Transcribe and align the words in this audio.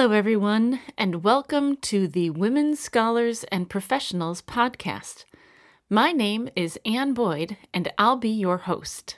Hello, 0.00 0.12
everyone, 0.12 0.80
and 0.96 1.22
welcome 1.22 1.76
to 1.76 2.08
the 2.08 2.30
Women 2.30 2.74
Scholars 2.74 3.44
and 3.52 3.68
Professionals 3.68 4.40
podcast. 4.40 5.26
My 5.90 6.10
name 6.10 6.48
is 6.56 6.78
Anne 6.86 7.12
Boyd, 7.12 7.58
and 7.74 7.92
I'll 7.98 8.16
be 8.16 8.30
your 8.30 8.56
host. 8.56 9.16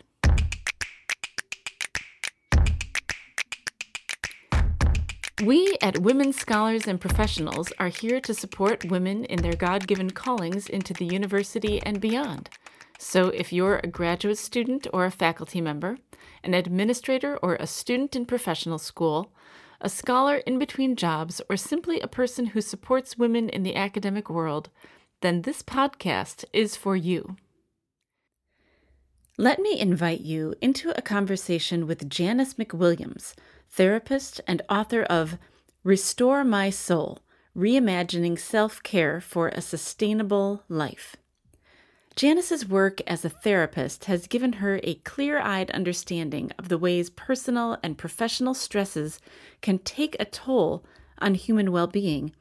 We 5.44 5.76
at 5.80 5.98
Women 5.98 6.32
Scholars 6.32 6.88
and 6.88 7.00
Professionals 7.00 7.72
are 7.78 7.86
here 7.86 8.20
to 8.20 8.34
support 8.34 8.90
women 8.90 9.24
in 9.26 9.40
their 9.40 9.54
God 9.54 9.86
given 9.86 10.10
callings 10.10 10.68
into 10.68 10.92
the 10.92 11.06
university 11.06 11.80
and 11.82 12.00
beyond. 12.00 12.50
So, 12.98 13.28
if 13.28 13.52
you're 13.52 13.80
a 13.84 13.86
graduate 13.86 14.38
student 14.38 14.88
or 14.92 15.04
a 15.04 15.12
faculty 15.12 15.60
member, 15.60 15.98
an 16.42 16.54
administrator 16.54 17.38
or 17.40 17.54
a 17.54 17.68
student 17.68 18.16
in 18.16 18.26
professional 18.26 18.78
school, 18.78 19.32
a 19.82 19.88
scholar 19.88 20.36
in 20.36 20.58
between 20.58 20.96
jobs, 20.96 21.42
or 21.50 21.56
simply 21.56 22.00
a 22.00 22.08
person 22.08 22.46
who 22.46 22.60
supports 22.60 23.18
women 23.18 23.48
in 23.48 23.62
the 23.62 23.76
academic 23.76 24.30
world, 24.30 24.70
then 25.20 25.42
this 25.42 25.62
podcast 25.62 26.44
is 26.52 26.76
for 26.76 26.96
you. 26.96 27.36
Let 29.36 29.58
me 29.58 29.78
invite 29.78 30.20
you 30.20 30.54
into 30.60 30.96
a 30.96 31.02
conversation 31.02 31.86
with 31.86 32.08
Janice 32.08 32.54
McWilliams, 32.54 33.34
therapist 33.70 34.40
and 34.46 34.62
author 34.68 35.02
of 35.02 35.38
Restore 35.84 36.44
My 36.44 36.70
Soul 36.70 37.20
Reimagining 37.56 38.38
Self 38.38 38.82
Care 38.82 39.20
for 39.20 39.48
a 39.48 39.60
Sustainable 39.60 40.62
Life. 40.68 41.16
Janice's 42.14 42.68
work 42.68 43.00
as 43.06 43.24
a 43.24 43.30
therapist 43.30 44.04
has 44.04 44.26
given 44.26 44.54
her 44.54 44.80
a 44.82 44.96
clear 44.96 45.40
eyed 45.40 45.70
understanding 45.70 46.50
of 46.58 46.68
the 46.68 46.76
ways 46.78 47.08
personal 47.08 47.78
and 47.82 47.96
professional 47.96 48.54
stresses 48.54 49.18
can 49.62 49.78
take 49.78 50.16
a 50.20 50.26
toll 50.26 50.84
on 51.18 51.34
human 51.34 51.72
well 51.72 51.86
being, 51.86 52.32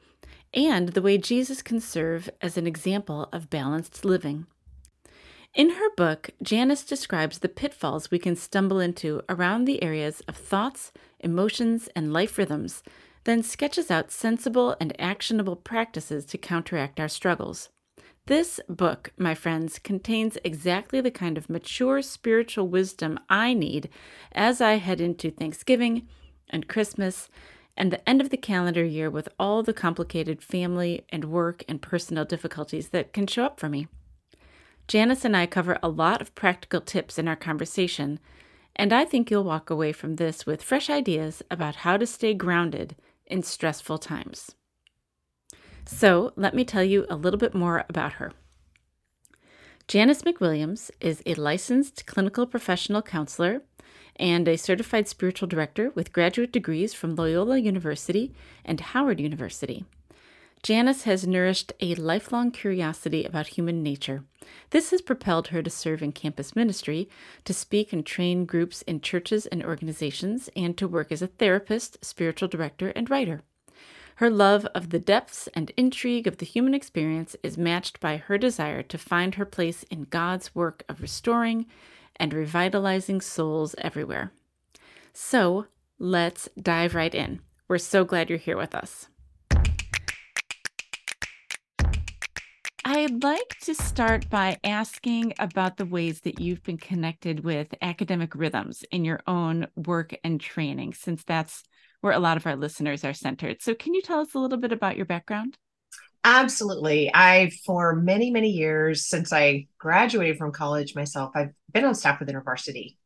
and 0.52 0.90
the 0.90 1.02
way 1.02 1.16
Jesus 1.16 1.62
can 1.62 1.80
serve 1.80 2.28
as 2.42 2.58
an 2.58 2.66
example 2.66 3.28
of 3.32 3.48
balanced 3.48 4.04
living. 4.04 4.46
In 5.54 5.70
her 5.70 5.90
book, 5.96 6.30
Janice 6.42 6.84
describes 6.84 7.38
the 7.38 7.48
pitfalls 7.48 8.10
we 8.10 8.18
can 8.18 8.36
stumble 8.36 8.80
into 8.80 9.22
around 9.28 9.64
the 9.64 9.82
areas 9.82 10.20
of 10.28 10.36
thoughts, 10.36 10.92
emotions, 11.20 11.88
and 11.94 12.12
life 12.12 12.36
rhythms, 12.36 12.82
then 13.24 13.42
sketches 13.42 13.90
out 13.90 14.10
sensible 14.10 14.76
and 14.80 14.98
actionable 15.00 15.56
practices 15.56 16.24
to 16.26 16.38
counteract 16.38 16.98
our 16.98 17.08
struggles. 17.08 17.68
This 18.26 18.60
book, 18.68 19.12
my 19.18 19.34
friends, 19.34 19.80
contains 19.80 20.38
exactly 20.44 21.00
the 21.00 21.10
kind 21.10 21.36
of 21.36 21.50
mature 21.50 22.00
spiritual 22.02 22.68
wisdom 22.68 23.18
I 23.28 23.52
need 23.52 23.88
as 24.30 24.60
I 24.60 24.74
head 24.74 25.00
into 25.00 25.30
Thanksgiving 25.30 26.06
and 26.48 26.68
Christmas 26.68 27.28
and 27.76 27.90
the 27.90 28.08
end 28.08 28.20
of 28.20 28.30
the 28.30 28.36
calendar 28.36 28.84
year 28.84 29.10
with 29.10 29.28
all 29.40 29.64
the 29.64 29.72
complicated 29.72 30.40
family 30.40 31.04
and 31.08 31.24
work 31.24 31.64
and 31.68 31.82
personal 31.82 32.24
difficulties 32.24 32.90
that 32.90 33.12
can 33.12 33.26
show 33.26 33.44
up 33.44 33.58
for 33.58 33.68
me. 33.68 33.88
Janice 34.86 35.24
and 35.24 35.36
I 35.36 35.46
cover 35.46 35.78
a 35.82 35.88
lot 35.88 36.20
of 36.20 36.34
practical 36.36 36.80
tips 36.80 37.18
in 37.18 37.26
our 37.26 37.36
conversation, 37.36 38.20
and 38.76 38.92
I 38.92 39.04
think 39.04 39.30
you'll 39.30 39.42
walk 39.42 39.68
away 39.68 39.92
from 39.92 40.16
this 40.16 40.46
with 40.46 40.62
fresh 40.62 40.88
ideas 40.88 41.42
about 41.50 41.76
how 41.76 41.96
to 41.96 42.06
stay 42.06 42.34
grounded 42.34 42.94
in 43.26 43.42
stressful 43.42 43.98
times. 43.98 44.54
So, 45.84 46.32
let 46.36 46.54
me 46.54 46.64
tell 46.64 46.84
you 46.84 47.06
a 47.08 47.16
little 47.16 47.38
bit 47.38 47.54
more 47.54 47.84
about 47.88 48.14
her. 48.14 48.32
Janice 49.88 50.22
McWilliams 50.22 50.90
is 51.00 51.22
a 51.26 51.34
licensed 51.34 52.06
clinical 52.06 52.46
professional 52.46 53.02
counselor 53.02 53.62
and 54.16 54.46
a 54.46 54.56
certified 54.56 55.08
spiritual 55.08 55.48
director 55.48 55.90
with 55.90 56.12
graduate 56.12 56.52
degrees 56.52 56.94
from 56.94 57.16
Loyola 57.16 57.58
University 57.58 58.32
and 58.64 58.80
Howard 58.80 59.20
University. 59.20 59.84
Janice 60.62 61.02
has 61.02 61.26
nourished 61.26 61.72
a 61.80 61.96
lifelong 61.96 62.52
curiosity 62.52 63.24
about 63.24 63.48
human 63.48 63.82
nature. 63.82 64.22
This 64.70 64.92
has 64.92 65.02
propelled 65.02 65.48
her 65.48 65.60
to 65.60 65.70
serve 65.70 66.02
in 66.02 66.12
campus 66.12 66.54
ministry, 66.54 67.08
to 67.44 67.52
speak 67.52 67.92
and 67.92 68.06
train 68.06 68.44
groups 68.44 68.82
in 68.82 69.00
churches 69.00 69.46
and 69.46 69.64
organizations, 69.64 70.48
and 70.54 70.78
to 70.78 70.86
work 70.86 71.10
as 71.10 71.20
a 71.20 71.26
therapist, 71.26 72.04
spiritual 72.04 72.46
director, 72.46 72.90
and 72.90 73.10
writer. 73.10 73.42
Her 74.16 74.30
love 74.30 74.66
of 74.74 74.90
the 74.90 74.98
depths 74.98 75.48
and 75.54 75.72
intrigue 75.76 76.26
of 76.26 76.36
the 76.36 76.46
human 76.46 76.74
experience 76.74 77.34
is 77.42 77.56
matched 77.56 77.98
by 77.98 78.18
her 78.18 78.38
desire 78.38 78.82
to 78.82 78.98
find 78.98 79.34
her 79.34 79.46
place 79.46 79.84
in 79.84 80.04
God's 80.04 80.54
work 80.54 80.84
of 80.88 81.00
restoring 81.00 81.66
and 82.16 82.32
revitalizing 82.32 83.20
souls 83.20 83.74
everywhere. 83.78 84.32
So 85.12 85.66
let's 85.98 86.48
dive 86.60 86.94
right 86.94 87.14
in. 87.14 87.40
We're 87.68 87.78
so 87.78 88.04
glad 88.04 88.28
you're 88.28 88.38
here 88.38 88.56
with 88.56 88.74
us. 88.74 89.08
I'd 92.84 93.22
like 93.22 93.56
to 93.62 93.74
start 93.74 94.28
by 94.28 94.58
asking 94.62 95.34
about 95.38 95.76
the 95.76 95.86
ways 95.86 96.20
that 96.22 96.40
you've 96.40 96.62
been 96.62 96.78
connected 96.78 97.44
with 97.44 97.74
academic 97.80 98.34
rhythms 98.34 98.84
in 98.90 99.04
your 99.04 99.20
own 99.26 99.68
work 99.74 100.14
and 100.22 100.40
training, 100.40 100.94
since 100.94 101.24
that's 101.24 101.62
where 102.02 102.12
a 102.12 102.18
lot 102.18 102.36
of 102.36 102.46
our 102.46 102.56
listeners 102.56 103.04
are 103.04 103.14
centered. 103.14 103.62
So, 103.62 103.74
can 103.74 103.94
you 103.94 104.02
tell 104.02 104.20
us 104.20 104.34
a 104.34 104.38
little 104.38 104.58
bit 104.58 104.72
about 104.72 104.96
your 104.96 105.06
background? 105.06 105.56
Absolutely. 106.24 107.10
I, 107.12 107.50
for 107.64 107.96
many, 107.96 108.30
many 108.30 108.50
years 108.50 109.06
since 109.06 109.32
I 109.32 109.66
graduated 109.78 110.38
from 110.38 110.52
college 110.52 110.94
myself, 110.94 111.32
I've 111.34 111.50
been 111.72 111.84
on 111.84 111.94
staff 111.94 112.20
with 112.20 112.28
InterVarsity. 112.28 112.96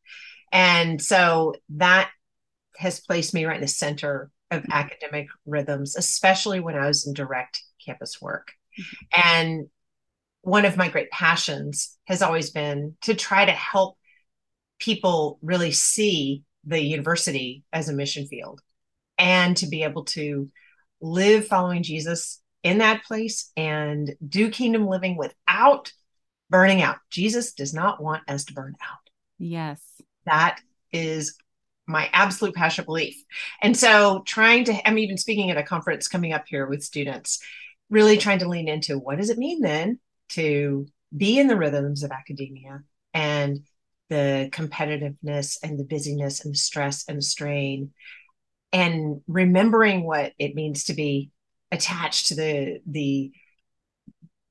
And 0.51 1.01
so 1.01 1.55
that 1.69 2.11
has 2.77 2.99
placed 2.99 3.33
me 3.33 3.45
right 3.45 3.55
in 3.55 3.61
the 3.61 3.67
center 3.67 4.29
of 4.51 4.61
mm-hmm. 4.61 4.71
academic 4.71 5.27
rhythms, 5.45 5.95
especially 5.95 6.59
when 6.59 6.75
I 6.75 6.87
was 6.87 7.07
in 7.07 7.13
direct 7.13 7.61
campus 7.83 8.21
work. 8.21 8.51
Mm-hmm. 8.79 9.29
And 9.31 9.67
one 10.41 10.65
of 10.65 10.77
my 10.77 10.87
great 10.87 11.09
passions 11.09 11.97
has 12.05 12.21
always 12.21 12.51
been 12.51 12.95
to 13.01 13.15
try 13.15 13.45
to 13.45 13.51
help 13.51 13.97
people 14.79 15.39
really 15.41 15.71
see 15.71 16.43
the 16.65 16.81
university 16.81 17.63
as 17.73 17.89
a 17.89 17.93
mission 17.93 18.27
field 18.27 18.61
and 19.17 19.57
to 19.57 19.67
be 19.67 19.83
able 19.83 20.05
to 20.05 20.49
live 21.01 21.47
following 21.47 21.83
Jesus 21.83 22.41
in 22.63 22.79
that 22.79 23.03
place 23.03 23.51
and 23.55 24.15
do 24.27 24.49
kingdom 24.49 24.87
living 24.87 25.17
without 25.17 25.91
burning 26.49 26.81
out. 26.81 26.97
Jesus 27.09 27.53
does 27.53 27.73
not 27.73 28.01
want 28.01 28.23
us 28.27 28.45
to 28.45 28.53
burn 28.53 28.75
out. 28.81 28.97
Yes. 29.37 29.81
That 30.25 30.59
is 30.91 31.37
my 31.87 32.09
absolute 32.11 32.55
passion 32.55 32.85
belief. 32.85 33.15
And 33.61 33.75
so, 33.75 34.23
trying 34.25 34.65
to, 34.65 34.87
I'm 34.87 34.97
even 34.97 35.17
speaking 35.17 35.51
at 35.51 35.57
a 35.57 35.63
conference 35.63 36.07
coming 36.07 36.33
up 36.33 36.45
here 36.47 36.67
with 36.67 36.83
students, 36.83 37.39
really 37.89 38.17
trying 38.17 38.39
to 38.39 38.49
lean 38.49 38.67
into 38.67 38.97
what 38.97 39.17
does 39.17 39.29
it 39.29 39.37
mean 39.37 39.61
then 39.61 39.99
to 40.29 40.87
be 41.15 41.39
in 41.39 41.47
the 41.47 41.55
rhythms 41.55 42.03
of 42.03 42.11
academia 42.11 42.81
and 43.13 43.59
the 44.09 44.49
competitiveness 44.51 45.57
and 45.63 45.79
the 45.79 45.83
busyness 45.83 46.43
and 46.43 46.53
the 46.53 46.57
stress 46.57 47.05
and 47.07 47.17
the 47.17 47.21
strain 47.21 47.91
and 48.73 49.21
remembering 49.27 50.03
what 50.03 50.33
it 50.37 50.55
means 50.55 50.85
to 50.85 50.93
be 50.93 51.31
attached 51.71 52.27
to 52.27 52.35
the 52.35 52.79
the 52.85 53.31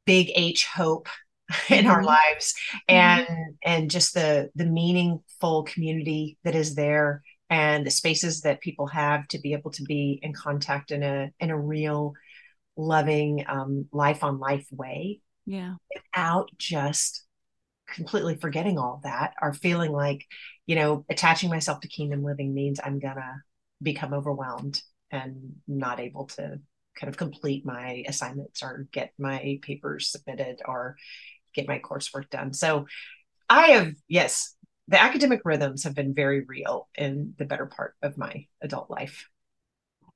big 0.05 0.31
H 0.35 0.67
hope 0.67 1.09
in 1.71 1.87
our 1.87 1.99
mm-hmm. 1.99 2.07
lives 2.07 2.55
and 2.89 3.27
mm-hmm. 3.27 3.51
and 3.65 3.91
just 3.91 4.15
the 4.15 4.51
the 4.55 4.67
meaningful 4.67 5.65
community 5.65 6.39
that 6.45 6.55
is 6.55 6.75
there 6.75 7.23
and 7.49 7.87
the 7.87 7.91
spaces 7.91 8.41
that 8.41 8.61
people 8.61 8.89
have 8.89 9.27
to 9.29 9.39
be 9.39 9.53
able 9.53 9.71
to 9.71 9.83
be 9.85 10.19
in 10.23 10.33
contact 10.33 10.91
in 10.91 11.03
a 11.03 11.31
in 11.39 11.51
a 11.51 11.59
real 11.59 12.15
loving 12.77 13.45
um, 13.49 13.87
life 13.93 14.25
on 14.25 14.39
life 14.39 14.67
way 14.73 15.21
yeah 15.47 15.75
without 15.95 16.51
just 16.59 17.25
completely 17.87 18.35
forgetting 18.35 18.79
all 18.79 18.95
of 18.95 19.03
that 19.03 19.33
or 19.41 19.55
feeling 19.55 19.93
like 19.93 20.25
you 20.67 20.75
know 20.75 21.05
attaching 21.09 21.49
myself 21.49 21.81
to 21.81 21.89
kingdom 21.89 22.25
living 22.25 22.53
means 22.53 22.81
i'm 22.83 22.99
gonna 22.99 23.43
become 23.83 24.13
overwhelmed 24.15 24.81
and 25.11 25.57
not 25.67 26.01
able 26.01 26.27
to 26.27 26.61
kind 26.99 27.09
of 27.09 27.17
complete 27.17 27.65
my 27.65 28.05
assignments 28.09 28.63
or 28.63 28.89
get 28.93 29.13
my 29.19 29.59
papers 29.63 30.11
submitted 30.11 30.61
or 30.65 30.97
get 31.55 31.69
my 31.69 31.79
coursework 31.79 32.31
done. 32.31 32.53
So 32.53 32.87
I 33.49 33.69
have, 33.69 33.95
yes, 34.09 34.55
the 34.89 35.01
academic 35.01 35.41
rhythms 35.45 35.85
have 35.85 35.95
been 35.95 36.15
very 36.15 36.45
real 36.45 36.89
in 36.97 37.35
the 37.39 37.45
better 37.45 37.67
part 37.67 37.95
of 38.03 38.17
my 38.17 38.47
adult 38.63 38.91
life. 38.91 39.29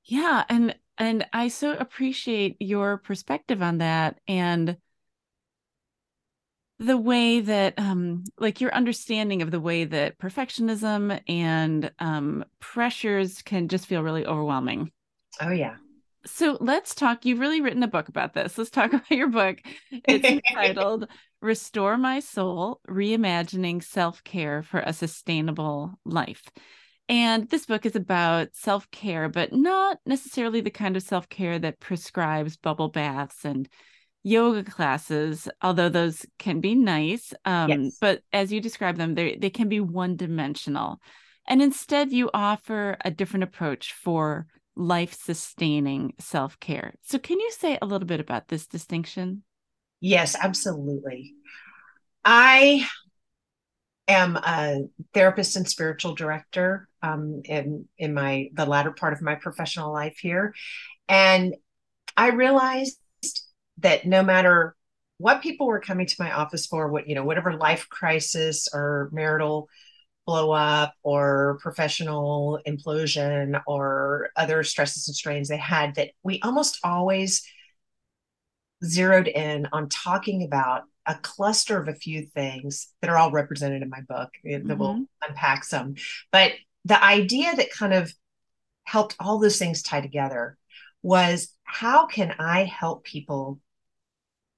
Yeah, 0.04 0.44
and 0.48 0.74
and 0.98 1.26
I 1.32 1.48
so 1.48 1.72
appreciate 1.72 2.56
your 2.60 2.98
perspective 2.98 3.62
on 3.62 3.78
that 3.78 4.20
and 4.28 4.76
the 6.80 6.96
way 6.96 7.40
that 7.40 7.74
um 7.78 8.24
like 8.38 8.60
your 8.60 8.74
understanding 8.74 9.42
of 9.42 9.50
the 9.50 9.60
way 9.60 9.84
that 9.84 10.18
perfectionism 10.18 11.20
and 11.28 11.92
um 11.98 12.44
pressures 12.58 13.42
can 13.42 13.68
just 13.68 13.86
feel 13.86 14.02
really 14.02 14.26
overwhelming. 14.26 14.90
Oh 15.40 15.50
yeah. 15.50 15.76
So 16.26 16.58
let's 16.60 16.94
talk. 16.94 17.24
You've 17.24 17.38
really 17.38 17.60
written 17.60 17.82
a 17.82 17.88
book 17.88 18.08
about 18.08 18.34
this. 18.34 18.58
Let's 18.58 18.70
talk 18.70 18.92
about 18.94 19.10
your 19.10 19.28
book. 19.28 19.58
It's 19.90 20.26
entitled 20.26 21.06
Restore 21.42 21.98
My 21.98 22.20
Soul 22.20 22.80
Reimagining 22.88 23.84
Self 23.84 24.24
Care 24.24 24.62
for 24.62 24.80
a 24.80 24.92
Sustainable 24.92 25.94
Life. 26.04 26.44
And 27.10 27.48
this 27.50 27.66
book 27.66 27.84
is 27.84 27.96
about 27.96 28.54
self 28.54 28.90
care, 28.90 29.28
but 29.28 29.52
not 29.52 29.98
necessarily 30.06 30.62
the 30.62 30.70
kind 30.70 30.96
of 30.96 31.02
self 31.02 31.28
care 31.28 31.58
that 31.58 31.80
prescribes 31.80 32.56
bubble 32.56 32.88
baths 32.88 33.44
and 33.44 33.68
yoga 34.22 34.62
classes, 34.64 35.48
although 35.62 35.88
those 35.88 36.26
can 36.38 36.60
be 36.60 36.74
nice. 36.74 37.32
Um, 37.44 37.70
yes. 37.70 37.98
But 38.00 38.22
as 38.32 38.52
you 38.52 38.60
describe 38.60 38.96
them, 38.96 39.14
they 39.14 39.36
they 39.36 39.50
can 39.50 39.68
be 39.68 39.80
one 39.80 40.16
dimensional, 40.16 41.00
and 41.48 41.62
instead 41.62 42.12
you 42.12 42.30
offer 42.34 42.96
a 43.04 43.10
different 43.10 43.44
approach 43.44 43.92
for 43.92 44.46
life 44.76 45.14
sustaining 45.14 46.14
self 46.18 46.58
care. 46.60 46.94
So, 47.02 47.18
can 47.18 47.40
you 47.40 47.50
say 47.52 47.78
a 47.80 47.86
little 47.86 48.06
bit 48.06 48.20
about 48.20 48.48
this 48.48 48.66
distinction? 48.66 49.42
Yes, 50.00 50.36
absolutely. 50.40 51.34
I 52.24 52.86
am 54.08 54.36
a 54.36 54.82
therapist 55.14 55.56
and 55.56 55.68
spiritual 55.68 56.14
director 56.14 56.88
um, 57.02 57.42
in 57.44 57.86
in 57.98 58.14
my 58.14 58.48
the 58.54 58.66
latter 58.66 58.92
part 58.92 59.12
of 59.12 59.22
my 59.22 59.34
professional 59.34 59.92
life 59.92 60.18
here, 60.20 60.54
and 61.08 61.54
I 62.16 62.30
realized 62.30 62.99
that 63.80 64.06
no 64.06 64.22
matter 64.22 64.76
what 65.18 65.42
people 65.42 65.66
were 65.66 65.80
coming 65.80 66.06
to 66.06 66.16
my 66.18 66.32
office 66.32 66.66
for, 66.66 66.88
what 66.88 67.08
you 67.08 67.14
know, 67.14 67.24
whatever 67.24 67.52
life 67.52 67.88
crisis 67.88 68.68
or 68.72 69.10
marital 69.12 69.68
blow 70.26 70.52
up 70.52 70.94
or 71.02 71.58
professional 71.60 72.60
implosion 72.66 73.60
or 73.66 74.30
other 74.36 74.62
stresses 74.62 75.08
and 75.08 75.16
strains 75.16 75.48
they 75.48 75.56
had, 75.56 75.94
that 75.96 76.10
we 76.22 76.40
almost 76.40 76.78
always 76.84 77.42
zeroed 78.84 79.28
in 79.28 79.66
on 79.72 79.88
talking 79.88 80.42
about 80.42 80.84
a 81.06 81.14
cluster 81.16 81.78
of 81.78 81.88
a 81.88 81.94
few 81.94 82.26
things 82.26 82.88
that 83.00 83.10
are 83.10 83.18
all 83.18 83.30
represented 83.30 83.82
in 83.82 83.90
my 83.90 84.00
book 84.02 84.30
mm-hmm. 84.46 84.68
that 84.68 84.78
will 84.78 85.04
unpack 85.26 85.64
some. 85.64 85.96
But 86.30 86.52
the 86.84 87.02
idea 87.02 87.54
that 87.56 87.70
kind 87.70 87.92
of 87.92 88.12
helped 88.84 89.16
all 89.20 89.38
those 89.38 89.58
things 89.58 89.82
tie 89.82 90.00
together 90.00 90.56
was 91.02 91.52
how 91.64 92.06
can 92.06 92.34
I 92.38 92.64
help 92.64 93.04
people 93.04 93.58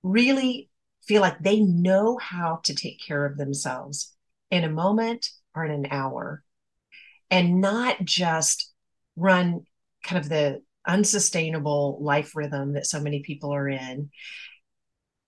really 0.02 0.70
feel 1.06 1.20
like 1.20 1.38
they 1.40 1.60
know 1.60 2.16
how 2.18 2.60
to 2.64 2.74
take 2.74 3.00
care 3.00 3.24
of 3.24 3.36
themselves 3.36 4.14
in 4.50 4.64
a 4.64 4.70
moment 4.70 5.28
or 5.54 5.64
in 5.64 5.72
an 5.72 5.86
hour 5.90 6.42
and 7.30 7.60
not 7.60 8.04
just 8.04 8.72
run 9.16 9.62
kind 10.04 10.22
of 10.22 10.28
the 10.28 10.62
unsustainable 10.86 11.98
life 12.00 12.34
rhythm 12.34 12.72
that 12.72 12.86
so 12.86 13.00
many 13.00 13.20
people 13.20 13.52
are 13.52 13.68
in 13.68 14.10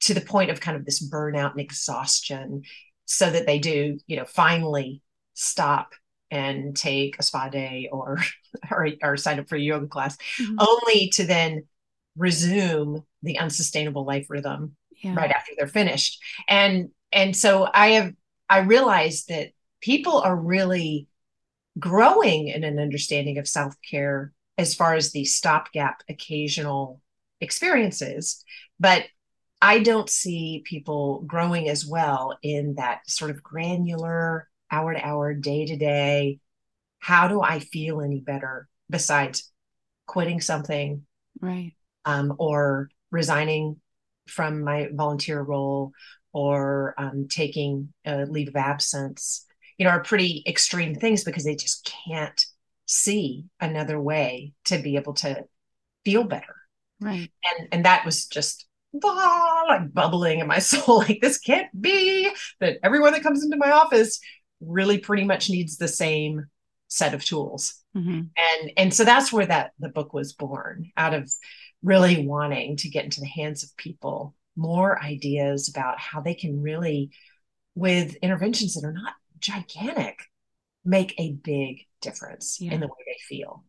to 0.01 0.15
the 0.15 0.21
point 0.21 0.51
of 0.51 0.61
kind 0.61 0.77
of 0.77 0.85
this 0.85 1.09
burnout 1.09 1.53
and 1.53 1.61
exhaustion 1.61 2.63
so 3.05 3.31
that 3.31 3.47
they 3.47 3.59
do 3.59 3.99
you 4.07 4.17
know 4.17 4.25
finally 4.25 5.03
stop 5.35 5.93
and 6.31 6.77
take 6.77 7.17
a 7.19 7.23
spa 7.23 7.49
day 7.49 7.89
or 7.93 8.19
or, 8.71 8.89
or 9.03 9.17
sign 9.17 9.39
up 9.39 9.49
for 9.49 9.57
a 9.57 9.61
yoga 9.61 9.87
class 9.87 10.17
mm-hmm. 10.41 10.57
only 10.59 11.09
to 11.11 11.25
then 11.25 11.63
resume 12.17 13.05
the 13.25 13.39
unsustainable 13.39 14.05
life 14.05 14.27
rhythm 14.29 14.77
yeah. 15.03 15.15
right 15.15 15.31
after 15.31 15.53
they're 15.57 15.67
finished 15.67 16.23
and 16.49 16.91
and 17.13 17.37
so 17.37 17.69
i 17.73 17.89
have 17.89 18.13
i 18.49 18.59
realized 18.59 19.29
that 19.29 19.51
people 19.81 20.21
are 20.21 20.37
really 20.37 21.09
growing 21.79 22.49
in 22.49 22.65
an 22.65 22.79
understanding 22.79 23.39
of 23.39 23.49
self-care 23.49 24.33
as 24.57 24.75
far 24.75 24.95
as 24.95 25.13
the 25.13 25.25
stopgap 25.25 26.03
occasional 26.09 27.01
experiences 27.41 28.45
but 28.79 29.05
i 29.61 29.79
don't 29.79 30.11
see 30.11 30.63
people 30.65 31.23
growing 31.27 31.69
as 31.69 31.85
well 31.85 32.37
in 32.43 32.75
that 32.77 33.01
sort 33.09 33.31
of 33.31 33.43
granular 33.43 34.49
hour 34.71 34.95
to 34.95 35.05
hour 35.05 35.35
day 35.35 35.67
to 35.67 35.77
day 35.77 36.39
how 37.01 37.29
do 37.29 37.43
i 37.43 37.59
feel 37.59 38.01
any 38.01 38.21
better 38.21 38.69
besides 38.89 39.51
quitting 40.07 40.41
something 40.41 41.03
right 41.41 41.73
um, 42.07 42.35
or 42.39 42.89
resigning 43.15 43.81
from 44.27 44.63
my 44.63 44.89
volunteer 44.93 45.41
role 45.41 45.93
or 46.33 46.95
um, 46.99 47.27
taking 47.31 47.93
a 48.05 48.27
leave 48.27 48.49
of 48.49 48.57
absence 48.57 49.47
you 49.79 49.85
know 49.85 49.91
are 49.91 50.03
pretty 50.03 50.43
extreme 50.47 50.95
things 50.95 51.25
because 51.25 51.45
they 51.45 51.57
just 51.57 51.91
can't 52.07 52.47
see 52.87 53.45
another 53.61 54.01
way 54.01 54.53
to 54.67 54.79
be 54.79 54.97
able 54.97 55.15
to 55.15 55.45
feel 56.05 56.25
better. 56.25 56.57
Right. 57.01 57.31
And 57.59 57.69
and 57.73 57.85
that 57.85 58.05
was 58.05 58.27
just 58.27 58.67
ah, 59.05 59.65
like 59.69 59.93
bubbling 59.93 60.41
in 60.41 60.47
my 60.47 60.59
soul 60.71 60.99
like 60.99 61.21
this 61.21 61.39
can't 61.39 61.69
be 61.81 62.31
that 62.61 62.79
everyone 62.83 63.13
that 63.13 63.23
comes 63.23 63.45
into 63.45 63.57
my 63.57 63.71
office 63.71 64.21
really 64.61 64.99
pretty 64.99 65.25
much 65.25 65.51
needs 65.51 65.77
the 65.77 65.89
same 65.89 66.47
set 66.89 67.15
of 67.15 67.25
tools. 67.25 67.81
Mm-hmm. 67.97 68.23
and 68.37 68.73
and 68.77 68.93
so 68.93 69.05
that's 69.05 69.33
where 69.33 69.47
that 69.47 69.71
the 69.79 69.89
book 69.89 70.13
was 70.13 70.33
born 70.33 70.91
out 70.97 71.15
of 71.15 71.31
really 71.85 72.27
wanting 72.27 72.77
to 72.79 72.89
get 72.89 73.05
into 73.05 73.21
the 73.21 73.29
hands 73.29 73.63
of 73.63 73.77
people 73.77 74.35
more 74.57 75.01
ideas 75.03 75.69
about 75.69 76.01
how 76.01 76.21
they 76.21 76.35
can 76.35 76.63
really 76.63 77.11
with 77.75 78.15
interventions 78.17 78.75
that 78.75 78.87
are 78.87 78.93
not 78.93 79.13
gigantic 79.39 80.19
make 80.85 81.15
a 81.19 81.33
big 81.33 81.87
difference 82.01 82.59
yeah. 82.61 82.73
in 82.73 82.81
the 82.81 82.87
way 82.87 82.93
they 83.07 83.19
feel 83.29 83.65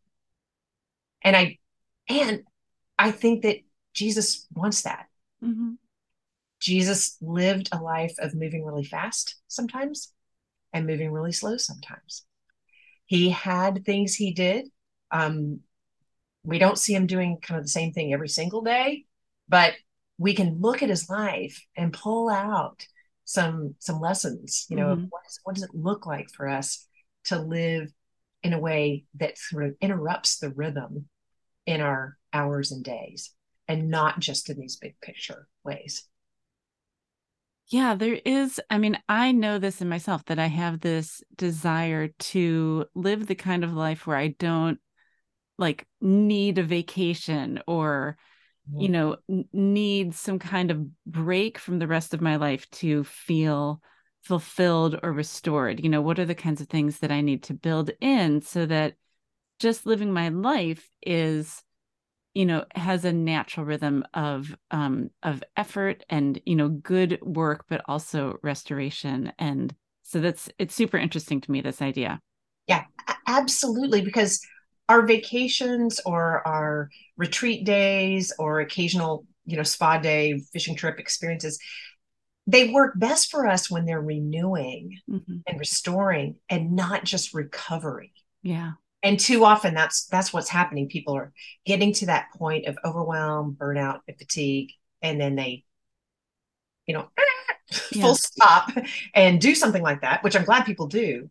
and 1.24 1.36
i 1.36 1.58
and 2.08 2.44
i 2.98 3.12
think 3.12 3.44
that 3.44 3.58
jesus 3.94 4.48
wants 4.54 4.84
that 4.84 5.08
mm-hmm. 5.44 5.72
jesus 6.60 7.18
lived 7.22 7.70
a 7.72 7.82
life 7.82 8.16
of 8.20 8.36
moving 8.36 8.64
really 8.64 8.84
fast 8.84 9.36
sometimes 9.48 10.14
and 10.72 10.88
moving 10.88 11.12
really 11.12 11.32
slow 11.32 11.58
sometimes 11.58 12.26
he 13.06 13.30
had 13.30 13.84
things 13.86 14.16
he 14.16 14.34
did 14.34 14.68
um, 15.12 15.60
we 16.46 16.60
don't 16.60 16.80
see 16.80 16.94
him 16.94 17.08
doing 17.08 17.38
kind 17.42 17.58
of 17.58 17.66
the 17.66 17.70
same 17.70 17.92
thing 17.92 18.14
every 18.14 18.30
single 18.30 18.62
day, 18.62 19.06
but 19.50 19.74
we 20.18 20.34
can 20.34 20.62
look 20.62 20.82
at 20.82 20.90
his 20.90 21.10
life 21.10 21.62
and 21.76 21.92
pull 21.92 22.30
out 22.30 22.86
some 23.26 23.76
some 23.80 24.00
lessons. 24.00 24.66
You 24.70 24.78
know, 24.78 24.96
mm-hmm. 24.96 25.06
what, 25.10 25.24
is, 25.28 25.40
what 25.44 25.56
does 25.56 25.64
it 25.64 25.72
look 25.74 26.06
like 26.06 26.30
for 26.32 26.48
us 26.48 26.88
to 27.26 27.40
live 27.40 27.92
in 28.44 28.54
a 28.54 28.60
way 28.60 29.06
that 29.16 29.38
sort 29.38 29.66
of 29.66 29.76
interrupts 29.82 30.38
the 30.38 30.52
rhythm 30.52 31.06
in 31.66 31.82
our 31.82 32.18
hours 32.32 32.72
and 32.72 32.84
days, 32.84 33.34
and 33.68 33.90
not 33.90 34.20
just 34.20 34.50
in 34.50 34.60
these 34.60 34.78
big 34.78 34.96
picture 35.02 35.48
ways. 35.64 36.08
Yeah, 37.68 37.96
there 37.96 38.20
is. 38.24 38.62
I 38.70 38.78
mean, 38.78 39.00
I 39.10 39.32
know 39.32 39.58
this 39.58 39.82
in 39.82 39.90
myself 39.90 40.24
that 40.26 40.38
I 40.38 40.46
have 40.46 40.82
this 40.82 41.24
desire 41.36 42.10
to 42.10 42.86
live 42.94 43.26
the 43.26 43.36
kind 43.36 43.64
of 43.64 43.74
life 43.74 44.06
where 44.06 44.18
I 44.18 44.36
don't 44.38 44.80
like 45.58 45.88
need 46.02 46.58
a 46.58 46.64
vacation 46.64 47.62
or 47.68 48.18
you 48.78 48.90
know 48.90 49.18
need 49.54 50.14
some 50.14 50.40
kind 50.40 50.72
of 50.72 50.86
break 51.06 51.58
from 51.58 51.80
the 51.80 51.88
rest 51.88 52.14
of 52.14 52.22
my 52.22 52.36
life 52.36 52.70
to 52.72 53.04
feel 53.06 53.82
fulfilled 54.24 55.00
or 55.04 55.14
restored? 55.14 55.80
You 55.82 55.90
know 55.90 56.02
what 56.02 56.20
are 56.20 56.26
the 56.26 56.36
kinds 56.36 56.62
of 56.62 56.68
things 56.68 57.00
that 57.00 57.12
i 57.12 57.22
need 57.22 57.44
to 57.44 57.54
build 57.54 57.92
in 58.02 58.42
so 58.42 58.66
that 58.66 58.96
just 59.60 59.86
living 59.86 60.12
my 60.12 60.30
life 60.30 60.90
is 61.02 61.64
you 62.34 62.46
know 62.46 62.66
has 62.76 63.06
a 63.06 63.14
natural 63.14 63.66
rhythm 63.66 64.04
of 64.14 64.56
um 64.72 65.10
of 65.24 65.42
effort 65.56 66.04
and 66.10 66.42
you 66.46 66.56
know 66.56 66.68
good 66.68 67.20
work 67.22 67.66
but 67.70 67.82
also 67.88 68.38
restoration? 68.44 69.32
And 69.40 69.74
so 70.04 70.20
that's 70.20 70.50
it's 70.60 70.76
super 70.76 70.98
interesting 70.98 71.40
to 71.42 71.52
me 71.52 71.62
this 71.62 71.82
idea. 71.82 72.20
Yeah 72.68 72.84
absolutely 73.28 74.02
because 74.02 74.40
our 74.90 75.06
vacations 75.06 76.00
or 76.06 76.46
our 76.48 76.90
retreat 77.18 77.66
days 77.66 78.34
or 78.38 78.60
occasional 78.60 79.26
you 79.46 79.58
know 79.58 79.64
spa 79.64 79.98
day 79.98 80.40
fishing 80.54 80.76
trip 80.76 81.00
experiences 81.00 81.60
they 82.48 82.70
work 82.70 82.94
best 82.98 83.32
for 83.32 83.48
us 83.48 83.72
when 83.72 83.86
they're 83.86 84.02
renewing 84.02 85.00
mm-hmm. 85.10 85.38
and 85.48 85.60
restoring 85.60 86.36
and 86.50 86.76
not 86.76 87.04
just 87.04 87.34
recovery 87.34 88.14
yeah 88.44 88.74
and 89.04 89.20
too 89.20 89.44
often 89.44 89.74
that's 89.74 90.06
that's 90.08 90.34
what's 90.34 90.50
happening 90.50 90.88
people 90.88 91.16
are 91.16 91.34
getting 91.66 91.94
to 91.94 92.08
that 92.08 92.28
point 92.36 92.66
of 92.66 92.78
overwhelm 92.86 93.56
burnout 93.60 94.00
and 94.08 94.18
fatigue 94.18 94.72
and 95.02 95.20
then 95.20 95.36
they 95.36 95.64
you 96.86 96.94
know 96.94 97.08
yeah. 97.92 98.02
full 98.02 98.16
stop 98.16 98.70
and 99.14 99.42
do 99.42 99.56
something 99.56 99.82
like 99.84 100.02
that 100.02 100.24
which 100.24 100.36
i'm 100.36 100.46
glad 100.46 100.66
people 100.66 100.88
do 100.88 101.30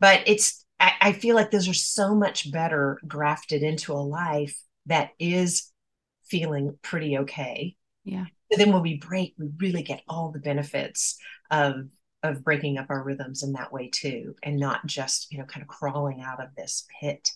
but 0.00 0.22
it's 0.26 0.65
I, 0.78 0.92
I 1.00 1.12
feel 1.12 1.34
like 1.34 1.50
those 1.50 1.68
are 1.68 1.74
so 1.74 2.14
much 2.14 2.50
better 2.50 3.00
grafted 3.06 3.62
into 3.62 3.92
a 3.92 3.94
life 3.94 4.60
that 4.86 5.10
is 5.18 5.70
feeling 6.24 6.78
pretty 6.82 7.18
okay. 7.18 7.76
Yeah. 8.04 8.26
But 8.50 8.58
then 8.58 8.72
when 8.72 8.82
we 8.82 8.98
break, 8.98 9.34
we 9.38 9.48
really 9.58 9.82
get 9.82 10.02
all 10.08 10.30
the 10.30 10.38
benefits 10.38 11.18
of 11.50 11.88
of 12.22 12.42
breaking 12.42 12.78
up 12.78 12.86
our 12.88 13.02
rhythms 13.02 13.42
in 13.42 13.52
that 13.52 13.72
way 13.72 13.88
too, 13.88 14.34
and 14.42 14.58
not 14.58 14.84
just, 14.86 15.30
you 15.30 15.38
know, 15.38 15.44
kind 15.44 15.62
of 15.62 15.68
crawling 15.68 16.22
out 16.22 16.42
of 16.42 16.54
this 16.56 16.86
pit. 17.00 17.30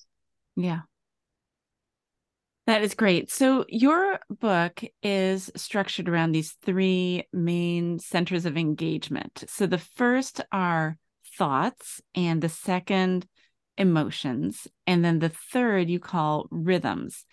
Yeah. 0.56 0.80
That 2.66 2.82
is 2.82 2.94
great. 2.94 3.30
So, 3.30 3.64
your 3.68 4.20
book 4.28 4.82
is 5.02 5.50
structured 5.56 6.08
around 6.08 6.32
these 6.32 6.52
three 6.62 7.24
main 7.32 7.98
centers 7.98 8.46
of 8.46 8.56
engagement. 8.56 9.44
So, 9.48 9.66
the 9.66 9.78
first 9.78 10.40
are 10.52 10.96
thoughts, 11.36 12.00
and 12.14 12.42
the 12.42 12.48
second 12.48 13.26
emotions. 13.76 14.68
And 14.86 15.04
then 15.04 15.18
the 15.18 15.30
third 15.30 15.88
you 15.88 15.98
call 15.98 16.46
rhythms. 16.50 17.24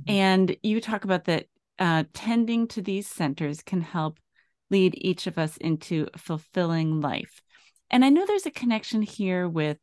Mm-hmm. 0.00 0.10
And 0.10 0.56
you 0.62 0.80
talk 0.80 1.04
about 1.04 1.24
that 1.24 1.46
uh, 1.78 2.04
tending 2.12 2.68
to 2.68 2.82
these 2.82 3.08
centers 3.08 3.62
can 3.62 3.80
help 3.80 4.18
lead 4.70 4.94
each 4.96 5.26
of 5.26 5.38
us 5.38 5.56
into 5.58 6.08
a 6.14 6.18
fulfilling 6.18 7.00
life. 7.00 7.40
And 7.90 8.04
I 8.04 8.08
know 8.08 8.24
there's 8.26 8.46
a 8.46 8.50
connection 8.50 9.02
here 9.02 9.48
with 9.48 9.78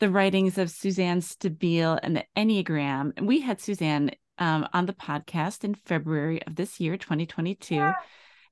the 0.00 0.10
writings 0.10 0.58
of 0.58 0.70
Suzanne 0.70 1.20
Stabile 1.20 1.98
and 2.02 2.16
the 2.16 2.24
Enneagram. 2.36 3.12
And 3.16 3.26
we 3.26 3.40
had 3.40 3.60
Suzanne 3.60 4.10
um, 4.38 4.68
on 4.72 4.86
the 4.86 4.92
podcast 4.92 5.64
in 5.64 5.74
February 5.74 6.44
of 6.46 6.56
this 6.56 6.80
year, 6.80 6.96
2022. 6.96 7.74
Yeah. 7.74 7.94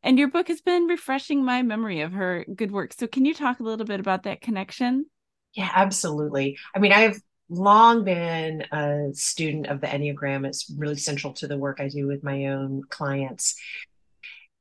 And 0.03 0.19
your 0.19 0.29
book 0.29 0.49
has 0.49 0.61
been 0.61 0.87
refreshing 0.87 1.45
my 1.45 1.63
memory 1.63 2.01
of 2.01 2.13
her 2.13 2.45
good 2.55 2.71
work. 2.71 2.95
So, 2.95 3.07
can 3.07 3.25
you 3.25 3.35
talk 3.35 3.61
a 3.61 3.63
little 3.63 3.87
bit 3.87 4.01
about 4.01 4.23
that 4.23 4.41
connection? 4.41 5.07
Yeah, 5.55 5.71
absolutely. 5.75 6.59
I 6.75 6.79
mean, 6.79 6.93
I've 6.93 7.21
long 7.49 8.05
been 8.05 8.63
a 8.73 9.11
student 9.13 9.67
of 9.67 9.81
the 9.81 9.89
Enneagram. 9.89 10.47
It's 10.47 10.73
really 10.77 10.97
central 10.97 11.33
to 11.35 11.49
the 11.49 11.59
work 11.59 11.81
I 11.81 11.89
do 11.89 12.07
with 12.07 12.23
my 12.23 12.47
own 12.47 12.83
clients. 12.89 13.57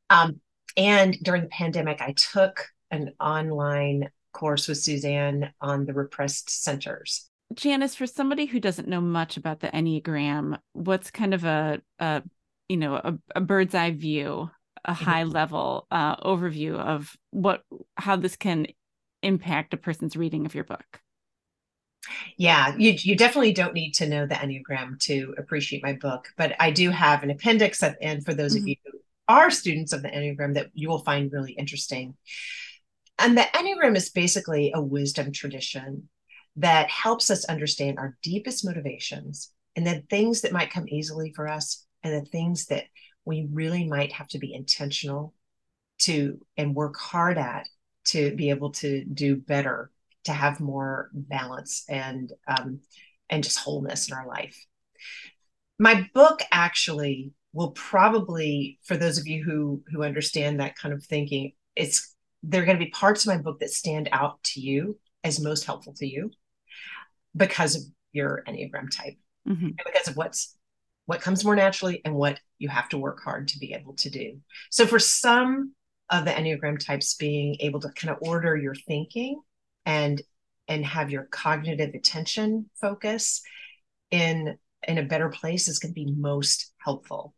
Um, 0.10 0.42
and 0.76 1.18
during 1.22 1.44
the 1.44 1.50
pandemic, 1.50 2.02
I 2.02 2.14
took 2.14 2.68
an 2.92 3.14
online 3.20 4.10
course 4.34 4.68
with 4.68 4.80
Suzanne 4.80 5.54
on 5.62 5.86
the 5.86 5.94
repressed 5.94 6.50
centers. 6.50 7.30
Janice, 7.54 7.96
for 7.96 8.06
somebody 8.06 8.46
who 8.46 8.60
doesn't 8.60 8.88
know 8.88 9.02
much 9.02 9.38
about 9.38 9.60
the 9.60 9.68
Enneagram, 9.68 10.58
what's 10.74 11.12
kind 11.12 11.34
of 11.34 11.46
a, 11.46 11.82
a 12.00 12.24
you 12.68 12.78
know, 12.78 12.96
a, 12.96 13.18
a 13.36 13.42
bird's 13.42 13.74
eye 13.74 13.92
view, 13.92 14.50
a 14.86 14.94
mm-hmm. 14.94 15.04
high 15.04 15.24
level 15.24 15.88
uh, 15.92 16.16
overview 16.18 16.76
of 16.76 17.16
what 17.32 17.64
how 17.98 18.16
this 18.16 18.36
can 18.36 18.68
impact 19.22 19.74
a 19.74 19.78
person's 19.78 20.16
reading 20.16 20.46
of 20.46 20.56
your 20.56 20.64
book? 20.64 21.02
Yeah, 22.38 22.76
you, 22.78 22.94
you 22.98 23.16
definitely 23.16 23.54
don't 23.54 23.74
need 23.74 23.94
to 23.96 24.08
know 24.08 24.26
the 24.26 24.36
Enneagram 24.36 25.00
to 25.02 25.36
appreciate 25.38 25.84
my 25.84 25.94
book, 25.94 26.30
but 26.38 26.56
I 26.60 26.72
do 26.72 26.90
have 26.90 27.24
an 27.24 27.30
appendix 27.30 27.84
at 27.84 28.00
the 28.00 28.04
end 28.04 28.26
for 28.26 28.34
those 28.34 28.56
mm-hmm. 28.56 28.64
of 28.64 28.68
you 28.70 28.76
who 28.86 29.00
are 29.28 29.52
students 29.52 29.94
of 29.94 30.02
the 30.02 30.10
Enneagram 30.10 30.56
that 30.56 30.70
you 30.74 30.90
will 30.90 31.00
find 31.00 31.32
really 31.32 31.52
interesting. 31.52 32.16
And 33.20 33.38
the 33.38 33.42
Enneagram 33.42 33.98
is 33.98 34.10
basically 34.10 34.72
a 34.74 34.82
wisdom 34.82 35.32
tradition 35.32 36.10
that 36.56 36.90
helps 36.90 37.30
us 37.30 37.46
understand 37.46 38.00
our 38.00 38.18
deepest 38.24 38.66
motivations 38.66 39.52
and 39.76 39.86
the 39.86 40.04
things 40.10 40.42
that 40.42 40.54
might 40.54 40.72
come 40.72 40.88
easily 40.88 41.32
for 41.36 41.48
us 41.48 41.86
and 42.04 42.14
the 42.14 42.30
things 42.30 42.68
that 42.68 42.86
we 43.30 43.48
really 43.54 43.86
might 43.86 44.12
have 44.12 44.28
to 44.28 44.40
be 44.40 44.56
intentional 44.56 45.36
to 46.00 46.40
and 46.58 46.74
work 46.74 46.98
hard 46.98 47.38
at 47.38 47.68
to 48.06 48.36
be 48.36 48.50
able 48.50 48.72
to 48.72 49.06
do 49.06 49.36
better 49.36 49.92
to 50.24 50.32
have 50.32 50.60
more 50.60 51.12
balance 51.14 51.86
and 51.88 52.34
um, 52.48 52.80
and 53.30 53.44
just 53.44 53.60
wholeness 53.60 54.10
in 54.10 54.18
our 54.18 54.28
life 54.28 54.58
my 55.78 56.10
book 56.16 56.42
actually 56.52 57.32
will 57.54 57.70
probably 57.72 58.80
for 58.84 58.98
those 58.98 59.20
of 59.20 59.28
you 59.28 59.44
who 59.44 59.84
who 59.92 60.04
understand 60.04 60.60
that 60.60 60.76
kind 60.76 60.92
of 60.92 61.04
thinking 61.04 61.52
it's 61.76 62.16
there 62.42 62.64
are 62.64 62.66
going 62.66 62.80
to 62.80 62.84
be 62.84 62.90
parts 62.90 63.28
of 63.28 63.36
my 63.36 63.40
book 63.40 63.60
that 63.60 63.70
stand 63.70 64.10
out 64.12 64.42
to 64.42 64.60
you 64.60 64.98
as 65.24 65.40
most 65.40 65.66
helpful 65.66 65.94
to 65.94 66.08
you 66.08 66.32
because 67.36 67.76
of 67.76 67.84
your 68.12 68.44
enneagram 68.48 68.90
type 68.90 69.18
mm-hmm. 69.48 69.66
and 69.66 69.82
because 69.86 70.08
of 70.08 70.18
what's 70.18 70.58
what 71.10 71.22
comes 71.22 71.44
more 71.44 71.56
naturally 71.56 72.04
and 72.06 72.14
what 72.14 72.40
you 72.60 72.70
have 72.70 72.88
to 72.88 72.96
work 73.00 73.20
hard 73.24 73.48
to 73.48 73.58
be 73.58 73.74
able 73.74 73.96
to 73.96 74.12
do. 74.12 74.38
So 74.70 74.86
for 74.86 75.00
some 75.00 75.74
of 76.12 76.24
the 76.24 76.30
enneagram 76.30 76.78
types 76.78 77.16
being 77.16 77.58
able 77.62 77.80
to 77.80 77.90
kind 77.90 78.14
of 78.14 78.20
order 78.22 78.56
your 78.56 78.76
thinking 78.76 79.42
and 79.88 80.22
and 80.68 80.86
have 80.86 81.10
your 81.10 81.24
cognitive 81.24 81.96
attention 81.96 82.70
focus 82.80 83.42
in 84.12 84.60
in 84.88 85.00
a 85.00 85.04
better 85.04 85.30
place 85.30 85.68
is 85.68 85.80
going 85.80 85.96
to 85.96 86.06
be 86.06 86.14
most 86.16 86.74
helpful. 86.78 87.34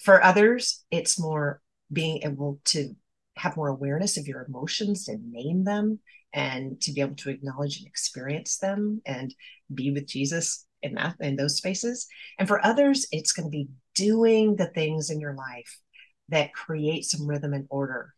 For 0.00 0.24
others 0.24 0.82
it's 0.90 1.20
more 1.20 1.60
being 1.92 2.22
able 2.22 2.60
to 2.66 2.96
have 3.36 3.58
more 3.58 3.68
awareness 3.68 4.16
of 4.16 4.26
your 4.26 4.46
emotions 4.48 5.06
and 5.08 5.30
name 5.30 5.64
them 5.64 5.98
and 6.32 6.80
to 6.80 6.92
be 6.94 7.02
able 7.02 7.16
to 7.16 7.28
acknowledge 7.28 7.76
and 7.76 7.86
experience 7.86 8.56
them 8.56 9.02
and 9.04 9.34
be 9.72 9.90
with 9.90 10.06
jesus 10.06 10.65
in 10.82 10.94
that 10.94 11.16
in 11.20 11.36
those 11.36 11.56
spaces. 11.56 12.06
And 12.38 12.48
for 12.48 12.64
others 12.64 13.06
it's 13.12 13.32
going 13.32 13.46
to 13.46 13.50
be 13.50 13.68
doing 13.94 14.56
the 14.56 14.66
things 14.66 15.10
in 15.10 15.20
your 15.20 15.34
life 15.34 15.78
that 16.28 16.54
create 16.54 17.04
some 17.04 17.26
rhythm 17.26 17.54
and 17.54 17.66
order 17.70 18.12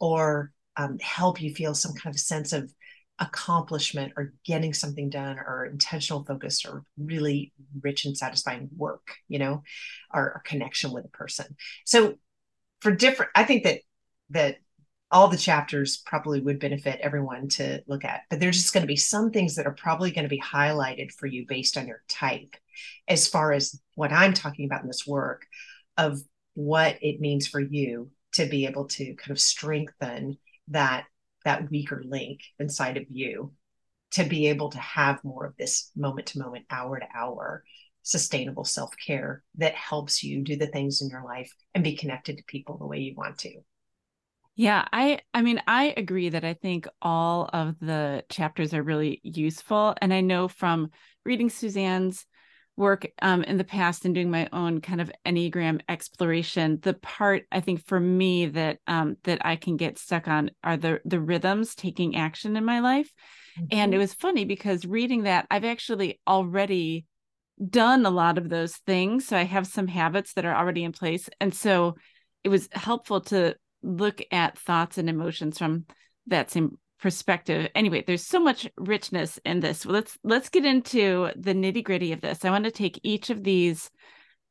or 0.00 0.52
um, 0.76 0.98
help 0.98 1.40
you 1.40 1.54
feel 1.54 1.74
some 1.74 1.94
kind 1.94 2.14
of 2.14 2.20
sense 2.20 2.52
of 2.52 2.72
accomplishment 3.20 4.12
or 4.16 4.34
getting 4.44 4.74
something 4.74 5.08
done 5.08 5.38
or 5.38 5.66
intentional 5.66 6.24
focus 6.24 6.64
or 6.64 6.82
really 6.98 7.52
rich 7.80 8.04
and 8.04 8.16
satisfying 8.16 8.68
work 8.76 9.14
you 9.28 9.38
know 9.38 9.62
or, 10.12 10.22
or 10.22 10.42
connection 10.44 10.90
with 10.90 11.04
a 11.04 11.08
person. 11.08 11.46
So 11.84 12.16
for 12.84 12.92
different 12.92 13.32
i 13.34 13.44
think 13.44 13.64
that 13.64 13.80
that 14.30 14.58
all 15.14 15.28
the 15.28 15.36
chapters 15.36 16.02
probably 16.04 16.40
would 16.40 16.58
benefit 16.58 16.98
everyone 17.00 17.48
to 17.48 17.80
look 17.86 18.04
at 18.04 18.22
but 18.28 18.40
there's 18.40 18.56
just 18.60 18.74
going 18.74 18.82
to 18.82 18.88
be 18.88 18.96
some 18.96 19.30
things 19.30 19.54
that 19.54 19.66
are 19.66 19.74
probably 19.74 20.10
going 20.10 20.24
to 20.24 20.28
be 20.28 20.40
highlighted 20.40 21.12
for 21.12 21.26
you 21.26 21.46
based 21.48 21.78
on 21.78 21.86
your 21.86 22.02
type. 22.08 22.56
As 23.06 23.28
far 23.28 23.52
as 23.52 23.80
what 23.94 24.12
i'm 24.12 24.34
talking 24.34 24.66
about 24.66 24.82
in 24.82 24.88
this 24.88 25.06
work 25.06 25.46
of 25.96 26.20
what 26.54 26.98
it 27.00 27.20
means 27.20 27.46
for 27.46 27.60
you 27.60 28.10
to 28.32 28.46
be 28.46 28.66
able 28.66 28.86
to 28.86 29.14
kind 29.14 29.30
of 29.30 29.40
strengthen 29.40 30.36
that 30.68 31.04
that 31.44 31.70
weaker 31.70 32.02
link 32.04 32.40
inside 32.58 32.96
of 32.96 33.04
you 33.08 33.52
to 34.10 34.24
be 34.24 34.48
able 34.48 34.70
to 34.70 34.78
have 34.78 35.22
more 35.22 35.46
of 35.46 35.56
this 35.56 35.90
moment 35.96 36.26
to 36.26 36.40
moment 36.40 36.66
hour 36.70 36.98
to 36.98 37.06
hour 37.14 37.62
sustainable 38.02 38.64
self-care 38.64 39.42
that 39.54 39.74
helps 39.74 40.24
you 40.24 40.42
do 40.42 40.56
the 40.56 40.66
things 40.66 41.00
in 41.00 41.08
your 41.08 41.24
life 41.24 41.50
and 41.74 41.84
be 41.84 41.96
connected 41.96 42.36
to 42.36 42.44
people 42.44 42.76
the 42.76 42.86
way 42.86 42.98
you 42.98 43.14
want 43.14 43.38
to 43.38 43.60
yeah 44.56 44.86
i 44.92 45.18
i 45.32 45.42
mean 45.42 45.60
i 45.66 45.94
agree 45.96 46.28
that 46.28 46.44
i 46.44 46.54
think 46.54 46.86
all 47.02 47.48
of 47.52 47.76
the 47.80 48.24
chapters 48.28 48.72
are 48.72 48.82
really 48.82 49.20
useful 49.22 49.94
and 50.00 50.12
i 50.12 50.20
know 50.20 50.48
from 50.48 50.90
reading 51.24 51.50
suzanne's 51.50 52.26
work 52.76 53.06
um, 53.22 53.44
in 53.44 53.56
the 53.56 53.62
past 53.62 54.04
and 54.04 54.16
doing 54.16 54.32
my 54.32 54.48
own 54.52 54.80
kind 54.80 55.00
of 55.00 55.10
enneagram 55.24 55.80
exploration 55.88 56.78
the 56.82 56.94
part 56.94 57.44
i 57.52 57.60
think 57.60 57.84
for 57.86 57.98
me 57.98 58.46
that 58.46 58.78
um, 58.86 59.16
that 59.24 59.44
i 59.44 59.56
can 59.56 59.76
get 59.76 59.98
stuck 59.98 60.28
on 60.28 60.50
are 60.62 60.76
the 60.76 61.00
the 61.04 61.20
rhythms 61.20 61.74
taking 61.74 62.16
action 62.16 62.56
in 62.56 62.64
my 62.64 62.80
life 62.80 63.12
mm-hmm. 63.58 63.66
and 63.70 63.94
it 63.94 63.98
was 63.98 64.14
funny 64.14 64.44
because 64.44 64.84
reading 64.84 65.22
that 65.22 65.46
i've 65.50 65.64
actually 65.64 66.20
already 66.26 67.06
done 67.70 68.04
a 68.04 68.10
lot 68.10 68.38
of 68.38 68.48
those 68.48 68.74
things 68.78 69.26
so 69.26 69.36
i 69.36 69.44
have 69.44 69.66
some 69.66 69.86
habits 69.86 70.32
that 70.32 70.44
are 70.44 70.56
already 70.56 70.82
in 70.82 70.90
place 70.90 71.28
and 71.40 71.54
so 71.54 71.94
it 72.42 72.48
was 72.48 72.68
helpful 72.72 73.20
to 73.20 73.54
look 73.84 74.22
at 74.30 74.58
thoughts 74.58 74.98
and 74.98 75.08
emotions 75.08 75.58
from 75.58 75.86
that 76.26 76.50
same 76.50 76.78
perspective. 77.00 77.68
Anyway 77.74 78.02
there's 78.06 78.26
so 78.26 78.40
much 78.40 78.68
richness 78.76 79.38
in 79.44 79.60
this. 79.60 79.84
Let's 79.84 80.18
let's 80.24 80.48
get 80.48 80.64
into 80.64 81.30
the 81.36 81.54
nitty 81.54 81.84
gritty 81.84 82.12
of 82.12 82.20
this. 82.20 82.44
I 82.44 82.50
want 82.50 82.64
to 82.64 82.70
take 82.70 83.00
each 83.02 83.30
of 83.30 83.44
these 83.44 83.90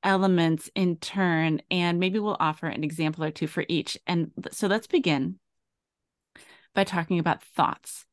elements 0.03 0.69
in 0.75 0.97
turn 0.97 1.61
and 1.71 1.99
maybe 1.99 2.19
we'll 2.19 2.37
offer 2.39 2.67
an 2.67 2.83
example 2.83 3.23
or 3.23 3.31
two 3.31 3.47
for 3.47 3.65
each. 3.67 3.97
And 4.05 4.31
so 4.51 4.67
let's 4.67 4.87
begin 4.87 5.39
by 6.75 6.83
talking 6.83 7.19
about 7.19 7.43
thoughts. 7.43 8.05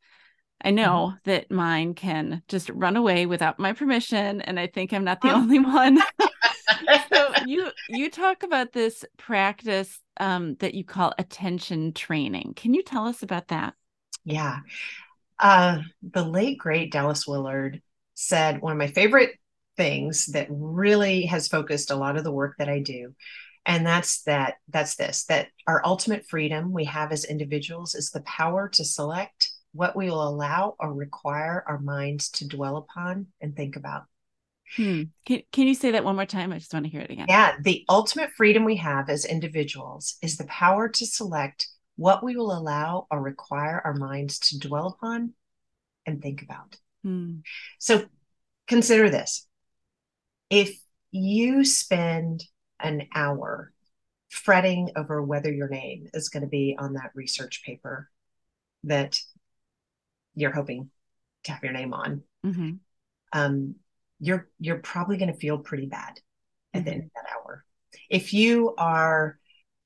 I 0.63 0.71
know 0.71 1.13
mm-hmm. 1.13 1.31
that 1.31 1.51
mine 1.51 1.95
can 1.95 2.43
just 2.49 2.71
run 2.71 2.97
away 2.97 3.27
without 3.27 3.59
my 3.59 3.73
permission 3.73 4.41
and 4.43 4.61
i 4.61 4.67
think 4.67 4.93
i'm 4.93 5.05
not 5.05 5.21
the 5.21 5.33
only 5.33 5.59
one 5.59 5.99
so 7.13 7.33
you 7.47 7.71
you 7.89 8.11
talk 8.11 8.43
about 8.43 8.73
this 8.73 9.05
practice 9.17 10.01
um, 10.19 10.55
that 10.57 10.75
you 10.75 10.85
call 10.85 11.13
attention 11.19 11.93
training 11.93 12.53
can 12.55 12.75
you 12.75 12.83
tell 12.83 13.07
us 13.07 13.23
about 13.23 13.49
that 13.49 13.75
yeah. 14.25 14.59
Uh, 15.39 15.81
the 16.03 16.25
late, 16.25 16.59
great 16.59 16.93
Dallas 16.93 17.27
Willard 17.27 17.81
said 18.15 18.61
one 18.61 18.73
of 18.73 18.79
my 18.79 18.89
favorite 18.89 19.33
things 19.77 20.27
that 20.27 20.49
really 20.51 21.23
has 21.27 21.49
focused 21.49 21.91
a 21.91 21.97
lot 21.97 22.17
of 22.17 22.25
the 22.25 22.33
work 22.33 22.57
that 22.59 22.69
I 22.69 22.81
do. 22.81 23.15
And 23.65 23.87
that's 23.87 24.23
that, 24.23 24.55
that's 24.69 24.97
this 24.97 25.25
that 25.27 25.49
our 25.67 25.83
ultimate 25.85 26.27
freedom 26.27 26.73
we 26.73 26.85
have 26.85 27.13
as 27.13 27.25
individuals 27.25 27.95
is 27.95 28.11
the 28.11 28.23
power 28.23 28.69
to 28.71 28.85
select 28.85 29.51
what 29.73 29.97
we 29.97 30.11
will 30.11 30.27
allow 30.27 30.75
or 30.81 30.93
require 30.93 31.65
our 31.67 31.79
minds 31.79 32.31
to 32.31 32.49
dwell 32.49 32.77
upon 32.77 33.29
and 33.41 33.55
think 33.55 33.77
about. 33.77 34.05
Hmm. 34.77 35.03
Can, 35.27 35.43
can 35.53 35.67
you 35.67 35.75
say 35.75 35.91
that 35.93 36.05
one 36.05 36.17
more 36.17 36.27
time? 36.27 36.53
I 36.53 36.59
just 36.59 36.73
want 36.73 36.87
to 36.87 36.91
hear 36.91 37.01
it 37.01 37.11
again. 37.11 37.27
Yeah. 37.29 37.57
The 37.61 37.85
ultimate 37.89 38.31
freedom 38.37 38.65
we 38.65 38.77
have 38.77 39.09
as 39.09 39.25
individuals 39.25 40.17
is 40.23 40.37
the 40.37 40.45
power 40.45 40.89
to 40.89 41.07
select 41.07 41.69
what 41.97 42.25
we 42.25 42.37
will 42.37 42.57
allow 42.57 43.07
or 43.11 43.21
require 43.21 43.83
our 43.85 43.95
minds 43.95 44.39
to 44.39 44.59
dwell 44.59 44.87
upon 44.89 45.35
and 46.07 46.23
think 46.23 46.43
about. 46.43 46.77
Hmm. 47.03 47.39
So 47.79 48.07
consider 48.67 49.11
this 49.11 49.47
if 50.51 50.79
you 51.13 51.65
spend 51.65 52.45
an 52.81 53.07
hour 53.15 53.73
fretting 54.29 54.91
over 54.97 55.23
whether 55.23 55.53
your 55.53 55.69
name 55.69 56.09
is 56.15 56.29
going 56.29 56.43
to 56.43 56.49
be 56.49 56.77
on 56.79 56.95
that 56.95 57.11
research 57.15 57.63
paper 57.65 58.09
that 58.85 59.19
you're 60.35 60.53
hoping 60.53 60.91
to 61.45 61.53
have 61.53 61.63
your 61.63 61.73
name 61.73 61.93
on, 61.93 62.23
mm-hmm. 62.45 62.73
um, 63.33 63.75
you're 64.21 64.49
you're 64.59 64.79
probably 64.79 65.17
going 65.17 65.33
to 65.33 65.39
feel 65.39 65.59
pretty 65.59 65.87
bad 65.87 66.21
at 66.75 66.81
mm-hmm. 66.81 66.85
the 66.85 66.93
end 66.93 67.03
of 67.05 67.11
that 67.15 67.33
hour. 67.35 67.65
If 68.09 68.33
you 68.33 68.75
are 68.77 69.39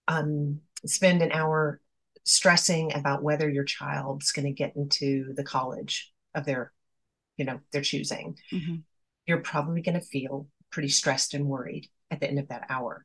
um, 0.08 0.60
spend 0.86 1.22
an 1.22 1.32
hour 1.32 1.80
stressing 2.24 2.94
about 2.94 3.22
whether 3.22 3.48
your 3.48 3.64
child's 3.64 4.32
going 4.32 4.46
to 4.46 4.52
get 4.52 4.76
into 4.76 5.32
the 5.34 5.44
college 5.44 6.12
of 6.34 6.44
their, 6.44 6.72
you 7.36 7.44
know, 7.44 7.60
their 7.72 7.82
choosing, 7.82 8.36
mm-hmm. 8.52 8.76
you're 9.26 9.40
probably 9.40 9.82
going 9.82 9.98
to 9.98 10.00
feel 10.00 10.48
pretty 10.70 10.88
stressed 10.88 11.34
and 11.34 11.46
worried 11.46 11.88
at 12.10 12.20
the 12.20 12.28
end 12.28 12.38
of 12.38 12.48
that 12.48 12.66
hour. 12.68 13.04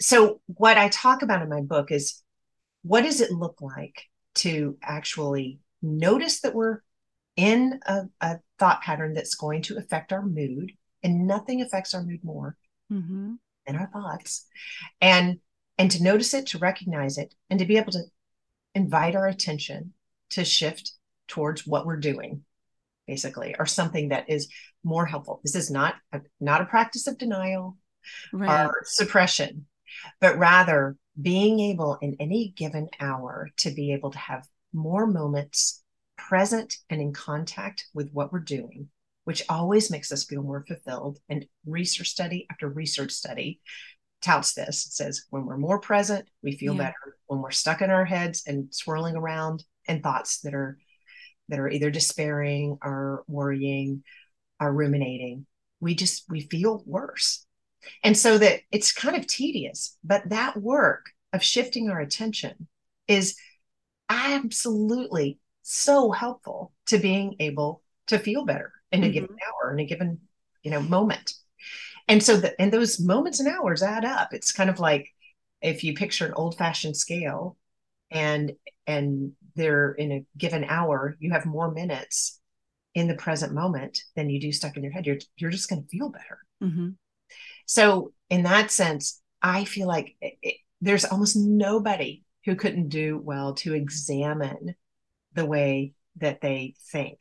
So, 0.00 0.40
what 0.46 0.78
I 0.78 0.88
talk 0.88 1.22
about 1.22 1.42
in 1.42 1.48
my 1.48 1.60
book 1.60 1.92
is 1.92 2.22
what 2.82 3.02
does 3.02 3.20
it 3.20 3.30
look 3.30 3.60
like 3.60 4.02
to 4.36 4.76
actually 4.82 5.60
notice 5.82 6.40
that 6.40 6.54
we're 6.54 6.80
in 7.36 7.80
a, 7.86 8.02
a 8.20 8.38
thought 8.58 8.82
pattern 8.82 9.14
that's 9.14 9.34
going 9.34 9.62
to 9.62 9.76
affect 9.76 10.12
our 10.12 10.24
mood, 10.24 10.72
and 11.02 11.26
nothing 11.26 11.60
affects 11.60 11.94
our 11.94 12.02
mood 12.02 12.20
more 12.22 12.56
mm-hmm. 12.92 13.34
than 13.66 13.76
our 13.76 13.88
thoughts, 13.92 14.46
and 15.00 15.38
and 15.76 15.90
to 15.90 16.02
notice 16.02 16.34
it, 16.34 16.46
to 16.48 16.58
recognize 16.58 17.18
it, 17.18 17.34
and 17.50 17.58
to 17.58 17.64
be 17.64 17.76
able 17.76 17.92
to 17.92 18.04
invite 18.74 19.14
our 19.14 19.26
attention 19.26 19.92
to 20.30 20.44
shift 20.44 20.92
towards 21.28 21.66
what 21.66 21.86
we're 21.86 21.96
doing 21.96 22.42
basically 23.06 23.54
or 23.58 23.66
something 23.66 24.08
that 24.08 24.28
is 24.28 24.48
more 24.82 25.06
helpful 25.06 25.40
this 25.42 25.54
is 25.54 25.70
not 25.70 25.94
a, 26.12 26.20
not 26.40 26.60
a 26.60 26.66
practice 26.66 27.06
of 27.06 27.18
denial 27.18 27.76
right. 28.32 28.66
or 28.66 28.82
suppression 28.84 29.66
but 30.20 30.38
rather 30.38 30.96
being 31.20 31.60
able 31.60 31.96
in 32.00 32.16
any 32.18 32.52
given 32.56 32.88
hour 33.00 33.48
to 33.56 33.70
be 33.70 33.92
able 33.92 34.10
to 34.10 34.18
have 34.18 34.46
more 34.72 35.06
moments 35.06 35.83
present 36.28 36.76
and 36.90 37.00
in 37.00 37.12
contact 37.12 37.86
with 37.94 38.10
what 38.12 38.32
we're 38.32 38.40
doing 38.40 38.88
which 39.24 39.42
always 39.48 39.90
makes 39.90 40.12
us 40.12 40.24
feel 40.24 40.42
more 40.42 40.64
fulfilled 40.66 41.18
and 41.28 41.46
research 41.66 42.08
study 42.08 42.46
after 42.50 42.68
research 42.68 43.10
study 43.10 43.60
touts 44.22 44.54
this. 44.54 44.86
It 44.86 44.92
says 44.92 45.24
when 45.30 45.44
we're 45.44 45.56
more 45.56 45.80
present, 45.80 46.28
we 46.42 46.56
feel 46.56 46.74
yeah. 46.74 46.84
better. 46.84 47.16
When 47.26 47.40
we're 47.40 47.50
stuck 47.50 47.82
in 47.82 47.90
our 47.90 48.04
heads 48.04 48.44
and 48.46 48.74
swirling 48.74 49.16
around 49.16 49.64
and 49.88 50.02
thoughts 50.02 50.40
that 50.40 50.54
are 50.54 50.78
that 51.48 51.58
are 51.58 51.68
either 51.68 51.90
despairing 51.90 52.78
or 52.82 53.24
worrying 53.26 54.02
or 54.60 54.72
ruminating, 54.72 55.46
we 55.80 55.94
just 55.94 56.24
we 56.28 56.40
feel 56.40 56.82
worse. 56.86 57.46
And 58.02 58.16
so 58.16 58.38
that 58.38 58.60
it's 58.70 58.92
kind 58.92 59.16
of 59.16 59.26
tedious, 59.26 59.98
but 60.02 60.28
that 60.30 60.56
work 60.56 61.10
of 61.34 61.42
shifting 61.42 61.90
our 61.90 62.00
attention 62.00 62.68
is 63.08 63.36
absolutely 64.08 65.38
so 65.64 66.12
helpful 66.12 66.72
to 66.86 66.98
being 66.98 67.36
able 67.40 67.82
to 68.06 68.18
feel 68.18 68.44
better 68.44 68.70
in 68.92 69.02
a 69.02 69.06
mm-hmm. 69.06 69.14
given 69.14 69.36
hour 69.48 69.72
in 69.72 69.80
a 69.80 69.86
given 69.86 70.20
you 70.62 70.70
know 70.70 70.80
moment 70.80 71.32
and 72.06 72.22
so 72.22 72.36
the, 72.36 72.60
and 72.60 72.70
those 72.70 73.00
moments 73.00 73.40
and 73.40 73.48
hours 73.48 73.82
add 73.82 74.04
up 74.04 74.28
it's 74.32 74.52
kind 74.52 74.68
of 74.68 74.78
like 74.78 75.08
if 75.62 75.82
you 75.82 75.94
picture 75.94 76.26
an 76.26 76.34
old 76.34 76.56
fashioned 76.56 76.96
scale 76.96 77.56
and 78.10 78.52
and 78.86 79.32
they're 79.56 79.92
in 79.92 80.12
a 80.12 80.26
given 80.36 80.64
hour 80.64 81.16
you 81.18 81.32
have 81.32 81.46
more 81.46 81.70
minutes 81.70 82.40
in 82.94 83.08
the 83.08 83.14
present 83.14 83.54
moment 83.54 83.98
than 84.14 84.28
you 84.28 84.38
do 84.38 84.52
stuck 84.52 84.76
in 84.76 84.82
your 84.82 84.92
head 84.92 85.06
you're 85.06 85.18
you're 85.36 85.50
just 85.50 85.70
going 85.70 85.82
to 85.82 85.88
feel 85.88 86.10
better 86.10 86.38
mm-hmm. 86.62 86.90
so 87.64 88.12
in 88.28 88.42
that 88.42 88.70
sense 88.70 89.22
i 89.40 89.64
feel 89.64 89.88
like 89.88 90.14
it, 90.20 90.34
it, 90.42 90.54
there's 90.82 91.06
almost 91.06 91.36
nobody 91.36 92.22
who 92.44 92.54
couldn't 92.54 92.90
do 92.90 93.18
well 93.18 93.54
to 93.54 93.72
examine 93.72 94.74
the 95.34 95.46
way 95.46 95.92
that 96.16 96.40
they 96.40 96.74
think. 96.92 97.18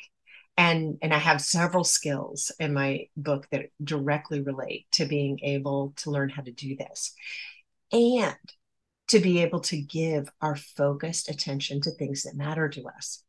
And 0.55 1.00
and 1.01 1.12
i 1.12 1.17
have 1.17 1.41
several 1.41 1.84
skills 1.84 2.51
in 2.60 2.74
my 2.74 3.08
book 3.17 3.48
that 3.51 3.72
directly 3.84 4.41
relate 4.41 4.86
to 4.91 5.05
being 5.05 5.39
able 5.41 5.93
to 5.98 6.12
learn 6.12 6.29
how 6.29 6.43
to 6.43 6.51
do 6.51 6.75
this. 6.75 7.13
And 7.91 8.36
to 9.10 9.19
be 9.19 9.41
able 9.41 9.60
to 9.60 9.78
give 9.78 10.30
our 10.41 10.56
focused 10.56 11.30
attention 11.30 11.82
to 11.82 11.91
things 11.91 12.23
that 12.23 12.36
matter 12.36 12.69
to 12.69 12.84
us. 12.88 13.23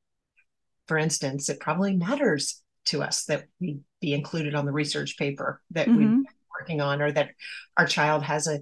For 0.86 0.98
instance 0.98 1.48
it 1.48 1.60
probably 1.60 1.96
matters 1.96 2.62
to 2.86 3.02
us 3.02 3.24
that 3.24 3.44
we 3.60 3.80
be 4.00 4.12
included 4.12 4.54
on 4.54 4.66
the 4.66 4.72
research 4.72 5.16
paper 5.16 5.60
that 5.70 5.88
mm-hmm. 5.88 6.18
we're 6.18 6.24
working 6.60 6.80
on 6.80 7.00
or 7.00 7.10
that 7.10 7.30
our 7.76 7.86
child 7.86 8.22
has 8.22 8.46
a 8.46 8.60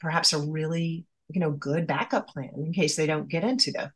perhaps 0.00 0.32
a 0.32 0.38
really 0.38 1.06
you 1.28 1.40
know 1.40 1.50
good 1.50 1.86
backup 1.86 2.28
plan 2.28 2.52
in 2.56 2.72
case 2.72 2.96
they 2.96 3.06
don't 3.06 3.30
get 3.30 3.44
into 3.44 3.72
the 3.72 3.90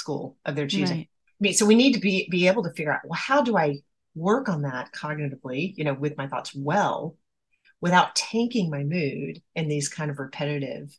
school 0.00 0.36
of 0.44 0.56
their 0.56 0.66
choosing 0.66 0.98
right 0.98 1.08
mean, 1.40 1.54
so 1.54 1.66
we 1.66 1.74
need 1.74 1.94
to 1.94 2.00
be 2.00 2.28
be 2.30 2.46
able 2.46 2.62
to 2.62 2.72
figure 2.72 2.92
out 2.92 3.00
well, 3.04 3.18
how 3.18 3.42
do 3.42 3.56
I 3.56 3.78
work 4.14 4.48
on 4.48 4.62
that 4.62 4.92
cognitively, 4.92 5.74
you 5.76 5.84
know, 5.84 5.94
with 5.94 6.16
my 6.16 6.26
thoughts 6.26 6.54
well, 6.54 7.16
without 7.80 8.14
tanking 8.14 8.70
my 8.70 8.82
mood 8.82 9.40
in 9.54 9.68
these 9.68 9.88
kind 9.88 10.10
of 10.10 10.18
repetitive 10.18 10.96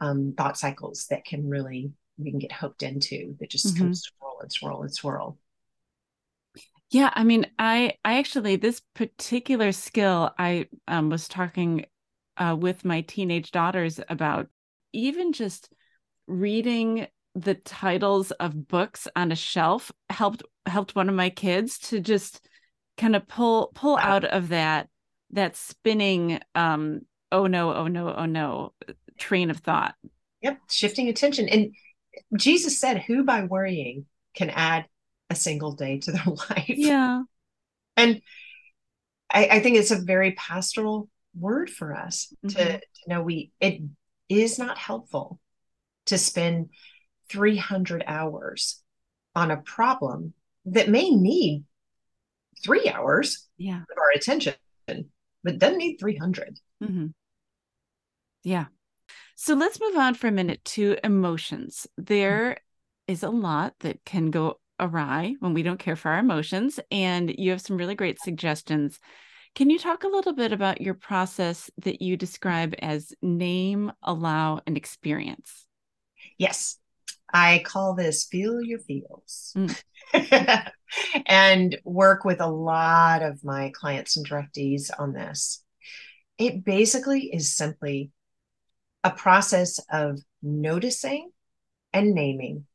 um, 0.00 0.34
thought 0.36 0.56
cycles 0.56 1.06
that 1.10 1.24
can 1.24 1.48
really 1.48 1.92
we 2.18 2.30
can 2.30 2.38
get 2.38 2.52
hooked 2.52 2.82
into 2.82 3.36
that 3.40 3.50
just 3.50 3.74
mm-hmm. 3.74 3.92
swirl 3.92 4.38
and 4.40 4.52
swirl 4.52 4.82
and 4.82 4.94
swirl. 4.94 5.38
Yeah, 6.90 7.10
I 7.14 7.24
mean, 7.24 7.46
I 7.58 7.94
I 8.04 8.18
actually 8.18 8.56
this 8.56 8.80
particular 8.94 9.72
skill 9.72 10.32
I 10.38 10.68
um, 10.86 11.10
was 11.10 11.28
talking 11.28 11.86
uh, 12.36 12.56
with 12.58 12.84
my 12.84 13.02
teenage 13.02 13.50
daughters 13.50 14.00
about 14.08 14.48
even 14.92 15.32
just 15.32 15.72
reading 16.26 17.06
the 17.34 17.54
titles 17.54 18.30
of 18.32 18.68
books 18.68 19.06
on 19.14 19.32
a 19.32 19.36
shelf 19.36 19.92
helped 20.08 20.42
helped 20.66 20.94
one 20.94 21.08
of 21.08 21.14
my 21.14 21.30
kids 21.30 21.78
to 21.78 22.00
just 22.00 22.46
kind 22.96 23.14
of 23.14 23.26
pull 23.28 23.70
pull 23.74 23.96
out 23.96 24.24
of 24.24 24.48
that 24.48 24.88
that 25.30 25.56
spinning 25.56 26.40
um 26.54 27.00
oh 27.32 27.46
no 27.46 27.72
oh 27.72 27.86
no 27.86 28.12
oh 28.14 28.26
no 28.26 28.72
train 29.18 29.50
of 29.50 29.58
thought. 29.58 29.94
Yep 30.42 30.58
shifting 30.70 31.08
attention. 31.08 31.48
And 31.48 31.74
jesus 32.36 32.80
said 32.80 33.02
who 33.02 33.24
by 33.24 33.44
worrying 33.44 34.06
can 34.34 34.50
add 34.50 34.86
a 35.28 35.34
single 35.34 35.72
day 35.72 35.98
to 35.98 36.12
their 36.12 36.24
life? 36.50 36.64
Yeah. 36.68 37.22
And 37.96 38.22
i, 39.32 39.46
I 39.46 39.60
think 39.60 39.76
it's 39.76 39.92
a 39.92 39.96
very 40.00 40.32
pastoral 40.32 41.08
word 41.38 41.70
for 41.70 41.94
us 41.94 42.32
mm-hmm. 42.44 42.56
to, 42.56 42.78
to 42.80 43.08
know 43.08 43.22
we 43.22 43.52
it 43.60 43.82
is 44.28 44.58
not 44.58 44.78
helpful 44.78 45.38
to 46.06 46.18
spend 46.18 46.70
300 47.30 48.04
hours 48.06 48.82
on 49.34 49.50
a 49.50 49.56
problem 49.56 50.34
that 50.66 50.88
may 50.88 51.10
need 51.10 51.64
three 52.62 52.88
hours 52.88 53.48
yeah. 53.56 53.78
of 53.78 53.98
our 53.98 54.10
attention, 54.14 54.54
but 54.86 55.58
doesn't 55.58 55.78
need 55.78 55.96
300. 55.98 56.58
Mm-hmm. 56.82 57.06
Yeah. 58.42 58.66
So 59.36 59.54
let's 59.54 59.80
move 59.80 59.96
on 59.96 60.14
for 60.14 60.26
a 60.26 60.32
minute 60.32 60.64
to 60.66 60.96
emotions. 61.02 61.86
There 61.96 62.50
mm-hmm. 62.50 63.12
is 63.12 63.22
a 63.22 63.30
lot 63.30 63.74
that 63.80 64.04
can 64.04 64.30
go 64.30 64.58
awry 64.78 65.34
when 65.40 65.54
we 65.54 65.62
don't 65.62 65.78
care 65.78 65.96
for 65.96 66.10
our 66.10 66.18
emotions. 66.18 66.80
And 66.90 67.34
you 67.38 67.50
have 67.50 67.60
some 67.60 67.76
really 67.76 67.94
great 67.94 68.20
suggestions. 68.20 68.98
Can 69.54 69.70
you 69.70 69.78
talk 69.78 70.04
a 70.04 70.08
little 70.08 70.32
bit 70.32 70.52
about 70.52 70.80
your 70.80 70.94
process 70.94 71.70
that 71.78 72.00
you 72.00 72.16
describe 72.16 72.74
as 72.80 73.12
name, 73.20 73.92
allow, 74.02 74.60
and 74.66 74.76
experience? 74.76 75.66
Yes. 76.38 76.78
I 77.32 77.62
call 77.64 77.94
this 77.94 78.24
feel 78.24 78.60
your 78.60 78.80
feels 78.80 79.54
mm. 79.56 80.72
and 81.26 81.78
work 81.84 82.24
with 82.24 82.40
a 82.40 82.46
lot 82.46 83.22
of 83.22 83.44
my 83.44 83.70
clients 83.74 84.16
and 84.16 84.26
directees 84.26 84.90
on 84.98 85.12
this. 85.12 85.62
It 86.38 86.64
basically 86.64 87.30
is 87.32 87.54
simply 87.54 88.10
a 89.04 89.10
process 89.10 89.78
of 89.92 90.20
noticing 90.42 91.30
and 91.92 92.14
naming, 92.14 92.66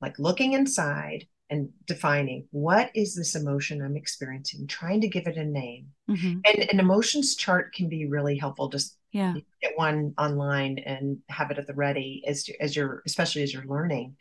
like 0.00 0.18
looking 0.18 0.52
inside 0.52 1.26
and 1.48 1.68
defining 1.86 2.46
what 2.50 2.90
is 2.94 3.14
this 3.14 3.36
emotion 3.36 3.82
I'm 3.82 3.96
experiencing, 3.96 4.66
trying 4.66 5.00
to 5.02 5.08
give 5.08 5.26
it 5.26 5.36
a 5.36 5.44
name. 5.44 5.88
Mm-hmm. 6.10 6.40
And 6.44 6.70
an 6.70 6.80
emotions 6.80 7.36
chart 7.36 7.72
can 7.72 7.88
be 7.88 8.06
really 8.06 8.36
helpful. 8.36 8.68
Just 8.68 8.96
yeah 9.16 9.32
get 9.62 9.72
one 9.76 10.12
online 10.18 10.78
and 10.78 11.18
have 11.30 11.50
it 11.50 11.58
at 11.58 11.66
the 11.66 11.74
ready 11.74 12.22
as 12.26 12.48
as 12.60 12.76
you're 12.76 13.02
especially 13.06 13.42
as 13.42 13.52
you're 13.52 13.64
learning 13.64 14.14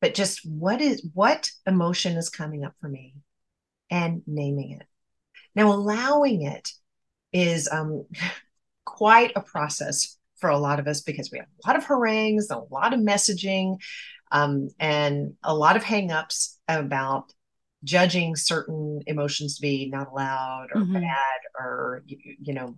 but 0.00 0.12
just 0.12 0.44
what 0.44 0.80
is 0.80 1.06
what 1.14 1.50
emotion 1.66 2.16
is 2.16 2.28
coming 2.28 2.64
up 2.64 2.74
for 2.80 2.88
me 2.88 3.14
and 3.90 4.22
naming 4.26 4.72
it 4.72 4.86
now 5.54 5.70
allowing 5.72 6.42
it 6.42 6.72
is 7.32 7.68
um 7.70 8.06
quite 8.84 9.30
a 9.36 9.40
process 9.40 10.17
for 10.38 10.50
a 10.50 10.58
lot 10.58 10.80
of 10.80 10.86
us 10.86 11.00
because 11.00 11.30
we 11.30 11.38
have 11.38 11.46
a 11.64 11.68
lot 11.68 11.76
of 11.76 11.84
harangues 11.84 12.50
a 12.50 12.58
lot 12.70 12.94
of 12.94 13.00
messaging 13.00 13.76
um, 14.30 14.68
and 14.78 15.34
a 15.42 15.54
lot 15.54 15.76
of 15.76 15.84
hangups 15.84 16.56
about 16.68 17.32
judging 17.84 18.36
certain 18.36 19.00
emotions 19.06 19.56
to 19.56 19.62
be 19.62 19.88
not 19.88 20.08
allowed 20.08 20.68
or 20.74 20.82
mm-hmm. 20.82 20.94
bad 20.94 21.40
or 21.58 22.02
you, 22.06 22.18
you 22.40 22.54
know 22.54 22.74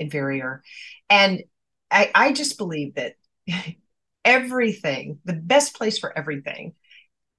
inferior. 0.00 0.62
And 1.08 1.42
I, 1.90 2.10
I 2.14 2.32
just 2.32 2.58
believe 2.58 2.94
that 2.94 3.14
everything, 4.24 5.18
the 5.24 5.34
best 5.34 5.76
place 5.76 5.98
for 5.98 6.16
everything 6.16 6.74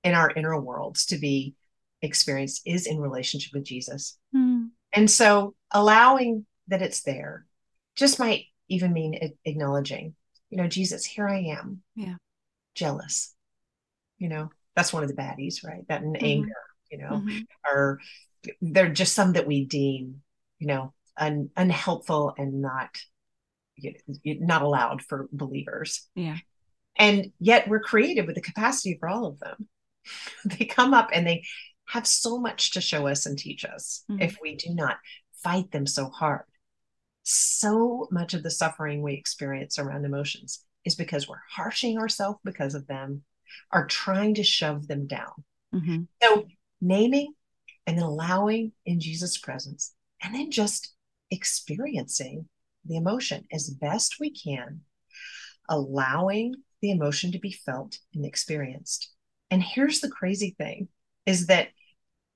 in 0.04 0.14
our 0.14 0.32
inner 0.32 0.60
worlds 0.60 1.08
to 1.08 1.18
be 1.18 1.56
experienced 2.02 2.62
is 2.66 2.88
in 2.88 3.00
relationship 3.00 3.54
with 3.54 3.64
Jesus. 3.64 4.18
Mm. 4.36 4.70
And 4.94 5.10
so 5.10 5.56
allowing 5.72 6.46
that 6.68 6.82
it's 6.82 7.02
there 7.02 7.46
just 7.96 8.20
might 8.20 8.46
even 8.72 8.94
mean 8.94 9.34
acknowledging, 9.46 10.16
you 10.50 10.58
know, 10.58 10.68
Jesus, 10.68 11.06
here 11.06 11.28
I 11.28 11.40
am. 11.60 11.82
Yeah. 11.96 12.16
Jealous. 12.74 13.36
You 14.18 14.30
know, 14.30 14.50
that's 14.76 14.94
one 14.94 15.04
of 15.04 15.10
the 15.10 15.16
baddies, 15.16 15.66
right? 15.66 15.86
That 15.90 16.02
and 16.02 16.16
mm-hmm. 16.16 16.26
anger, 16.26 16.64
you 16.90 16.98
know, 17.00 17.10
mm-hmm. 17.10 17.40
are 17.66 18.00
they're 18.62 18.90
just 18.90 19.14
some 19.14 19.34
that 19.34 19.46
we 19.46 19.66
deem, 19.66 20.22
you 20.58 20.68
know, 20.68 20.94
un, 21.18 21.50
unhelpful 21.58 22.34
and 22.38 22.62
not 22.62 22.98
you 23.76 23.94
know, 24.26 24.36
not 24.40 24.62
allowed 24.62 25.02
for 25.02 25.28
believers. 25.32 26.08
Yeah. 26.16 26.38
And 26.96 27.32
yet 27.40 27.68
we're 27.68 27.80
created 27.80 28.26
with 28.26 28.36
the 28.36 28.42
capacity 28.42 28.98
for 29.00 29.10
all 29.10 29.26
of 29.26 29.40
them. 29.40 29.68
they 30.46 30.66
come 30.66 30.94
up 30.94 31.10
and 31.14 31.26
they 31.28 31.44
have 31.88 32.08
so 32.08 32.40
much 32.40 32.72
to 32.72 32.82
show 32.82 33.08
us 33.08 33.26
and 33.26 33.38
teach 33.38 33.66
us 33.66 34.04
mm-hmm. 34.10 34.22
if 34.22 34.38
we 34.42 34.56
do 34.56 34.74
not 34.74 34.98
fight 35.44 35.72
them 35.72 35.86
so 35.88 36.10
hard. 36.10 36.44
So 37.24 38.08
much 38.12 38.34
of 38.34 38.44
the 38.44 38.52
suffering 38.52 39.02
we 39.02 39.14
experience 39.14 39.78
around 39.78 40.06
emotions 40.06 40.64
is 40.86 40.96
because 40.96 41.28
we're 41.28 41.42
harshing 41.50 41.98
ourselves 41.98 42.40
because 42.44 42.74
of 42.74 42.88
them, 42.88 43.24
are 43.72 43.86
trying 43.86 44.34
to 44.36 44.44
shove 44.44 44.88
them 44.88 45.08
down. 45.08 45.44
Mm-hmm. 45.74 46.04
So, 46.24 46.46
naming 46.80 47.34
and 47.86 48.00
allowing 48.00 48.72
in 48.86 49.00
Jesus' 49.00 49.38
presence, 49.38 49.94
and 50.24 50.34
then 50.34 50.52
just 50.52 50.94
experiencing 51.30 52.48
the 52.86 52.98
emotion 52.98 53.46
as 53.52 53.70
best 53.70 54.20
we 54.20 54.32
can, 54.32 54.82
allowing 55.70 56.56
the 56.82 56.92
emotion 56.92 57.32
to 57.32 57.40
be 57.40 57.52
felt 57.52 58.00
and 58.14 58.26
experienced. 58.26 59.12
And 59.50 59.62
here's 59.62 60.00
the 60.00 60.10
crazy 60.10 60.56
thing 60.58 60.88
is 61.26 61.48
that 61.48 61.70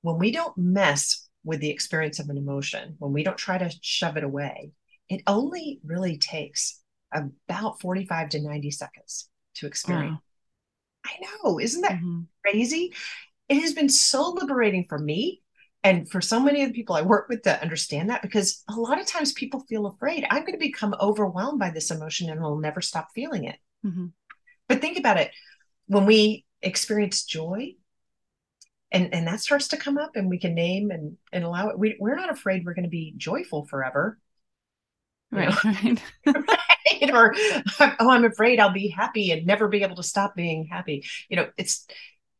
when 0.02 0.20
we 0.20 0.32
don't 0.32 0.58
mess 0.58 1.25
with 1.46 1.62
the 1.62 1.70
experience 1.70 2.20
of 2.20 2.28
an 2.30 2.38
emotion, 2.38 2.96
when 3.00 3.14
we 3.14 3.24
don't 3.24 3.38
try 3.38 3.58
to 3.58 3.72
shove 3.82 4.18
it 4.18 4.24
away, 4.24 4.72
it 5.08 5.22
only 5.28 5.80
really 5.86 6.18
takes 6.18 6.82
about 7.14 7.80
45 7.80 8.30
to 8.30 8.42
90 8.42 8.72
seconds 8.72 9.30
to 9.56 9.68
experience. 9.68 10.14
Wow. 10.14 10.22
I 11.06 11.44
know, 11.44 11.60
isn't 11.60 11.82
that 11.82 11.94
mm-hmm. 11.94 12.22
crazy? 12.44 12.94
It 13.48 13.62
has 13.62 13.74
been 13.74 13.90
so 13.90 14.32
liberating 14.32 14.86
for 14.90 14.98
me 14.98 15.44
and 15.84 16.10
for 16.10 16.20
so 16.20 16.40
many 16.40 16.64
of 16.64 16.70
the 16.70 16.74
people 16.74 16.96
I 16.96 17.04
work 17.04 17.30
with 17.30 17.44
to 17.44 17.62
understand 17.62 18.10
that 18.10 18.24
because 18.24 18.64
a 18.68 18.74
lot 18.74 19.00
of 19.00 19.06
times 19.06 19.34
people 19.34 19.64
feel 19.70 19.86
afraid. 19.86 20.26
I'm 20.30 20.42
going 20.42 20.54
to 20.54 20.58
become 20.58 20.96
overwhelmed 21.00 21.60
by 21.60 21.70
this 21.70 21.92
emotion 21.92 22.30
and 22.32 22.42
will 22.42 22.58
never 22.58 22.82
stop 22.82 23.10
feeling 23.14 23.44
it. 23.44 23.58
Mm-hmm. 23.86 24.08
But 24.68 24.82
think 24.82 24.98
about 24.98 25.18
it 25.18 25.30
when 25.86 26.08
we 26.08 26.44
experience 26.64 27.24
joy, 27.24 27.76
and 28.92 29.14
and 29.14 29.28
that 29.28 29.42
starts 29.42 29.70
to 29.70 29.78
come 29.78 29.98
up 29.98 30.16
and 30.16 30.30
we 30.30 30.40
can 30.40 30.54
name 30.54 30.92
and 30.92 31.18
and 31.32 31.44
allow 31.44 31.70
it. 31.70 31.80
We, 31.80 31.98
we're 32.00 32.16
not 32.16 32.32
afraid 32.32 32.66
we're 32.66 32.74
going 32.74 32.84
to 32.84 32.90
be 32.90 33.14
joyful 33.18 33.66
forever. 33.66 34.20
Right, 35.32 35.64
right. 35.64 36.02
right? 36.26 37.12
Or 37.14 37.34
oh 38.00 38.10
i'm 38.10 38.26
afraid 38.26 38.60
i'll 38.60 38.72
be 38.72 38.88
happy 38.88 39.32
and 39.32 39.46
never 39.46 39.68
be 39.68 39.82
able 39.82 39.96
to 39.98 40.04
stop 40.04 40.36
being 40.36 40.68
happy. 40.68 41.04
You 41.30 41.38
know 41.38 41.50
it's 41.58 41.86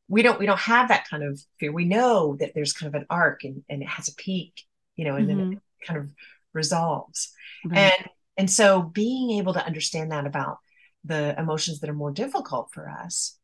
we 0.08 0.22
don't 0.22 0.40
we 0.40 0.46
don't 0.46 0.60
have 0.60 0.90
that 0.90 1.08
kind 1.10 1.24
of 1.24 1.40
fear. 1.60 1.72
We 1.72 1.86
know 1.86 2.36
that 2.40 2.54
there's 2.54 2.74
kind 2.74 2.94
of 2.94 3.02
an 3.02 3.08
arc 3.10 3.44
and, 3.44 3.64
and 3.70 3.82
it 3.82 3.88
has 3.88 4.08
a 4.08 4.16
peak 4.16 4.62
you 4.96 5.06
know 5.06 5.16
and 5.16 5.28
mm-hmm. 5.28 5.40
then 5.40 5.54
it 5.54 5.88
kind 5.88 6.00
of 6.00 6.12
resolves. 6.54 7.34
Right. 7.66 7.94
and 8.00 8.10
and 8.38 8.52
so 8.52 8.82
being 8.82 9.40
able 9.40 9.54
to 9.54 9.66
understand 9.66 10.12
that 10.12 10.26
about 10.28 10.60
the 11.04 11.38
emotions 11.38 11.80
that 11.80 11.90
are 11.90 11.94
more 11.94 12.12
difficult 12.12 12.70
for 12.72 12.90
us 12.90 13.38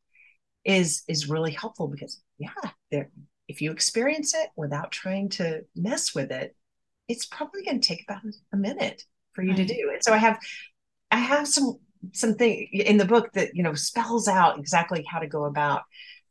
is 0.63 1.03
is 1.07 1.29
really 1.29 1.51
helpful 1.51 1.87
because 1.87 2.21
yeah 2.37 3.03
if 3.47 3.61
you 3.61 3.71
experience 3.71 4.33
it 4.33 4.49
without 4.55 4.91
trying 4.91 5.29
to 5.29 5.61
mess 5.75 6.13
with 6.13 6.31
it 6.31 6.55
it's 7.07 7.25
probably 7.25 7.63
going 7.63 7.79
to 7.79 7.87
take 7.87 8.03
about 8.07 8.21
a 8.53 8.57
minute 8.57 9.03
for 9.33 9.43
you 9.43 9.49
right. 9.49 9.57
to 9.57 9.65
do 9.65 9.89
and 9.93 10.03
so 10.03 10.13
i 10.13 10.17
have 10.17 10.39
i 11.09 11.17
have 11.17 11.47
some 11.47 11.77
something 12.13 12.67
in 12.71 12.97
the 12.97 13.05
book 13.05 13.31
that 13.33 13.55
you 13.55 13.63
know 13.63 13.73
spells 13.73 14.27
out 14.27 14.57
exactly 14.57 15.03
how 15.07 15.19
to 15.19 15.27
go 15.27 15.45
about 15.45 15.81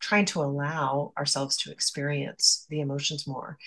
trying 0.00 0.24
to 0.24 0.40
allow 0.40 1.12
ourselves 1.18 1.56
to 1.56 1.70
experience 1.70 2.66
the 2.70 2.80
emotions 2.80 3.26
more 3.26 3.58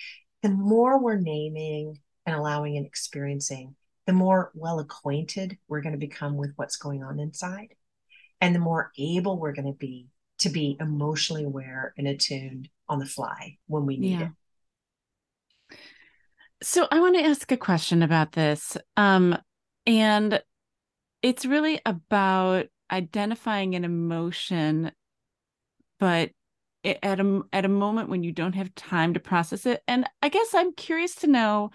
the 0.42 0.50
more 0.50 1.00
we're 1.00 1.18
naming 1.18 1.98
and 2.26 2.36
allowing 2.36 2.78
and 2.78 2.86
experiencing 2.86 3.76
the 4.08 4.14
more 4.14 4.52
well 4.56 4.80
acquainted 4.80 5.58
we're 5.68 5.82
going 5.82 5.94
to 5.94 6.00
become 6.00 6.36
with 6.36 6.52
what's 6.56 6.78
going 6.78 7.04
on 7.04 7.20
inside 7.20 7.74
and 8.42 8.54
the 8.54 8.60
more 8.60 8.92
able 8.98 9.40
we're 9.40 9.54
going 9.54 9.72
to 9.72 9.78
be 9.78 10.08
to 10.44 10.50
be 10.50 10.78
emotionally 10.80 11.44
aware 11.44 11.94
and 11.98 12.08
attuned 12.08 12.70
on 12.88 13.00
the 13.00 13.06
fly 13.06 13.58
when 13.68 13.86
we 13.86 13.98
need 13.98 14.20
yeah. 14.20 14.30
it. 15.70 15.78
So 16.62 16.88
I 16.92 17.00
want 17.00 17.16
to 17.16 17.24
ask 17.24 17.52
a 17.52 17.58
question 17.58 18.04
about 18.04 18.32
this. 18.34 18.78
Um, 18.96 19.38
and 19.86 20.42
it's 21.22 21.46
really 21.46 21.82
about 21.86 22.68
identifying 22.92 23.76
an 23.76 23.84
emotion, 23.84 24.92
but 26.00 26.32
at 26.84 27.20
a 27.20 27.42
at 27.54 27.66
a 27.66 27.70
moment 27.70 28.10
when 28.10 28.24
you 28.24 28.32
don't 28.32 28.56
have 28.56 28.76
time 28.76 29.14
to 29.14 29.20
process 29.20 29.66
it. 29.66 29.82
And 29.88 30.06
I 30.22 30.30
guess 30.30 30.54
I'm 30.54 30.74
curious 30.74 31.16
to 31.16 31.28
know. 31.28 31.72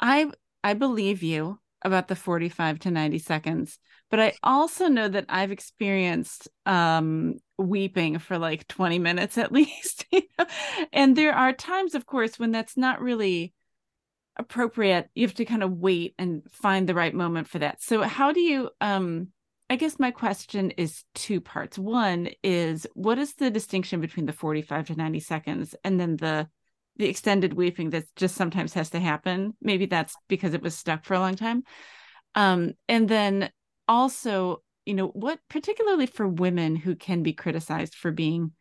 I 0.00 0.30
I 0.62 0.74
believe 0.74 1.22
you 1.22 1.58
about 1.82 2.08
the 2.08 2.16
45 2.16 2.78
to 2.80 2.90
90 2.90 3.18
seconds 3.18 3.78
but 4.10 4.20
i 4.20 4.32
also 4.42 4.88
know 4.88 5.08
that 5.08 5.26
i've 5.28 5.52
experienced 5.52 6.48
um 6.66 7.34
weeping 7.58 8.18
for 8.18 8.38
like 8.38 8.66
20 8.68 8.98
minutes 8.98 9.38
at 9.38 9.52
least 9.60 10.04
you 10.12 10.22
know? 10.38 10.46
and 10.92 11.16
there 11.16 11.34
are 11.34 11.52
times 11.52 11.94
of 11.94 12.06
course 12.06 12.38
when 12.38 12.50
that's 12.50 12.76
not 12.76 13.00
really 13.00 13.52
appropriate. 14.40 15.08
You 15.14 15.26
have 15.26 15.36
to 15.36 15.44
kind 15.44 15.62
of 15.62 15.72
wait 15.72 16.14
and 16.18 16.42
find 16.50 16.88
the 16.88 16.94
right 16.94 17.14
moment 17.14 17.46
for 17.48 17.60
that. 17.60 17.82
So 17.82 18.02
how 18.02 18.32
do 18.32 18.40
you 18.40 18.70
um 18.80 19.28
i 19.68 19.76
guess 19.76 20.00
my 20.00 20.10
question 20.10 20.72
is 20.72 21.04
two 21.14 21.40
parts. 21.40 21.78
One 21.78 22.30
is 22.42 22.86
what 22.94 23.18
is 23.18 23.34
the 23.34 23.50
distinction 23.50 24.00
between 24.00 24.26
the 24.26 24.32
45 24.32 24.88
to 24.88 24.94
90 24.96 25.20
seconds 25.20 25.74
and 25.84 26.00
then 26.00 26.16
the 26.16 26.48
the 26.96 27.08
extended 27.08 27.54
weeping 27.54 27.90
that 27.90 28.04
just 28.16 28.34
sometimes 28.34 28.74
has 28.74 28.90
to 28.90 29.00
happen? 29.00 29.54
Maybe 29.60 29.86
that's 29.86 30.16
because 30.28 30.54
it 30.54 30.62
was 30.62 30.76
stuck 30.76 31.04
for 31.04 31.14
a 31.14 31.20
long 31.20 31.36
time. 31.36 31.62
Um 32.34 32.72
and 32.88 33.08
then 33.08 33.50
also 33.90 34.62
you 34.86 34.94
know 34.94 35.08
what 35.08 35.40
particularly 35.48 36.06
for 36.06 36.26
women 36.26 36.76
who 36.76 36.94
can 36.94 37.22
be 37.22 37.32
criticized 37.32 37.94
for 37.94 38.10
being 38.10 38.52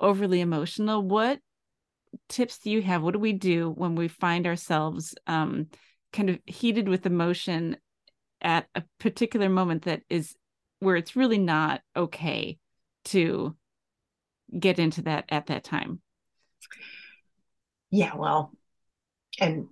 overly 0.00 0.40
emotional 0.40 1.02
what 1.02 1.38
tips 2.28 2.58
do 2.58 2.70
you 2.70 2.82
have 2.82 3.02
what 3.02 3.12
do 3.12 3.18
we 3.18 3.32
do 3.32 3.70
when 3.70 3.94
we 3.94 4.08
find 4.08 4.46
ourselves 4.46 5.14
um 5.26 5.66
kind 6.12 6.28
of 6.28 6.38
heated 6.46 6.88
with 6.88 7.06
emotion 7.06 7.76
at 8.42 8.66
a 8.74 8.82
particular 8.98 9.48
moment 9.48 9.84
that 9.84 10.02
is 10.10 10.34
where 10.80 10.96
it's 10.96 11.16
really 11.16 11.38
not 11.38 11.80
okay 11.96 12.58
to 13.04 13.56
get 14.58 14.78
into 14.78 15.02
that 15.02 15.24
at 15.30 15.46
that 15.46 15.64
time 15.64 16.00
yeah, 17.92 18.16
well, 18.16 18.52
and 19.38 19.66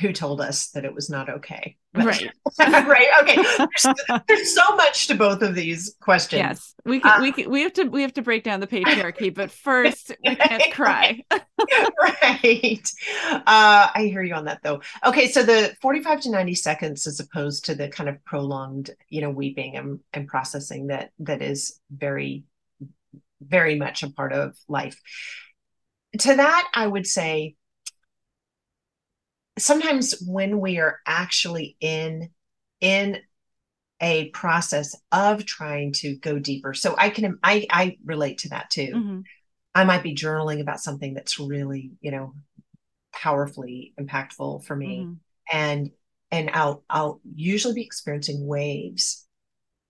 who 0.00 0.12
told 0.12 0.40
us 0.40 0.70
that 0.70 0.84
it 0.84 0.92
was 0.92 1.08
not 1.08 1.30
okay? 1.30 1.76
Right. 1.96 2.30
right. 2.58 3.08
Okay. 3.22 3.36
There's, 3.36 3.94
there's, 4.28 4.54
so 4.54 4.76
much 4.76 5.06
to 5.08 5.14
both 5.14 5.42
of 5.42 5.54
these 5.54 5.96
questions. 6.00 6.40
Yes. 6.40 6.74
We 6.84 7.00
can, 7.00 7.22
we 7.22 7.32
can, 7.32 7.50
we 7.50 7.62
have 7.62 7.72
to 7.74 7.84
we 7.84 8.02
have 8.02 8.14
to 8.14 8.22
break 8.22 8.44
down 8.44 8.60
the 8.60 8.66
patriarchy, 8.66 9.34
but 9.34 9.50
first 9.50 10.12
we 10.24 10.36
can't 10.36 10.62
cry. 10.72 11.22
right. 11.30 12.88
Uh, 13.22 13.88
I 13.94 14.08
hear 14.10 14.22
you 14.22 14.34
on 14.34 14.44
that 14.44 14.60
though. 14.62 14.80
Okay, 15.04 15.28
so 15.28 15.42
the 15.42 15.74
45 15.80 16.22
to 16.22 16.30
90 16.30 16.54
seconds 16.54 17.06
as 17.06 17.20
opposed 17.20 17.64
to 17.66 17.74
the 17.74 17.88
kind 17.88 18.08
of 18.08 18.24
prolonged, 18.24 18.90
you 19.08 19.20
know, 19.20 19.30
weeping 19.30 19.76
and, 19.76 20.00
and 20.12 20.28
processing 20.28 20.88
that 20.88 21.10
that 21.20 21.42
is 21.42 21.80
very 21.90 22.44
very 23.40 23.76
much 23.76 24.02
a 24.02 24.10
part 24.10 24.32
of 24.32 24.56
life 24.66 24.98
to 26.18 26.36
that, 26.36 26.68
I 26.74 26.86
would 26.86 27.06
say 27.06 27.56
sometimes 29.58 30.14
when 30.26 30.60
we 30.60 30.78
are 30.78 31.00
actually 31.06 31.76
in 31.80 32.28
in 32.80 33.18
a 34.00 34.28
process 34.30 34.94
of 35.10 35.46
trying 35.46 35.92
to 35.92 36.16
go 36.16 36.38
deeper 36.38 36.74
so 36.74 36.94
i 36.98 37.08
can 37.08 37.38
i 37.42 37.66
i 37.70 37.96
relate 38.04 38.38
to 38.38 38.50
that 38.50 38.68
too 38.70 38.92
mm-hmm. 38.94 39.20
i 39.74 39.84
might 39.84 40.02
be 40.02 40.14
journaling 40.14 40.60
about 40.60 40.80
something 40.80 41.14
that's 41.14 41.40
really 41.40 41.92
you 42.00 42.10
know 42.10 42.34
powerfully 43.14 43.94
impactful 43.98 44.62
for 44.64 44.76
me 44.76 45.00
mm-hmm. 45.00 45.14
and 45.50 45.90
and 46.30 46.50
i'll 46.52 46.84
i'll 46.90 47.20
usually 47.34 47.74
be 47.74 47.82
experiencing 47.82 48.46
waves 48.46 49.26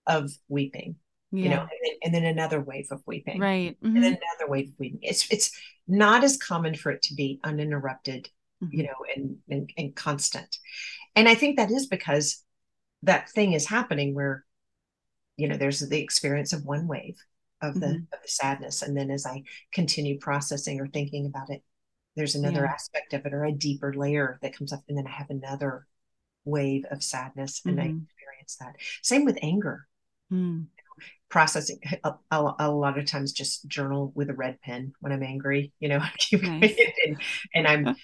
of 0.05 0.31
weeping 0.47 0.95
yeah. 1.33 1.43
you 1.43 1.49
know 1.49 1.59
and 1.59 1.69
then, 1.83 1.93
and 2.03 2.15
then, 2.15 2.23
another 2.23 2.61
wave 2.61 2.87
of 2.91 3.01
weeping 3.05 3.41
right 3.41 3.75
mm-hmm. 3.81 3.93
and 3.93 4.03
then 4.03 4.17
another 4.39 4.49
wave 4.49 4.69
of 4.69 4.75
weeping 4.79 4.99
it's 5.01 5.29
it's 5.29 5.51
not 5.85 6.23
as 6.23 6.37
common 6.37 6.75
for 6.75 6.91
it 6.91 7.01
to 7.01 7.13
be 7.13 7.41
uninterrupted 7.43 8.23
mm-hmm. 8.23 8.36
You 8.69 8.83
know 8.83 8.95
and, 9.15 9.37
and 9.49 9.69
and 9.77 9.95
constant 9.95 10.57
and 11.15 11.29
i 11.29 11.35
think 11.35 11.57
that 11.57 11.71
is 11.71 11.87
because 11.87 12.43
that 13.03 13.29
thing 13.31 13.53
is 13.53 13.65
happening 13.67 14.13
where 14.15 14.45
you 15.37 15.47
know 15.47 15.57
there's 15.57 15.79
the 15.79 16.01
experience 16.01 16.53
of 16.53 16.65
one 16.65 16.87
wave 16.87 17.17
of 17.61 17.79
the 17.79 17.89
Mhm. 17.89 18.07
of 18.13 18.21
the 18.21 18.27
sadness 18.27 18.81
and 18.81 18.95
then 18.95 19.09
as 19.11 19.25
i 19.25 19.43
continue 19.73 20.17
processing 20.19 20.79
or 20.79 20.87
thinking 20.87 21.25
about 21.25 21.49
it 21.49 21.63
there's 22.15 22.35
another 22.35 22.63
Yeah. 22.63 22.73
aspect 22.73 23.13
of 23.13 23.25
it 23.25 23.33
or 23.33 23.45
a 23.45 23.51
deeper 23.51 23.93
layer 23.93 24.39
that 24.41 24.55
comes 24.55 24.73
up 24.73 24.83
and 24.89 24.97
then 24.97 25.07
i 25.07 25.11
have 25.11 25.29
another 25.29 25.85
wave 26.45 26.85
of 26.91 27.03
sadness 27.03 27.61
and 27.67 27.79
i 27.79 27.85
Mhm. 27.85 28.05
experience 28.07 28.55
that 28.57 28.75
same 29.01 29.25
with 29.25 29.37
anger 29.41 29.87
Mm. 30.31 30.67
processing 31.29 31.79
a, 32.03 32.13
a, 32.31 32.53
a 32.59 32.71
lot 32.71 32.97
of 32.97 33.05
times 33.05 33.31
just 33.31 33.67
journal 33.67 34.11
with 34.15 34.29
a 34.29 34.33
red 34.33 34.59
pen 34.61 34.93
when 34.99 35.11
i'm 35.11 35.23
angry 35.23 35.71
you 35.79 35.89
know 35.89 35.99
Nice. 36.31 36.77
and, 37.05 37.21
and 37.53 37.67
i'm 37.67 37.95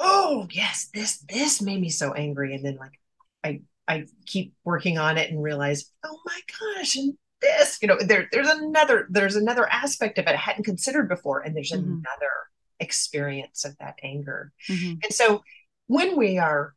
oh 0.00 0.46
yes 0.50 0.88
this 0.94 1.18
this 1.28 1.60
made 1.62 1.80
me 1.80 1.88
so 1.90 2.12
angry 2.14 2.54
and 2.54 2.64
then 2.64 2.76
like 2.76 2.98
i 3.44 3.60
i 3.86 4.04
keep 4.26 4.54
working 4.64 4.98
on 4.98 5.18
it 5.18 5.30
and 5.30 5.42
realize 5.42 5.92
oh 6.04 6.18
my 6.26 6.40
gosh 6.58 6.96
and 6.96 7.14
this 7.42 7.78
you 7.80 7.88
know 7.88 7.96
there 8.00 8.26
there's 8.32 8.48
another 8.48 9.06
there's 9.10 9.36
another 9.36 9.66
aspect 9.70 10.18
of 10.18 10.26
it 10.26 10.32
i 10.32 10.36
hadn't 10.36 10.64
considered 10.64 11.08
before 11.08 11.40
and 11.40 11.54
there's 11.56 11.72
Mhm. 11.72 11.84
another 12.00 12.32
experience 12.80 13.64
of 13.64 13.76
that 13.78 13.98
anger 14.02 14.52
Mhm. 14.68 15.02
and 15.04 15.12
so 15.12 15.42
when 15.86 16.16
we 16.16 16.38
are 16.38 16.74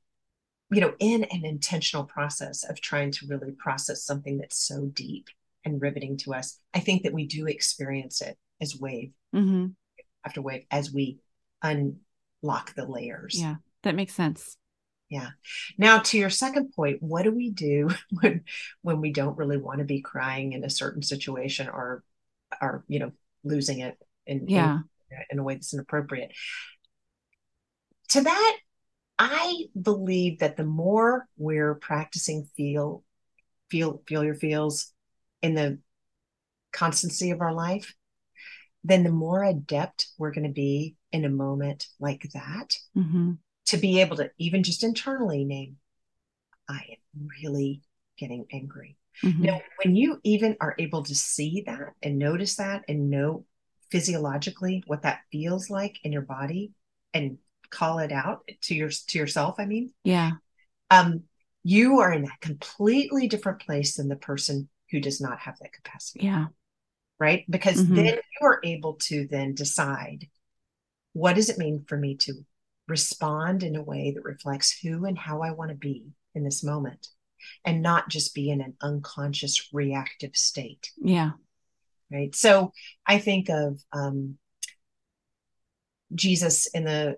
you 0.69 0.81
know 0.81 0.93
in 0.99 1.23
an 1.25 1.45
intentional 1.45 2.03
process 2.03 2.63
of 2.63 2.81
trying 2.81 3.11
to 3.11 3.27
really 3.27 3.51
process 3.51 4.03
something 4.03 4.37
that's 4.37 4.57
so 4.57 4.85
deep 4.87 5.27
and 5.63 5.81
riveting 5.81 6.17
to 6.17 6.33
us 6.33 6.59
i 6.73 6.79
think 6.79 7.03
that 7.03 7.13
we 7.13 7.25
do 7.25 7.47
experience 7.47 8.21
it 8.21 8.37
as 8.59 8.77
wave 8.77 9.13
Mhm. 9.33 9.75
after 10.25 10.41
wave 10.41 10.65
as 10.71 10.91
we 10.91 11.19
unlock 12.43 12.75
the 12.75 12.85
layers 12.85 13.39
Yeah, 13.39 13.55
that 13.83 13.95
makes 13.95 14.13
sense. 14.13 14.57
Yeah. 15.09 15.29
Now 15.77 15.99
to 15.99 16.17
your 16.17 16.29
second 16.29 16.73
point 16.73 17.01
what 17.01 17.23
do 17.23 17.31
we 17.31 17.49
do 17.49 17.89
when 18.21 18.43
when 18.81 19.01
we 19.01 19.11
don't 19.11 19.37
really 19.37 19.57
want 19.57 19.79
to 19.79 19.85
be 19.85 20.01
crying 20.01 20.53
in 20.53 20.63
a 20.63 20.69
certain 20.69 21.01
situation 21.01 21.69
or 21.69 22.03
are 22.61 22.83
you 22.87 22.99
know 22.99 23.11
losing 23.43 23.79
it 23.79 23.97
in 24.25 24.47
Yeah. 24.47 24.79
in, 25.11 25.17
in 25.31 25.39
a 25.39 25.43
way 25.43 25.55
that's 25.55 25.73
inappropriate 25.73 26.31
to 28.09 28.21
that 28.21 28.57
i 29.19 29.65
believe 29.79 30.39
that 30.39 30.55
the 30.57 30.63
more 30.63 31.27
we're 31.37 31.75
practicing 31.75 32.47
feel 32.55 33.03
feel 33.69 34.01
feel 34.07 34.23
your 34.23 34.35
feels 34.35 34.93
in 35.41 35.55
the 35.55 35.79
constancy 36.71 37.31
of 37.31 37.41
our 37.41 37.53
life 37.53 37.93
then 38.83 39.03
the 39.03 39.11
more 39.11 39.43
adept 39.43 40.07
we're 40.17 40.31
going 40.31 40.47
to 40.47 40.53
be 40.53 40.95
in 41.11 41.25
a 41.25 41.29
moment 41.29 41.87
like 41.99 42.23
that 42.33 42.75
Mhm. 42.95 43.37
to 43.65 43.77
be 43.77 44.01
able 44.01 44.17
to 44.17 44.29
even 44.37 44.63
just 44.63 44.83
internally 44.83 45.45
name, 45.45 45.77
I 46.67 46.97
am 47.17 47.27
really 47.41 47.81
getting 48.17 48.45
angry. 48.51 48.97
Mhm. 49.21 49.39
Now, 49.39 49.61
when 49.83 49.95
you 49.95 50.19
even 50.23 50.57
are 50.59 50.75
able 50.77 51.03
to 51.03 51.15
see 51.15 51.63
that 51.65 51.93
and 52.01 52.17
notice 52.17 52.55
that 52.55 52.83
and 52.87 53.09
know 53.09 53.45
physiologically 53.91 54.83
what 54.87 55.03
that 55.03 55.21
feels 55.31 55.69
like 55.69 55.99
in 56.03 56.11
your 56.11 56.21
body 56.23 56.73
and 57.13 57.37
call 57.69 57.99
it 57.99 58.11
out 58.11 58.47
to 58.61 58.75
your 58.75 58.89
to 58.89 59.17
yourself, 59.17 59.55
I 59.59 59.65
mean, 59.65 59.93
Yeah. 60.03 60.31
um, 60.89 61.23
you 61.63 61.99
are 61.99 62.11
in 62.11 62.25
a 62.25 62.37
completely 62.41 63.27
different 63.27 63.61
place 63.61 63.95
than 63.95 64.09
the 64.09 64.15
person 64.15 64.69
who 64.91 64.99
does 64.99 65.21
not 65.21 65.39
have 65.39 65.57
that 65.59 65.73
capacity 65.73 66.25
Yeah. 66.25 66.47
Right? 67.19 67.45
Because 67.49 67.83
Mhm. 67.85 67.95
then 67.95 68.05
you 68.15 68.47
are 68.47 68.59
able 68.63 68.95
to 68.95 69.27
then 69.27 69.53
decide 69.53 70.29
what 71.13 71.33
does 71.35 71.49
it 71.49 71.57
mean 71.57 71.85
for 71.87 71.97
me 71.97 72.15
to 72.17 72.45
respond 72.87 73.63
in 73.63 73.75
a 73.75 73.81
way 73.83 74.11
that 74.11 74.23
reflects 74.23 74.77
who 74.79 75.05
and 75.05 75.17
how 75.17 75.41
I 75.41 75.51
want 75.51 75.69
to 75.69 75.75
be 75.75 76.11
in 76.33 76.43
this 76.43 76.63
moment 76.63 77.07
and 77.63 77.81
not 77.81 78.09
just 78.09 78.33
be 78.33 78.49
in 78.49 78.61
an 78.61 78.75
unconscious 78.81 79.69
reactive 79.73 80.35
state, 80.35 80.91
Yeah. 80.97 81.33
right? 82.11 82.33
So 82.35 82.73
I 83.05 83.19
think 83.19 83.49
of 83.49 83.81
um, 83.91 84.37
Jesus 86.13 86.67
in 86.67 86.83
the 86.85 87.17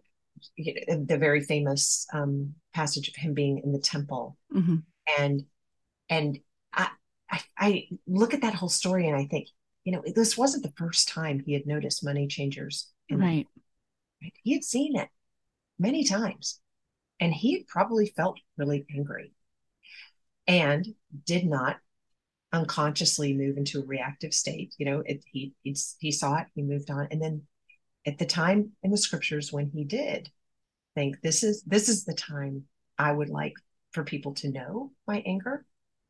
the 0.57 1.17
very 1.17 1.41
famous 1.41 2.05
um, 2.13 2.55
passage 2.73 3.07
of 3.07 3.15
him 3.15 3.33
being 3.33 3.59
in 3.59 3.71
the 3.71 3.79
temple 3.79 4.37
Mhm. 4.53 4.83
and 5.17 5.45
and 6.09 6.39
I, 6.73 6.89
I 7.29 7.41
I 7.57 7.87
look 8.05 8.33
at 8.33 8.41
that 8.41 8.53
whole 8.53 8.69
story 8.69 9.07
and 9.07 9.15
I 9.15 9.25
think, 9.25 9.47
you 9.85 9.91
know, 9.91 10.03
this 10.13 10.37
wasn't 10.37 10.63
the 10.63 10.73
first 10.75 11.07
time 11.07 11.39
he 11.39 11.53
had 11.53 11.65
noticed 11.65 12.03
money 12.03 12.27
changers. 12.27 12.91
In 13.07 13.19
Right. 13.19 13.47
right? 14.21 14.33
He 14.43 14.53
had 14.53 14.63
seen 14.63 14.97
it 14.97 15.09
many 15.79 16.03
times, 16.03 16.59
and 17.19 17.33
he 17.33 17.53
had 17.53 17.67
probably 17.67 18.07
felt 18.07 18.39
really 18.57 18.85
angry, 18.93 19.31
and 20.47 20.85
did 21.25 21.45
not 21.45 21.79
unconsciously 22.51 23.33
move 23.33 23.57
into 23.57 23.79
a 23.79 23.85
reactive 23.85 24.33
state. 24.33 24.73
You 24.77 24.87
know, 24.87 24.99
it, 25.05 25.23
he 25.31 25.53
he 25.61 25.77
he 25.99 26.11
saw 26.11 26.37
it, 26.39 26.47
he 26.55 26.63
moved 26.63 26.89
on, 26.89 27.07
and 27.11 27.21
then 27.21 27.43
at 28.07 28.17
the 28.17 28.25
time 28.25 28.71
in 28.81 28.91
the 28.91 28.97
scriptures 28.97 29.53
when 29.53 29.69
he 29.69 29.83
did 29.83 30.31
think 30.95 31.21
this 31.21 31.43
is 31.43 31.61
this 31.63 31.89
is 31.89 32.05
the 32.05 32.13
time 32.13 32.63
I 32.97 33.11
would 33.11 33.29
like 33.29 33.53
for 33.91 34.03
people 34.03 34.33
to 34.35 34.49
know 34.51 34.91
my 35.05 35.21
anger, 35.27 35.63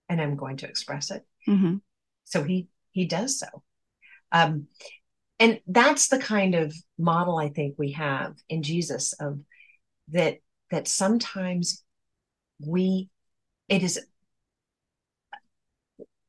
and 0.08 0.22
I'm 0.22 0.38
going 0.38 0.58
to 0.58 0.68
express 0.68 1.12
it. 1.12 1.26
Mhm. 1.46 1.82
So 2.24 2.44
he 2.44 2.70
he 2.92 3.06
does 3.06 3.38
so. 3.38 3.48
Um, 4.36 4.68
and 5.40 5.62
that's 5.66 6.10
the 6.10 6.20
kind 6.20 6.56
of 6.56 6.76
model 6.98 7.38
I 7.38 7.50
think 7.50 7.76
we 7.78 7.94
have 7.94 8.36
in 8.50 8.64
Jesus 8.64 9.14
of 9.14 9.40
that 10.10 10.40
that 10.72 10.88
sometimes 10.88 11.84
we 12.60 13.10
it 13.70 13.82
is 13.82 14.00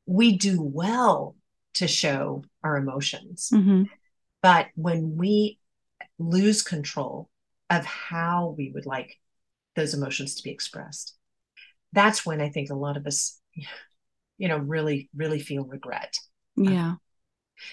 we 0.05 0.37
do 0.37 0.61
well 0.61 1.35
to 1.75 1.87
show 1.87 2.43
our 2.63 2.77
emotions, 2.77 3.49
Mhm. 3.53 3.89
but 4.41 4.67
when 4.75 5.17
we 5.17 5.59
lose 6.17 6.63
control 6.63 7.29
of 7.69 7.85
how 7.85 8.55
we 8.57 8.71
would 8.71 8.85
like 8.85 9.19
those 9.75 9.93
emotions 9.93 10.35
to 10.35 10.43
be 10.43 10.49
expressed, 10.49 11.15
that's 11.91 12.25
when 12.25 12.41
I 12.41 12.49
think 12.49 12.69
a 12.69 12.75
lot 12.75 12.97
of 12.97 13.05
us, 13.05 13.39
you 14.37 14.47
know, 14.47 14.57
really, 14.57 15.09
really 15.13 15.39
feel 15.39 15.65
regret. 15.65 16.15
Yeah. 16.55 16.95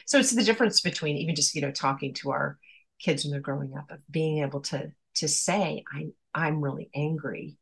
So 0.07 0.19
it's 0.19 0.35
the 0.35 0.45
difference 0.45 0.81
between 0.81 1.17
even 1.17 1.35
just, 1.35 1.55
you 1.55 1.63
know, 1.63 1.71
talking 1.71 2.15
to 2.15 2.31
our 2.31 2.59
kids 2.99 3.25
when 3.25 3.33
they're 3.33 3.41
growing 3.41 3.77
up 3.77 3.91
of 3.91 4.01
being 4.11 4.43
able 4.43 4.61
to 4.63 4.93
to 5.17 5.29
say, 5.29 5.85
I'm 5.93 6.13
I'm 6.35 6.61
really 6.61 6.91
angry 6.95 7.57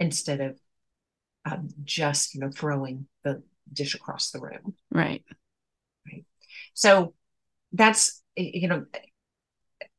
instead 0.00 0.40
of 0.40 0.58
um, 1.44 1.68
just, 1.84 2.34
you 2.34 2.40
know, 2.40 2.50
throwing 2.50 3.06
the 3.22 3.42
dish 3.72 3.94
across 3.94 4.30
the 4.30 4.40
room. 4.40 4.74
Right. 4.90 5.22
Right 6.06 6.24
so 6.74 7.14
that's 7.72 8.22
you 8.36 8.68
know, 8.68 8.84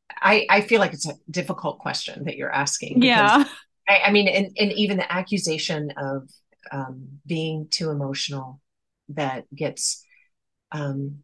I 0.10 0.46
I 0.50 0.62
feel 0.62 0.80
like 0.80 0.94
it's 0.94 1.08
a 1.08 1.16
difficult 1.30 1.80
question 1.80 2.26
that 2.26 2.36
you're 2.36 2.52
asking. 2.52 3.02
Yeah. 3.02 3.46
I, 3.88 4.00
I 4.06 4.12
mean, 4.12 4.28
and, 4.28 4.48
and 4.58 4.72
even 4.74 4.98
the 4.98 5.12
accusation 5.12 5.94
of 5.96 6.28
um, 6.72 7.20
being 7.26 7.68
too 7.70 7.92
emotional 7.92 8.60
that 9.10 9.46
gets 9.56 10.04
um, 10.72 11.24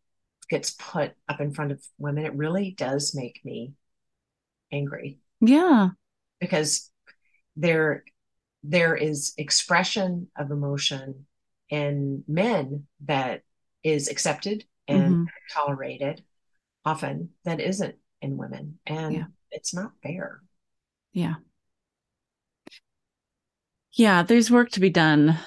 gets 0.51 0.71
put 0.71 1.13
up 1.27 1.41
in 1.41 1.51
front 1.53 1.71
of 1.71 1.81
women, 1.97 2.25
it 2.25 2.35
really 2.35 2.71
does 2.77 3.15
make 3.15 3.39
me 3.43 3.73
angry 4.71 5.17
Yeah. 5.39 5.89
because 6.39 6.91
there 7.55 8.03
there 8.63 8.95
is 8.95 9.33
expression 9.37 10.29
of 10.37 10.51
emotion 10.51 11.25
in 11.69 12.23
men 12.27 12.85
that 13.05 13.41
is 13.83 14.07
accepted 14.07 14.63
and 14.87 15.15
Mhm. 15.15 15.27
tolerated 15.51 16.23
often 16.85 17.33
that 17.43 17.59
isn't 17.59 17.95
in 18.21 18.37
women 18.37 18.77
and 18.85 19.15
Yeah. 19.15 19.25
it's 19.49 19.73
not 19.73 19.93
fair 20.03 20.43
Yeah. 21.11 21.35
Yeah, 23.93 24.23
there's 24.23 24.49
work 24.51 24.69
to 24.71 24.79
be 24.79 24.89
done 24.89 25.37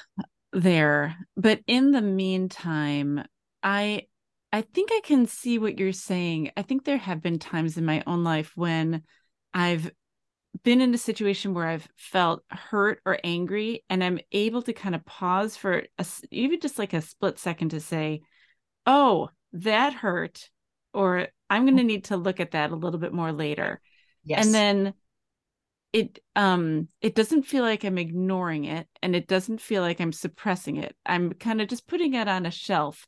there. 0.52 1.16
But 1.36 1.60
in 1.66 1.92
the 1.92 2.02
meantime, 2.02 3.24
I 3.62 4.06
I 4.54 4.60
think 4.62 4.90
I 4.92 5.00
can 5.02 5.26
see 5.26 5.58
what 5.58 5.80
you're 5.80 5.90
saying. 5.90 6.52
I 6.56 6.62
think 6.62 6.84
there 6.84 6.96
have 6.96 7.20
been 7.20 7.40
times 7.40 7.76
in 7.76 7.84
my 7.84 8.04
own 8.06 8.22
life 8.22 8.52
when 8.54 9.02
I've 9.52 9.90
been 10.62 10.80
in 10.80 10.94
a 10.94 10.98
situation 10.98 11.54
where 11.54 11.66
I've 11.66 11.88
felt 11.96 12.44
hurt 12.48 13.00
or 13.04 13.18
angry 13.24 13.82
and 13.90 14.04
I'm 14.04 14.20
able 14.30 14.62
to 14.62 14.72
kind 14.72 14.94
of 14.94 15.04
pause 15.04 15.56
for 15.56 15.82
a, 15.98 16.06
even 16.30 16.60
just 16.60 16.78
like 16.78 16.92
a 16.92 17.00
split 17.00 17.40
second 17.40 17.70
to 17.70 17.80
say, 17.80 18.20
"Oh, 18.86 19.30
that 19.54 19.92
hurt," 19.92 20.48
or 20.92 21.26
"I'm 21.50 21.64
going 21.64 21.78
to 21.78 21.82
need 21.82 22.04
to 22.04 22.16
look 22.16 22.38
at 22.38 22.52
that 22.52 22.70
a 22.70 22.76
little 22.76 23.00
bit 23.00 23.12
more 23.12 23.32
later." 23.32 23.80
yes 24.22 24.44
and 24.44 24.54
then 24.54 24.94
it 25.92 26.18
um 26.34 26.88
it 27.00 27.14
doesn't 27.14 27.42
feel 27.42 27.62
like 27.62 27.84
i'm 27.84 27.98
ignoring 27.98 28.64
it 28.64 28.88
and 29.02 29.14
it 29.14 29.26
doesn't 29.26 29.60
feel 29.60 29.82
like 29.82 30.00
i'm 30.00 30.12
suppressing 30.12 30.76
it 30.76 30.96
i'm 31.04 31.32
kind 31.34 31.60
of 31.60 31.68
just 31.68 31.86
putting 31.86 32.14
it 32.14 32.26
on 32.26 32.46
a 32.46 32.50
shelf 32.50 33.06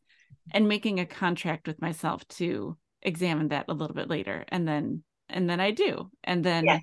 and 0.52 0.68
making 0.68 1.00
a 1.00 1.06
contract 1.06 1.66
with 1.66 1.80
myself 1.80 2.26
to 2.28 2.76
examine 3.02 3.48
that 3.48 3.66
a 3.68 3.74
little 3.74 3.94
bit 3.94 4.08
later 4.08 4.44
and 4.48 4.66
then 4.66 5.02
and 5.28 5.48
then 5.48 5.60
i 5.60 5.70
do 5.70 6.10
and 6.24 6.44
then 6.44 6.64
yes 6.64 6.82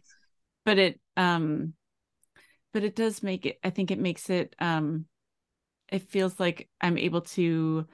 but 0.66 0.78
it 0.78 1.00
um 1.18 1.74
but 2.74 2.84
it 2.84 2.96
does 2.96 3.24
make 3.24 3.46
it 3.46 3.60
i 3.64 3.70
think 3.70 3.92
it 3.92 4.00
makes 4.00 4.30
it 4.30 4.56
um 4.60 5.06
it 5.92 6.10
feels 6.10 6.40
like 6.40 6.70
i'm 6.82 6.98
able 6.98 7.22
to 7.22 7.86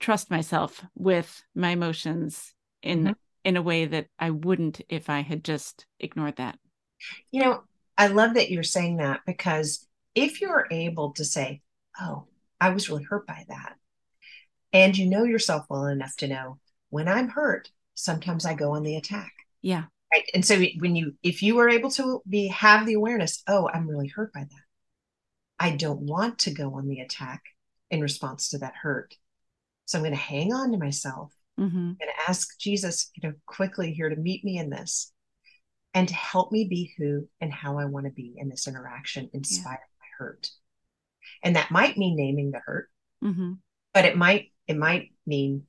trust 0.00 0.30
myself 0.30 0.84
with 0.96 1.42
my 1.54 1.70
emotions 1.70 2.54
in 2.82 3.06
Mm-hmm. 3.06 3.12
in 3.44 3.56
a 3.56 3.62
way 3.62 3.86
that 3.86 4.06
I 4.18 4.30
wouldn't 4.30 4.82
if 4.88 5.08
I 5.08 5.20
had 5.20 5.44
just 5.44 5.86
ignored 6.00 6.36
that. 6.36 6.58
You 7.30 7.42
know, 7.42 7.62
I 7.96 8.08
love 8.08 8.34
that 8.34 8.50
you're 8.50 8.62
saying 8.62 8.98
that 8.98 9.20
because 9.26 9.86
if 10.14 10.40
you're 10.40 10.66
able 10.70 11.12
to 11.14 11.24
say, 11.24 11.62
Oh, 12.00 12.26
I 12.60 12.70
was 12.70 12.88
really 12.88 13.04
hurt 13.04 13.26
by 13.26 13.44
that, 13.48 13.76
and 14.72 14.96
you 14.96 15.06
know 15.06 15.24
yourself 15.24 15.66
well 15.68 15.86
enough 15.86 16.16
to 16.18 16.28
know 16.28 16.58
when 16.90 17.08
I'm 17.08 17.28
hurt, 17.28 17.70
sometimes 17.94 18.44
I 18.46 18.54
go 18.54 18.72
on 18.72 18.82
the 18.82 18.96
attack. 18.96 19.32
Yeah. 19.62 19.84
Right. 20.12 20.24
And 20.32 20.44
so 20.44 20.62
when 20.78 20.96
you, 20.96 21.14
if 21.22 21.42
you 21.42 21.58
are 21.58 21.68
able 21.68 21.90
to 21.92 22.22
be, 22.28 22.48
have 22.48 22.86
the 22.86 22.94
awareness, 22.94 23.42
oh, 23.46 23.68
I'm 23.72 23.88
really 23.88 24.08
hurt 24.08 24.32
by 24.32 24.40
that. 24.40 24.62
I 25.58 25.76
don't 25.76 26.00
want 26.00 26.38
to 26.40 26.54
go 26.54 26.74
on 26.74 26.88
the 26.88 27.00
attack 27.00 27.42
in 27.90 28.00
response 28.00 28.50
to 28.50 28.58
that 28.58 28.74
hurt. 28.80 29.14
So 29.86 29.98
I'm 29.98 30.02
going 30.02 30.14
to 30.14 30.20
hang 30.20 30.52
on 30.52 30.72
to 30.72 30.78
myself 30.78 31.32
Mm-hmm. 31.58 31.76
and 31.76 32.10
ask 32.28 32.56
Jesus, 32.60 33.10
you 33.16 33.28
know, 33.28 33.34
quickly 33.44 33.92
here 33.92 34.08
to 34.08 34.14
meet 34.14 34.44
me 34.44 34.58
in 34.58 34.70
this 34.70 35.10
and 35.92 36.06
to 36.06 36.14
help 36.14 36.52
me 36.52 36.68
be 36.70 36.92
who 36.96 37.26
and 37.40 37.52
how 37.52 37.80
I 37.80 37.86
want 37.86 38.06
to 38.06 38.12
be 38.12 38.34
in 38.36 38.48
this 38.48 38.68
interaction 38.68 39.28
in 39.32 39.42
spite 39.42 39.72
of 39.72 39.98
my 39.98 40.06
hurt. 40.18 40.50
And 41.42 41.56
that 41.56 41.72
might 41.72 41.98
mean 41.98 42.14
naming 42.16 42.52
the 42.52 42.60
hurt, 42.64 42.88
Mm-hmm. 43.24 43.54
but 43.92 44.04
it 44.04 44.16
might, 44.16 44.52
it 44.68 44.76
might 44.76 45.12
mean 45.26 45.64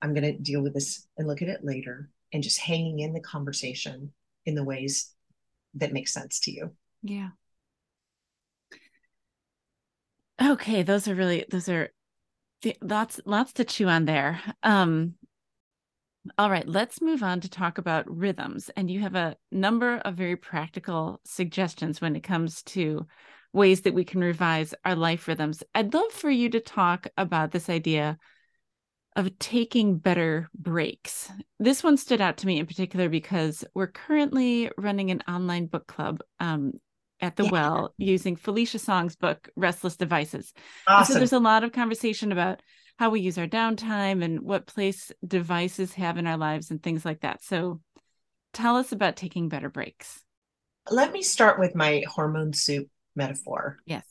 I'm 0.00 0.14
going 0.14 0.24
to 0.24 0.38
deal 0.38 0.62
with 0.62 0.74
this 0.74 1.06
and 1.18 1.26
look 1.26 1.42
at 1.42 1.48
it 1.48 1.64
later 1.64 2.08
and 2.32 2.42
just 2.42 2.60
hanging 2.60 3.00
in 3.00 3.12
the 3.12 3.20
conversation 3.20 4.12
in 4.46 4.54
the 4.54 4.64
ways 4.64 5.12
that 5.74 5.92
make 5.92 6.08
sense 6.08 6.40
to 6.40 6.50
you. 6.50 6.72
Yeah. 7.02 7.30
Okay, 10.40 10.82
those 10.82 11.06
are 11.06 11.14
really 11.14 11.44
those 11.48 11.68
are 11.68 11.90
th- 12.62 12.78
lots 12.82 13.20
lots 13.24 13.52
to 13.54 13.64
chew 13.64 13.88
on 13.88 14.04
there. 14.04 14.40
Um 14.62 15.14
all 16.38 16.50
right, 16.50 16.66
let's 16.66 17.02
move 17.02 17.22
on 17.22 17.40
to 17.40 17.50
talk 17.50 17.78
about 17.78 18.10
rhythms 18.10 18.70
and 18.76 18.90
you 18.90 19.00
have 19.00 19.14
a 19.14 19.36
number 19.52 19.98
of 19.98 20.14
very 20.14 20.36
practical 20.36 21.20
suggestions 21.24 22.00
when 22.00 22.16
it 22.16 22.22
comes 22.22 22.62
to 22.62 23.06
ways 23.52 23.82
that 23.82 23.94
we 23.94 24.04
can 24.04 24.20
revise 24.20 24.74
our 24.84 24.96
life 24.96 25.28
rhythms. 25.28 25.62
I'd 25.74 25.94
love 25.94 26.10
for 26.10 26.30
you 26.30 26.48
to 26.50 26.60
talk 26.60 27.06
about 27.16 27.52
this 27.52 27.68
idea 27.68 28.18
of 29.16 29.38
taking 29.38 29.98
better 29.98 30.48
breaks. 30.54 31.30
This 31.60 31.84
one 31.84 31.96
stood 31.96 32.20
out 32.20 32.38
to 32.38 32.46
me 32.46 32.58
in 32.58 32.66
particular 32.66 33.08
because 33.08 33.64
we're 33.74 33.86
currently 33.86 34.70
running 34.76 35.10
an 35.10 35.22
online 35.28 35.66
book 35.66 35.86
club 35.86 36.20
um, 36.40 36.72
at 37.20 37.36
the 37.36 37.44
Yeah. 37.44 37.50
Well 37.50 37.94
using 37.96 38.36
Felicia 38.36 38.78
Song's 38.78 39.16
book, 39.16 39.48
Restless 39.56 39.96
Devices. 39.96 40.52
Awesome. 40.88 41.12
so 41.12 41.18
there's 41.18 41.32
a 41.32 41.38
lot 41.38 41.64
of 41.64 41.72
conversation 41.72 42.32
about 42.32 42.60
how 42.98 43.10
we 43.10 43.20
use 43.20 43.38
our 43.38 43.46
downtime 43.46 44.22
and 44.22 44.40
what 44.40 44.66
place 44.66 45.12
devices 45.26 45.94
have 45.94 46.16
in 46.16 46.26
our 46.26 46.36
lives 46.36 46.70
and 46.70 46.82
things 46.82 47.04
like 47.04 47.20
that. 47.20 47.42
So 47.42 47.80
tell 48.52 48.76
us 48.76 48.92
about 48.92 49.16
taking 49.16 49.48
better 49.48 49.68
breaks. 49.68 50.20
Let 50.90 51.12
me 51.12 51.22
start 51.22 51.58
with 51.58 51.74
my 51.74 52.04
hormone 52.06 52.52
soup 52.52 52.88
metaphor. 53.16 53.78
Yes. 53.86 54.04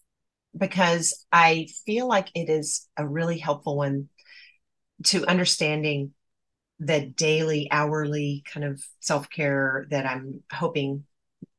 Because 0.58 1.26
I 1.32 1.68
feel 1.86 2.08
like 2.08 2.30
it 2.36 2.50
is 2.50 2.88
a 2.98 3.08
really 3.08 3.38
helpful 3.38 3.78
one 3.78 4.10
to 5.06 5.26
understanding 5.26 6.14
the 6.80 7.02
daily, 7.02 7.68
hourly 7.72 8.44
kind 8.52 8.66
of 8.66 8.84
self 9.00 9.30
care 9.30 9.86
that 9.90 10.06
I'm 10.06 10.44
hoping 10.52 11.06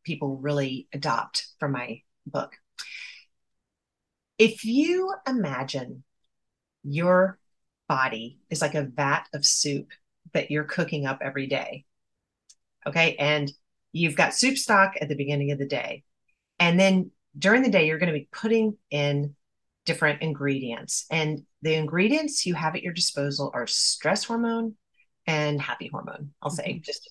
people 0.04 0.36
really 0.36 0.88
adopt 0.92 1.46
from 1.58 1.72
my 1.72 2.02
book. 2.26 2.56
If 4.38 4.64
you 4.64 5.14
imagine 5.26 6.04
your 6.82 7.38
body 7.88 8.38
is 8.50 8.60
like 8.60 8.74
a 8.74 8.82
vat 8.82 9.24
of 9.32 9.46
soup 9.46 9.90
that 10.32 10.50
you're 10.50 10.64
cooking 10.64 11.06
up 11.06 11.20
every 11.22 11.46
day, 11.46 11.84
okay, 12.86 13.14
and 13.16 13.50
you've 13.92 14.16
got 14.16 14.34
soup 14.34 14.58
stock 14.58 14.94
at 15.00 15.08
the 15.08 15.16
beginning 15.16 15.52
of 15.52 15.58
the 15.58 15.66
day, 15.66 16.02
and 16.58 16.78
then 16.78 17.10
during 17.36 17.62
the 17.62 17.70
day, 17.70 17.86
you're 17.86 17.98
going 17.98 18.12
to 18.12 18.18
be 18.18 18.28
putting 18.30 18.76
in 18.90 19.34
different 19.84 20.22
ingredients. 20.22 21.06
And 21.10 21.42
the 21.62 21.74
ingredients 21.74 22.46
you 22.46 22.54
have 22.54 22.74
at 22.74 22.82
your 22.82 22.92
disposal 22.92 23.50
are 23.54 23.66
stress 23.66 24.24
hormone 24.24 24.74
and 25.26 25.60
happy 25.60 25.88
hormone, 25.88 26.32
I'll 26.42 26.50
say, 26.50 26.80
just 26.84 27.08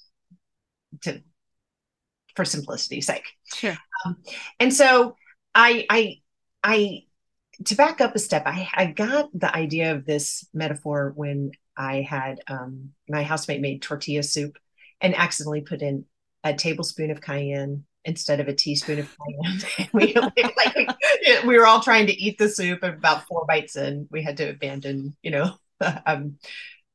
to 1.02 1.22
for 2.36 2.46
simplicity's 2.46 3.06
sake. 3.06 3.26
Sure. 3.54 3.78
And 4.60 4.74
so 4.74 5.16
I 5.54 5.86
I 5.90 6.16
I 6.64 7.04
to 7.66 7.76
back 7.76 8.02
up 8.02 8.16
a 8.16 8.20
step, 8.20 8.44
I, 8.46 8.68
I 8.74 8.86
got 8.88 9.30
the 9.34 9.56
idea 9.56 9.94
of 9.94 10.06
this 10.06 10.48
metaphor 10.54 11.14
when 11.16 11.52
I 11.78 12.02
had 12.02 12.42
um, 12.48 12.90
my 13.08 13.24
housemate 13.24 13.62
made 13.62 13.82
tortilla 13.82 14.24
soup 14.24 14.58
and 15.02 15.16
accidentally 15.16 15.62
put 15.62 15.82
in 15.82 16.06
a 16.44 16.54
tablespoon 16.54 17.12
of 17.12 17.22
cayenne 17.22 17.86
instead 18.06 18.40
of 18.40 18.48
a 18.48 18.54
teaspoon 18.54 19.00
of 19.00 19.16
cayenne. 19.44 19.90
we, 19.94 20.14
like, 20.14 20.76
we, 20.76 21.48
we 21.48 21.58
were 21.58 21.66
all 21.66 21.82
trying 21.82 22.08
to 22.08 22.22
eat 22.22 22.38
the 22.38 22.50
soup, 22.50 22.80
and 22.84 22.96
about 22.96 23.28
four 23.28 23.46
bites 23.48 23.76
in, 23.76 24.08
we 24.12 24.24
had 24.24 24.38
to 24.38 24.50
abandon, 24.50 25.16
you 25.22 25.32
know, 25.32 25.54
um, 26.06 26.38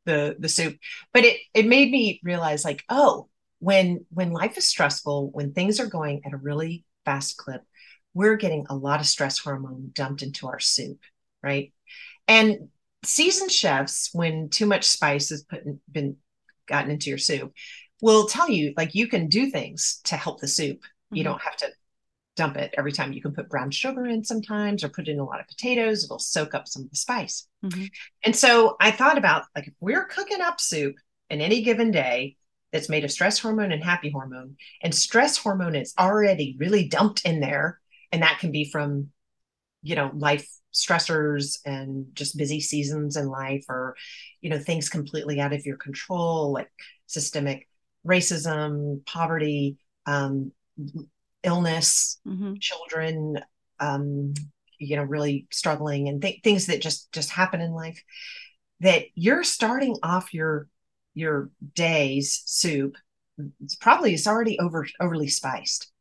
the 0.04 0.36
the 0.38 0.48
soup. 0.48 0.76
But 1.12 1.24
it 1.24 1.38
it 1.54 1.66
made 1.66 1.90
me 1.90 2.20
realize, 2.22 2.64
like, 2.64 2.84
oh, 2.88 3.28
when 3.58 4.04
when 4.10 4.32
life 4.32 4.56
is 4.58 4.68
stressful, 4.68 5.30
when 5.30 5.52
things 5.52 5.80
are 5.80 5.86
going 5.86 6.22
at 6.24 6.32
a 6.32 6.38
really 6.38 6.84
fast 7.04 7.36
clip, 7.36 7.62
we're 8.14 8.36
getting 8.36 8.66
a 8.68 8.76
lot 8.76 9.00
of 9.00 9.06
stress 9.06 9.38
hormone 9.38 9.90
dumped 9.94 10.22
into 10.22 10.46
our 10.48 10.60
soup, 10.60 10.98
right? 11.42 11.72
And 12.26 12.68
seasoned 13.04 13.50
chefs, 13.50 14.10
when 14.12 14.48
too 14.50 14.66
much 14.66 14.84
spice 14.84 15.30
has 15.30 15.42
put 15.42 15.64
in, 15.64 15.80
been 15.90 16.16
gotten 16.66 16.90
into 16.90 17.10
your 17.10 17.18
soup, 17.18 17.52
will 18.00 18.26
tell 18.26 18.50
you 18.50 18.74
like 18.76 18.94
you 18.94 19.08
can 19.08 19.28
do 19.28 19.50
things 19.50 20.00
to 20.04 20.16
help 20.16 20.40
the 20.40 20.48
soup. 20.48 20.82
You 21.10 21.22
Mhm. 21.22 21.24
don't 21.24 21.42
have 21.42 21.56
to 21.58 21.70
dump 22.36 22.56
it 22.56 22.72
every 22.78 22.92
time. 22.92 23.12
You 23.12 23.22
can 23.22 23.34
put 23.34 23.48
brown 23.48 23.70
sugar 23.70 24.06
in 24.06 24.22
sometimes, 24.24 24.84
or 24.84 24.88
put 24.88 25.08
in 25.08 25.18
a 25.18 25.24
lot 25.24 25.40
of 25.40 25.48
potatoes. 25.48 26.04
It'll 26.04 26.18
soak 26.18 26.54
up 26.54 26.68
some 26.68 26.82
of 26.84 26.90
the 26.90 26.96
spice. 26.96 27.48
Mhm. 27.64 27.90
And 28.22 28.36
so 28.36 28.76
I 28.80 28.90
thought 28.90 29.18
about 29.18 29.46
like 29.56 29.66
if 29.66 29.74
we're 29.80 30.04
cooking 30.04 30.40
up 30.40 30.60
soup 30.60 30.96
in 31.30 31.40
any 31.40 31.62
given 31.62 31.90
day 31.90 32.36
that's 32.70 32.88
made 32.88 33.04
of 33.04 33.10
stress 33.10 33.38
hormone 33.38 33.72
and 33.72 33.82
happy 33.82 34.10
hormone, 34.10 34.56
and 34.82 34.94
stress 34.94 35.36
hormone 35.36 35.74
is 35.74 35.94
already 35.98 36.56
really 36.58 36.86
dumped 36.86 37.24
in 37.24 37.40
there, 37.40 37.80
and 38.12 38.22
that 38.22 38.38
can 38.38 38.52
be 38.52 38.64
from, 38.70 39.10
you 39.82 39.96
know, 39.96 40.10
life 40.14 40.48
stressors 40.72 41.58
and 41.64 42.06
just 42.14 42.36
busy 42.36 42.60
seasons 42.60 43.16
in 43.16 43.26
life, 43.26 43.64
or, 43.68 43.96
you 44.40 44.50
know, 44.50 44.58
things 44.58 44.88
completely 44.88 45.40
out 45.40 45.52
of 45.52 45.66
your 45.66 45.76
control, 45.78 46.52
like 46.52 46.70
systemic 47.06 47.68
racism, 48.06 49.04
poverty, 49.06 49.78
um, 50.06 50.52
illness, 51.42 52.20
Mhm. 52.26 52.60
children 52.60 53.38
um 53.80 54.34
you 54.78 54.96
know 54.96 55.04
really 55.04 55.46
struggling 55.50 56.08
and 56.08 56.20
th- 56.20 56.40
things 56.42 56.66
that 56.66 56.82
just 56.82 57.10
just 57.12 57.30
happen 57.30 57.60
in 57.60 57.70
life 57.72 58.02
that 58.80 59.04
you're 59.14 59.44
starting 59.44 59.96
off 60.02 60.34
your 60.34 60.68
your 61.14 61.50
day's 61.74 62.42
soup 62.46 62.96
it's 63.62 63.76
probably 63.76 64.14
it's 64.14 64.26
already 64.26 64.58
over 64.58 64.86
overly 65.00 65.28
spiced 65.28 65.92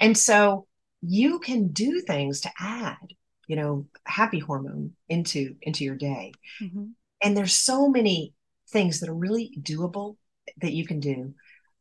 and 0.00 0.18
so 0.18 0.66
you 1.02 1.38
can 1.38 1.68
do 1.68 2.00
things 2.00 2.40
to 2.40 2.50
add 2.58 3.14
you 3.46 3.56
know 3.56 3.86
happy 4.04 4.40
hormone 4.40 4.92
into 5.08 5.54
into 5.62 5.84
your 5.84 5.96
day 5.96 6.32
Mhm. 6.60 6.90
and 7.22 7.36
there's 7.36 7.54
so 7.54 7.88
many 7.88 8.34
things 8.70 9.00
that 9.00 9.08
are 9.08 9.14
really 9.14 9.56
doable 9.60 10.16
that 10.60 10.72
you 10.72 10.84
can 10.86 11.00
do 11.00 11.34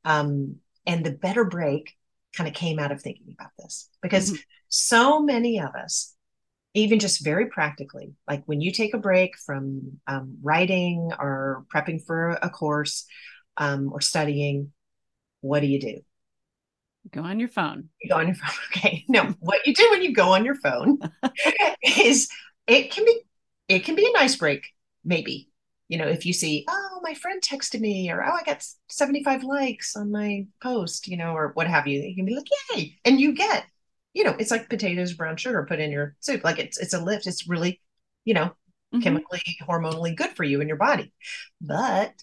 um, 0.06 0.58
and 0.86 1.06
the 1.06 1.12
better 1.12 1.46
break 1.46 1.96
kind 2.36 2.48
of 2.48 2.54
came 2.56 2.80
out 2.80 2.92
of 2.92 3.02
thinking 3.02 3.36
about 3.38 3.52
this. 3.60 3.90
Because 4.02 4.32
Mhm. 4.32 4.40
so 4.70 5.22
many 5.22 5.60
of 5.60 5.76
us 5.76 6.16
even 6.76 7.00
just 7.00 7.24
very 7.24 7.48
practically 7.48 8.16
like 8.28 8.44
when 8.46 8.60
you 8.60 8.72
take 8.72 8.94
a 8.96 8.98
break 8.98 9.38
from 9.38 10.00
um, 10.08 10.38
writing 10.42 11.12
or 11.20 11.66
prepping 11.74 12.04
for 12.04 12.32
a 12.42 12.50
course 12.50 13.06
um, 13.58 13.92
or 13.94 14.02
studying 14.02 14.72
what 15.42 15.60
do 15.60 15.68
you 15.68 15.80
do? 15.80 16.00
Go 17.12 17.22
on 17.22 17.40
your 17.40 17.50
phone. 17.50 17.90
you 18.02 18.10
go 18.10 18.18
on 18.18 18.28
your 18.28 18.36
phone. 18.36 18.50
Okay. 18.76 19.06
No 19.08 19.36
what 19.40 19.66
you 19.68 19.74
do 19.74 19.88
when 19.92 20.02
you 20.02 20.14
go 20.14 20.34
on 20.34 20.46
your 20.46 20.56
phone 20.56 21.00
is 21.84 22.28
it 22.66 22.92
can 22.92 23.06
be 23.06 23.22
it 23.68 23.80
can 23.86 23.96
be 23.96 24.06
a 24.08 24.12
nice 24.20 24.36
break 24.36 24.68
maybe 25.06 25.50
you 25.94 26.00
know 26.00 26.08
if 26.08 26.26
you 26.26 26.34
see 26.34 26.66
oh 26.68 27.00
my 27.04 27.14
friend 27.14 27.40
texted 27.44 27.80
me 27.80 28.10
or 28.12 28.24
oh 28.26 28.32
i 28.34 28.44
got 28.44 28.66
75 28.90 29.44
likes 29.44 29.96
on 29.96 30.12
my 30.12 30.46
post 30.62 31.08
you 31.08 31.18
know 31.18 31.34
or 31.34 31.52
what 31.54 31.68
have 31.68 31.86
you 31.88 32.02
you 32.02 32.16
can 32.16 32.26
be 32.26 32.36
like 32.36 32.48
yay! 32.76 32.98
And 33.06 33.22
you 33.22 33.34
get 33.34 33.66
you 34.16 34.24
know 34.24 34.36
it's 34.40 34.52
like 34.52 34.70
potatoes 34.70 35.14
brown 35.14 35.38
sugar 35.38 35.66
put 35.70 35.80
in 35.80 35.92
your 35.92 36.16
soup. 36.20 36.44
Like 36.44 36.60
it's 36.60 36.80
it's 36.80 36.96
a 36.96 37.00
lift. 37.04 37.28
It's 37.28 37.48
really 37.48 37.80
you 38.26 38.34
know 38.34 38.54
Mhm. 38.92 39.04
chemically 39.04 39.44
hormonally 39.70 40.16
good 40.16 40.32
for 40.32 40.44
you 40.44 40.62
in 40.62 40.68
your 40.68 40.78
body. 40.78 41.14
But 41.62 42.14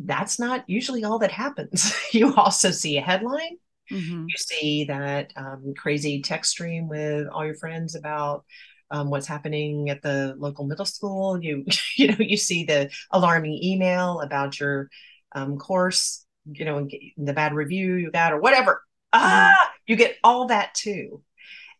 that's 0.00 0.38
not 0.38 0.64
usually 0.68 1.04
all 1.04 1.18
that 1.20 1.32
happens. 1.32 1.92
You 2.12 2.34
also 2.34 2.70
see 2.70 2.96
a 2.96 3.02
headline. 3.02 3.58
Mhm. 3.90 4.26
you 4.28 4.36
see 4.36 4.84
that 4.84 5.32
um, 5.36 5.74
crazy 5.76 6.22
text 6.22 6.50
stream 6.52 6.88
with 6.88 7.26
all 7.28 7.44
your 7.44 7.54
friends 7.56 7.94
about 7.94 8.44
um, 8.90 9.10
what's 9.10 9.26
happening 9.26 9.90
at 9.90 10.02
the 10.02 10.34
local 10.38 10.64
middle 10.64 10.84
school. 10.84 11.42
You 11.42 11.64
you 11.96 12.08
know 12.08 12.16
you 12.18 12.36
see 12.36 12.64
the 12.64 12.90
alarming 13.10 13.60
email 13.62 14.20
about 14.20 14.58
your 14.58 14.88
um, 15.32 15.58
course, 15.58 16.24
you 16.50 16.64
know, 16.64 16.88
the 17.16 17.32
bad 17.32 17.54
review 17.54 17.94
you 17.94 18.10
got 18.10 18.32
or 18.32 18.40
whatever. 18.40 18.82
Mm-hmm. 19.14 19.24
Ah, 19.24 19.70
you 19.86 19.96
get 19.96 20.16
all 20.24 20.46
that 20.46 20.74
too. 20.74 21.22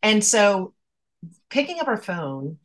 And 0.03 0.25
so 0.25 0.75
picking 1.51 1.81
up 1.81 1.89
our 1.89 2.01
phone 2.01 2.59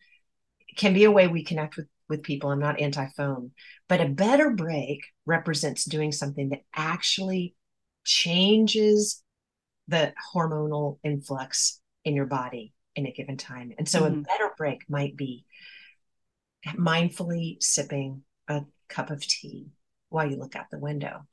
can 0.76 0.94
be 0.94 1.04
a 1.04 1.12
way 1.12 1.28
we 1.28 1.44
connect 1.44 1.78
with 1.78 1.88
with 2.10 2.24
people. 2.24 2.52
I'm 2.52 2.60
not 2.60 2.82
anti-phone, 2.82 3.52
but 3.88 4.02
a 4.02 4.08
better 4.08 4.52
break 4.52 5.06
represents 5.26 5.86
doing 5.86 6.12
something 6.12 6.50
that 6.50 6.64
actually 6.76 7.56
changes 8.04 9.24
the 9.88 10.14
hormonal 10.34 11.00
influx 11.04 11.80
in 12.04 12.16
your 12.16 12.26
body 12.26 12.73
in 12.96 13.06
a 13.06 13.12
given 13.12 13.38
time. 13.38 13.74
And 13.78 13.88
so 13.88 14.02
mm-hmm. 14.02 14.20
a 14.20 14.22
better 14.24 14.52
break 14.58 14.90
might 14.90 15.16
be 15.16 15.46
mindfully 16.66 17.62
sipping 17.62 18.24
a 18.48 18.64
cup 18.88 19.10
of 19.10 19.26
tea 19.26 19.68
while 20.10 20.30
you 20.30 20.38
look 20.38 20.56
out 20.56 20.70
the 20.72 20.80
window. 20.80 21.26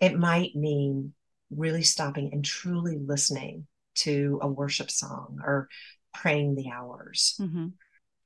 It 0.00 0.18
might 0.18 0.54
mean 0.54 1.14
really 1.50 1.82
stopping 1.82 2.30
and 2.32 2.44
truly 2.44 2.98
listening 2.98 3.66
to 3.96 4.40
a 4.42 4.48
worship 4.48 4.90
song 4.90 5.38
or 5.42 5.68
praying 6.12 6.54
the 6.54 6.70
hours. 6.70 7.36
Mm-hmm. 7.40 7.68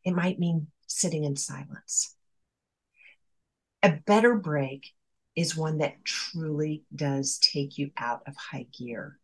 It 0.05 0.13
might 0.13 0.39
mean 0.39 0.69
sitting 0.87 1.25
in 1.25 1.37
silence. 1.37 2.15
A 3.83 3.91
better 4.07 4.35
break 4.35 4.91
is 5.37 5.57
one 5.57 5.79
that 5.79 6.05
truly 6.05 6.83
does 6.95 7.39
take 7.39 7.79
you 7.79 7.91
out 7.97 8.23
of 8.27 8.35
high 8.37 8.67
gear. 8.77 9.19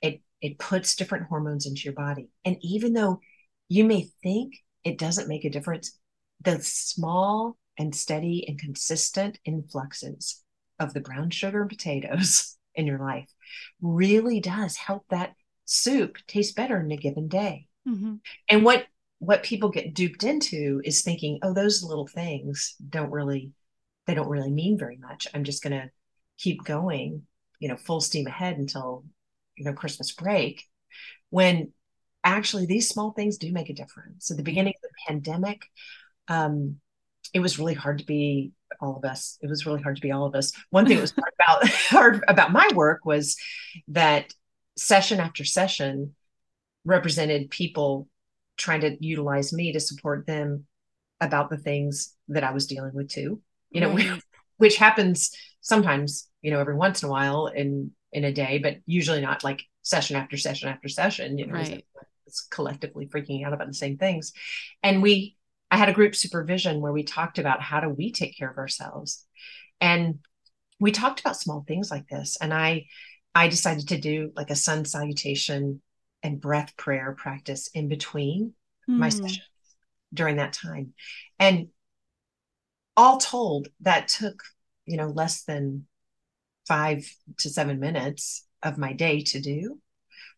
It 0.00 0.22
it 0.40 0.58
puts 0.58 0.96
different 0.96 1.26
hormones 1.26 1.66
into 1.66 1.82
your 1.82 1.94
body. 1.94 2.30
And 2.44 2.56
even 2.60 2.92
though 2.92 3.20
you 3.68 3.84
may 3.84 4.08
think 4.22 4.54
it 4.84 4.98
doesn't 4.98 5.28
make 5.28 5.44
a 5.44 5.50
difference, 5.50 5.98
the 6.42 6.60
small 6.62 7.56
and 7.78 7.94
steady 7.94 8.46
and 8.48 8.58
consistent 8.58 9.38
influxes 9.44 10.42
of 10.78 10.94
the 10.94 11.00
brown 11.00 11.30
sugar 11.30 11.60
and 11.60 11.70
potatoes 11.70 12.56
in 12.74 12.86
your 12.86 12.98
life 12.98 13.28
really 13.80 14.40
does 14.40 14.76
help 14.76 15.04
that 15.10 15.34
soup 15.64 16.16
taste 16.26 16.56
better 16.56 16.80
in 16.80 16.90
a 16.90 16.96
given 16.96 17.28
day. 17.28 17.66
Mm-hmm. 17.86 18.16
And 18.48 18.64
what 18.64 18.86
what 19.18 19.42
people 19.42 19.68
get 19.68 19.92
duped 19.92 20.24
into 20.24 20.80
is 20.82 21.02
thinking, 21.02 21.38
oh, 21.42 21.52
those 21.52 21.82
little 21.82 22.06
things 22.06 22.74
don't 22.88 23.10
really 23.10 23.52
they 24.06 24.14
don't 24.14 24.28
really 24.28 24.50
mean 24.50 24.78
very 24.78 24.96
much. 24.96 25.28
I'm 25.32 25.44
just 25.44 25.62
going 25.62 25.78
to 25.78 25.90
keep 26.38 26.64
going, 26.64 27.22
you 27.58 27.68
know, 27.68 27.76
full 27.76 28.00
steam 28.00 28.26
ahead 28.26 28.58
until 28.58 29.04
you 29.60 29.66
know 29.66 29.74
Christmas 29.74 30.10
break. 30.10 30.64
When 31.28 31.72
actually 32.24 32.66
these 32.66 32.88
small 32.88 33.12
things 33.12 33.36
do 33.36 33.52
make 33.52 33.68
a 33.68 33.74
difference. 33.74 34.30
At 34.30 34.38
the 34.38 34.42
beginning 34.42 34.72
of 34.76 34.82
the 34.82 34.88
pandemic, 35.06 35.66
um, 36.28 36.76
it 37.34 37.40
was 37.40 37.58
really 37.58 37.74
hard 37.74 37.98
to 37.98 38.06
be 38.06 38.52
all 38.80 38.96
of 38.96 39.04
us. 39.04 39.38
It 39.42 39.48
was 39.48 39.66
really 39.66 39.82
hard 39.82 39.96
to 39.96 40.02
be 40.02 40.12
all 40.12 40.24
of 40.24 40.34
us. 40.34 40.52
One 40.70 40.86
thing 40.86 40.96
that 40.96 41.02
was 41.02 41.12
hard 41.12 41.32
about 41.38 41.68
hard 41.90 42.24
about 42.26 42.52
my 42.52 42.68
work 42.74 43.04
was 43.04 43.36
that 43.88 44.32
session 44.76 45.20
after 45.20 45.44
session 45.44 46.14
represented 46.86 47.50
people 47.50 48.08
trying 48.56 48.80
to 48.80 48.96
utilize 48.98 49.52
me 49.52 49.72
to 49.72 49.80
support 49.80 50.26
them 50.26 50.64
about 51.20 51.50
the 51.50 51.58
things 51.58 52.14
that 52.28 52.44
I 52.44 52.52
was 52.52 52.66
dealing 52.66 52.94
with 52.94 53.10
too. 53.10 53.42
You 53.70 53.82
know, 53.82 53.94
right. 53.94 54.22
which 54.56 54.76
happens 54.76 55.30
sometimes, 55.60 56.28
you 56.40 56.50
know, 56.50 56.60
every 56.60 56.74
once 56.74 57.02
in 57.02 57.08
a 57.08 57.12
while 57.12 57.46
in 57.46 57.92
in 58.12 58.24
a 58.24 58.32
day, 58.32 58.58
but 58.58 58.78
usually 58.86 59.20
not 59.20 59.44
like 59.44 59.62
session 59.82 60.16
after 60.16 60.36
session 60.36 60.68
after 60.68 60.88
session, 60.88 61.38
you 61.38 61.46
know, 61.46 61.54
right. 61.54 61.84
it's 62.26 62.46
collectively 62.50 63.06
freaking 63.06 63.44
out 63.44 63.52
about 63.52 63.68
the 63.68 63.74
same 63.74 63.98
things. 63.98 64.32
And 64.82 65.02
we 65.02 65.36
I 65.70 65.76
had 65.76 65.88
a 65.88 65.94
group 65.94 66.16
supervision 66.16 66.80
where 66.80 66.92
we 66.92 67.04
talked 67.04 67.38
about 67.38 67.62
how 67.62 67.80
do 67.80 67.88
we 67.88 68.10
take 68.10 68.36
care 68.36 68.50
of 68.50 68.58
ourselves. 68.58 69.24
And 69.80 70.18
we 70.80 70.90
talked 70.90 71.20
about 71.20 71.36
small 71.36 71.64
things 71.66 71.90
like 71.90 72.08
this. 72.08 72.36
And 72.40 72.52
I 72.52 72.86
I 73.34 73.48
decided 73.48 73.88
to 73.88 74.00
do 74.00 74.32
like 74.34 74.50
a 74.50 74.56
sun 74.56 74.84
salutation 74.84 75.80
and 76.22 76.40
breath 76.40 76.76
prayer 76.76 77.14
practice 77.16 77.68
in 77.68 77.88
between 77.88 78.54
mm. 78.88 78.98
my 78.98 79.08
hmm. 79.08 79.16
sessions 79.16 79.48
during 80.12 80.36
that 80.36 80.52
time. 80.52 80.92
And 81.38 81.68
all 82.96 83.18
told, 83.18 83.68
that 83.80 84.08
took, 84.08 84.42
you 84.84 84.96
know, 84.96 85.08
less 85.08 85.44
than 85.44 85.86
five 86.66 87.04
to 87.38 87.50
seven 87.50 87.80
minutes 87.80 88.46
of 88.62 88.78
my 88.78 88.92
day 88.92 89.22
to 89.22 89.40
do. 89.40 89.80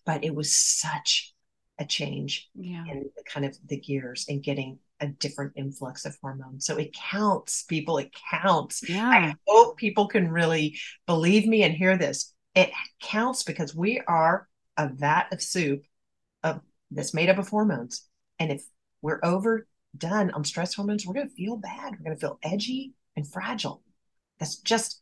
But 0.05 0.25
it 0.25 0.35
was 0.35 0.55
such 0.55 1.33
a 1.79 1.85
change 1.85 2.51
yeah. 2.55 2.85
in 2.87 3.11
the 3.17 3.23
kind 3.25 3.47
of 3.47 3.57
the 3.67 3.79
gears 3.79 4.27
and 4.29 4.43
getting 4.43 4.79
a 5.01 5.07
different 5.07 5.53
influx 5.57 6.05
of 6.05 6.17
hormones. 6.23 6.65
So 6.65 6.77
it 6.77 6.95
counts, 6.95 7.65
people. 7.65 7.99
It 7.99 8.15
counts. 8.31 8.89
Yeah. 8.89 9.09
I 9.09 9.35
hope 9.47 9.77
people 9.77 10.07
can 10.07 10.31
really 10.31 10.79
believe 11.07 11.47
me 11.47 11.65
and 11.65 11.75
hear 11.75 11.97
this. 11.97 12.33
It 12.55 12.71
counts 13.03 13.43
because 13.43 13.75
we 13.75 14.01
are 14.07 14.49
a 14.77 14.89
vat 14.89 15.27
of 15.33 15.43
soup 15.43 15.85
of 16.43 16.61
that's 16.91 17.15
made 17.15 17.29
up 17.29 17.39
of 17.39 17.49
hormones. 17.49 18.07
And 18.39 18.53
if 18.53 18.65
we're 19.01 19.21
overdone 19.23 20.31
on 20.31 20.45
stress 20.45 20.75
hormones, 20.75 21.07
we're 21.07 21.15
going 21.15 21.29
to 21.29 21.35
feel 21.35 21.57
bad. 21.57 21.93
We're 21.93 22.05
going 22.05 22.17
to 22.17 22.21
feel 22.21 22.39
edgy 22.43 22.93
and 23.17 23.31
fragile. 23.31 23.83
That's 24.39 24.57
just 24.57 25.02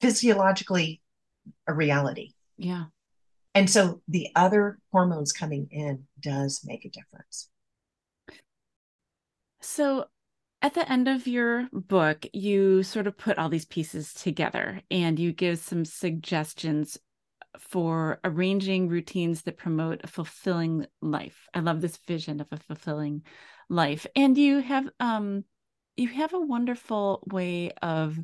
physiologically 0.00 1.00
a 1.66 1.74
reality. 1.74 2.32
Yeah. 2.56 2.84
And 3.54 3.68
so 3.68 4.00
the 4.06 4.28
other 4.36 4.78
hormones 4.92 5.32
coming 5.32 5.68
in 5.70 6.04
does 6.20 6.62
make 6.64 6.84
a 6.84 6.90
difference. 6.90 7.48
So 9.60 10.06
at 10.62 10.74
the 10.74 10.90
end 10.90 11.08
of 11.08 11.26
your 11.26 11.68
book, 11.72 12.26
you 12.32 12.82
sort 12.82 13.06
of 13.06 13.16
put 13.16 13.38
all 13.38 13.48
these 13.48 13.64
pieces 13.64 14.12
together 14.12 14.82
and 14.90 15.18
you 15.18 15.32
give 15.32 15.58
some 15.58 15.84
suggestions 15.84 16.98
for 17.58 18.20
arranging 18.22 18.88
routines 18.88 19.42
that 19.42 19.56
promote 19.56 20.00
a 20.04 20.06
fulfilling 20.06 20.86
life. 21.02 21.48
I 21.52 21.60
love 21.60 21.80
this 21.80 21.98
vision 22.06 22.40
of 22.40 22.46
a 22.52 22.56
fulfilling 22.56 23.22
life. 23.68 24.06
And 24.14 24.36
you 24.38 24.60
have 24.60 24.88
um 25.00 25.44
you 25.96 26.08
have 26.08 26.32
a 26.32 26.40
wonderful 26.40 27.22
way 27.30 27.72
of 27.82 28.18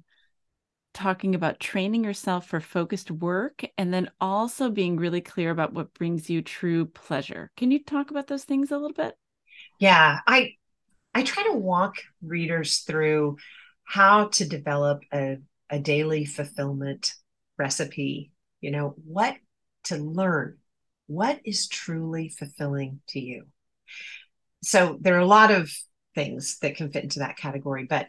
talking 0.97 1.35
about 1.35 1.61
training 1.61 2.03
yourself 2.03 2.47
for 2.47 2.59
focused 2.59 3.11
work 3.11 3.63
and 3.77 3.93
then 3.93 4.11
also 4.19 4.71
being 4.71 4.97
really 4.97 5.21
clear 5.21 5.51
about 5.51 5.75
what 5.75 5.93
brings 5.93 6.31
you 6.31 6.41
true 6.41 6.87
pleasure. 6.87 7.51
Can 7.55 7.71
you 7.71 7.85
talk 7.85 8.11
about 8.11 8.29
those 8.29 8.45
things 8.45 8.71
a 8.71 8.79
little 8.79 8.95
bit? 8.95 9.15
Yeah, 9.79 10.21
I 10.27 10.55
I 11.15 11.23
try 11.23 11.45
to 11.45 11.53
walk 11.53 11.97
readers 12.23 12.79
through 12.79 13.37
how 13.85 14.29
to 14.29 14.49
develop 14.49 15.03
a, 15.13 15.37
a 15.69 15.79
daily 15.79 16.25
fulfillment 16.25 17.13
recipe. 17.59 18.33
You 18.63 18.71
know, 18.71 18.95
what 19.05 19.37
to 19.85 19.97
learn, 19.97 20.57
what 21.09 21.41
is 21.45 21.69
truly 21.69 22.31
fulfilling 22.31 23.01
to 23.09 23.21
you. 23.21 23.45
So 24.63 24.97
there 25.01 25.15
are 25.15 25.21
a 25.21 25.27
lot 25.27 25.51
of 25.51 25.71
things 26.15 26.59
that 26.61 26.77
can 26.77 26.91
fit 26.91 27.05
into 27.05 27.19
that 27.19 27.37
category, 27.37 27.85
but 27.85 28.09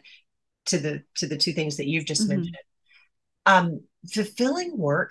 to 0.66 0.78
the 0.78 1.02
to 1.16 1.26
the 1.26 1.36
two 1.36 1.52
things 1.52 1.76
that 1.76 1.86
you've 1.86 2.06
just 2.06 2.22
mm-hmm. 2.22 2.36
mentioned, 2.36 2.56
um, 3.46 3.82
fulfilling 4.12 4.76
work. 4.76 5.10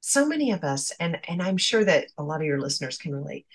So 0.00 0.26
many 0.26 0.52
of 0.52 0.64
us, 0.64 0.92
and 0.98 1.18
and 1.28 1.42
I'm 1.42 1.58
sure 1.58 1.84
that 1.84 2.06
a 2.16 2.22
lot 2.22 2.40
of 2.40 2.46
your 2.46 2.60
listeners 2.60 2.98
can 2.98 3.14
relate 3.14 3.46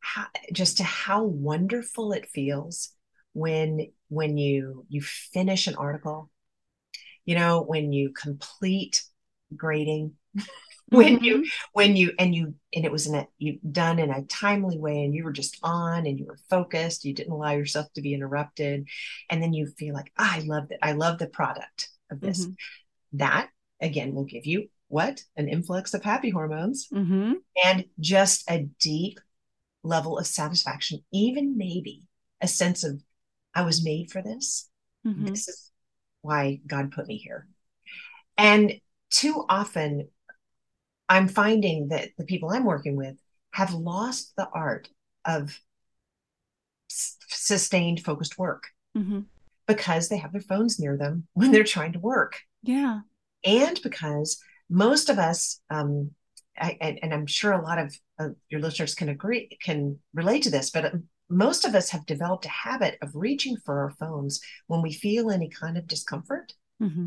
how, 0.00 0.26
just 0.52 0.78
to 0.78 0.84
how 0.84 1.24
wonderful 1.24 2.12
it 2.12 2.28
feels 2.28 2.90
when 3.32 3.90
when 4.08 4.38
you 4.38 4.86
you 4.88 5.00
finish 5.00 5.66
an 5.66 5.74
article 5.76 6.30
you 7.24 7.34
know 7.34 7.62
when 7.62 7.92
you 7.92 8.10
complete 8.10 9.04
grading 9.54 10.14
when 10.88 11.16
mm-hmm. 11.16 11.24
you 11.24 11.46
when 11.72 11.94
you 11.94 12.12
and 12.18 12.34
you 12.34 12.54
and 12.74 12.84
it 12.84 12.92
was 12.92 13.06
in 13.06 13.14
a 13.14 13.28
you 13.38 13.58
done 13.70 13.98
in 13.98 14.10
a 14.10 14.24
timely 14.24 14.78
way 14.78 15.04
and 15.04 15.14
you 15.14 15.24
were 15.24 15.32
just 15.32 15.58
on 15.62 16.06
and 16.06 16.18
you 16.18 16.24
were 16.24 16.38
focused 16.48 17.04
you 17.04 17.12
didn't 17.14 17.32
allow 17.32 17.52
yourself 17.52 17.86
to 17.92 18.00
be 18.00 18.14
interrupted 18.14 18.88
and 19.28 19.42
then 19.42 19.52
you 19.52 19.66
feel 19.78 19.94
like 19.94 20.10
oh, 20.18 20.28
i 20.30 20.40
love 20.40 20.64
it 20.70 20.78
i 20.82 20.92
love 20.92 21.18
the 21.18 21.26
product 21.26 21.90
of 22.10 22.20
this 22.20 22.44
mm-hmm. 22.44 22.52
That 23.12 23.48
again 23.80 24.14
will 24.14 24.24
give 24.24 24.46
you 24.46 24.68
what 24.88 25.22
an 25.36 25.48
influx 25.48 25.94
of 25.94 26.02
happy 26.02 26.30
hormones 26.30 26.88
mm-hmm. 26.92 27.34
and 27.64 27.84
just 28.00 28.50
a 28.50 28.66
deep 28.80 29.20
level 29.82 30.18
of 30.18 30.26
satisfaction, 30.26 31.04
even 31.12 31.56
maybe 31.56 32.08
a 32.40 32.48
sense 32.48 32.84
of, 32.84 33.02
I 33.54 33.62
was 33.62 33.84
made 33.84 34.10
for 34.10 34.22
this. 34.22 34.68
Mm-hmm. 35.06 35.26
This 35.26 35.48
is 35.48 35.70
why 36.22 36.60
God 36.66 36.92
put 36.92 37.06
me 37.06 37.16
here. 37.16 37.46
And 38.36 38.80
too 39.10 39.44
often, 39.48 40.08
I'm 41.08 41.28
finding 41.28 41.88
that 41.88 42.10
the 42.16 42.24
people 42.24 42.50
I'm 42.50 42.64
working 42.64 42.96
with 42.96 43.16
have 43.52 43.72
lost 43.74 44.34
the 44.36 44.48
art 44.52 44.88
of 45.24 45.58
s- 46.90 47.16
sustained, 47.28 48.04
focused 48.04 48.38
work 48.38 48.68
mm-hmm. 48.96 49.20
because 49.66 50.08
they 50.08 50.18
have 50.18 50.32
their 50.32 50.40
phones 50.40 50.78
near 50.78 50.96
them 50.96 51.26
when 51.32 51.50
they're 51.50 51.64
trying 51.64 51.92
to 51.92 51.98
work. 51.98 52.40
Yeah. 52.62 53.00
And 53.44 53.80
because 53.82 54.40
most 54.68 55.08
of 55.08 55.18
us 55.18 55.60
um, 55.70 56.10
I, 56.60 56.76
and, 56.80 56.98
and 57.02 57.14
I'm 57.14 57.26
sure 57.26 57.52
a 57.52 57.62
lot 57.62 57.78
of 57.78 57.96
uh, 58.18 58.28
your 58.48 58.60
listeners 58.60 58.94
can 58.94 59.08
agree, 59.08 59.56
can 59.62 59.98
relate 60.14 60.42
to 60.44 60.50
this, 60.50 60.70
but 60.70 60.84
uh, 60.84 60.90
most 61.28 61.64
of 61.64 61.74
us 61.74 61.90
have 61.90 62.06
developed 62.06 62.46
a 62.46 62.50
habit 62.50 62.98
of 63.02 63.14
reaching 63.14 63.56
for 63.64 63.80
our 63.80 63.90
phones 63.90 64.40
when 64.66 64.82
we 64.82 64.92
feel 64.92 65.30
any 65.30 65.48
kind 65.48 65.76
of 65.76 65.86
discomfort 65.86 66.52
mm-hmm. 66.82 67.06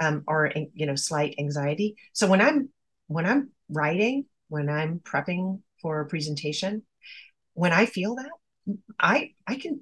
um, 0.00 0.24
or 0.26 0.52
you 0.74 0.86
know 0.86 0.94
slight 0.94 1.34
anxiety. 1.38 1.96
So 2.12 2.28
when 2.28 2.40
I'm 2.40 2.68
when 3.06 3.26
I'm 3.26 3.50
writing, 3.68 4.26
when 4.48 4.68
I'm 4.68 5.00
prepping 5.00 5.60
for 5.80 6.00
a 6.00 6.06
presentation, 6.06 6.82
when 7.54 7.72
I 7.72 7.86
feel 7.86 8.16
that, 8.16 8.76
I 9.00 9.30
I 9.46 9.56
can 9.56 9.80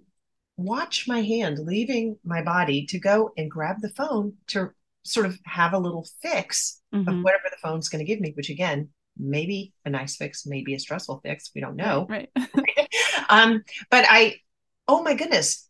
watch 0.57 1.09
my 1.09 1.23
hand 1.23 1.59
leaving 1.59 2.17
my 2.25 2.43
body 2.43 2.87
to 2.87 2.99
go 2.99 3.33
and 3.37 3.51
grab 3.51 3.81
the 3.81 3.89
phone 3.89 4.35
to 4.49 4.71
sort 5.03 5.27
of 5.27 5.39
have 5.45 5.73
a 5.73 5.79
little 5.79 6.07
fix 6.23 6.81
mm-hmm. 6.95 7.09
of 7.09 7.23
whatever 7.23 7.45
the 7.51 7.57
phone's 7.63 7.89
going 7.89 8.05
to 8.05 8.11
give 8.11 8.21
me, 8.21 8.33
which 8.35 8.51
again, 8.51 8.89
maybe 9.17 9.73
a 9.85 9.91
nice 9.91 10.17
fix, 10.17 10.47
maybe 10.47 10.75
a 10.75 10.79
stressful 10.79 11.21
fix. 11.23 11.51
We 11.55 11.61
don't 11.61 11.77
know. 11.77 12.07
Right. 12.09 12.31
um, 13.29 13.63
but 13.91 14.05
I, 14.09 14.37
oh 14.89 15.03
my 15.03 15.15
goodness, 15.15 15.69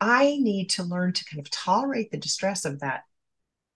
I 0.00 0.36
need 0.40 0.70
to 0.70 0.84
learn 0.84 1.12
to 1.12 1.24
kind 1.24 1.40
of 1.40 1.50
tolerate 1.50 2.10
the 2.10 2.18
distress 2.18 2.64
of 2.64 2.80
that 2.80 3.02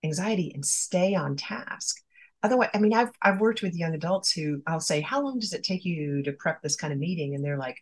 anxiety 0.04 0.52
and 0.54 0.64
stay 0.64 1.14
on 1.14 1.36
task. 1.36 1.96
Otherwise, 2.42 2.70
I 2.74 2.78
mean, 2.78 2.92
I've 2.92 3.10
I've 3.22 3.40
worked 3.40 3.62
with 3.62 3.76
young 3.76 3.94
adults 3.94 4.32
who 4.32 4.62
I'll 4.66 4.80
say, 4.80 5.00
"How 5.00 5.22
long 5.22 5.38
does 5.38 5.52
it 5.52 5.62
take 5.62 5.84
you 5.84 6.22
to 6.24 6.32
prep 6.32 6.60
this 6.60 6.74
kind 6.74 6.92
of 6.92 6.98
meeting?" 6.98 7.34
And 7.34 7.44
they're 7.44 7.58
like, 7.58 7.76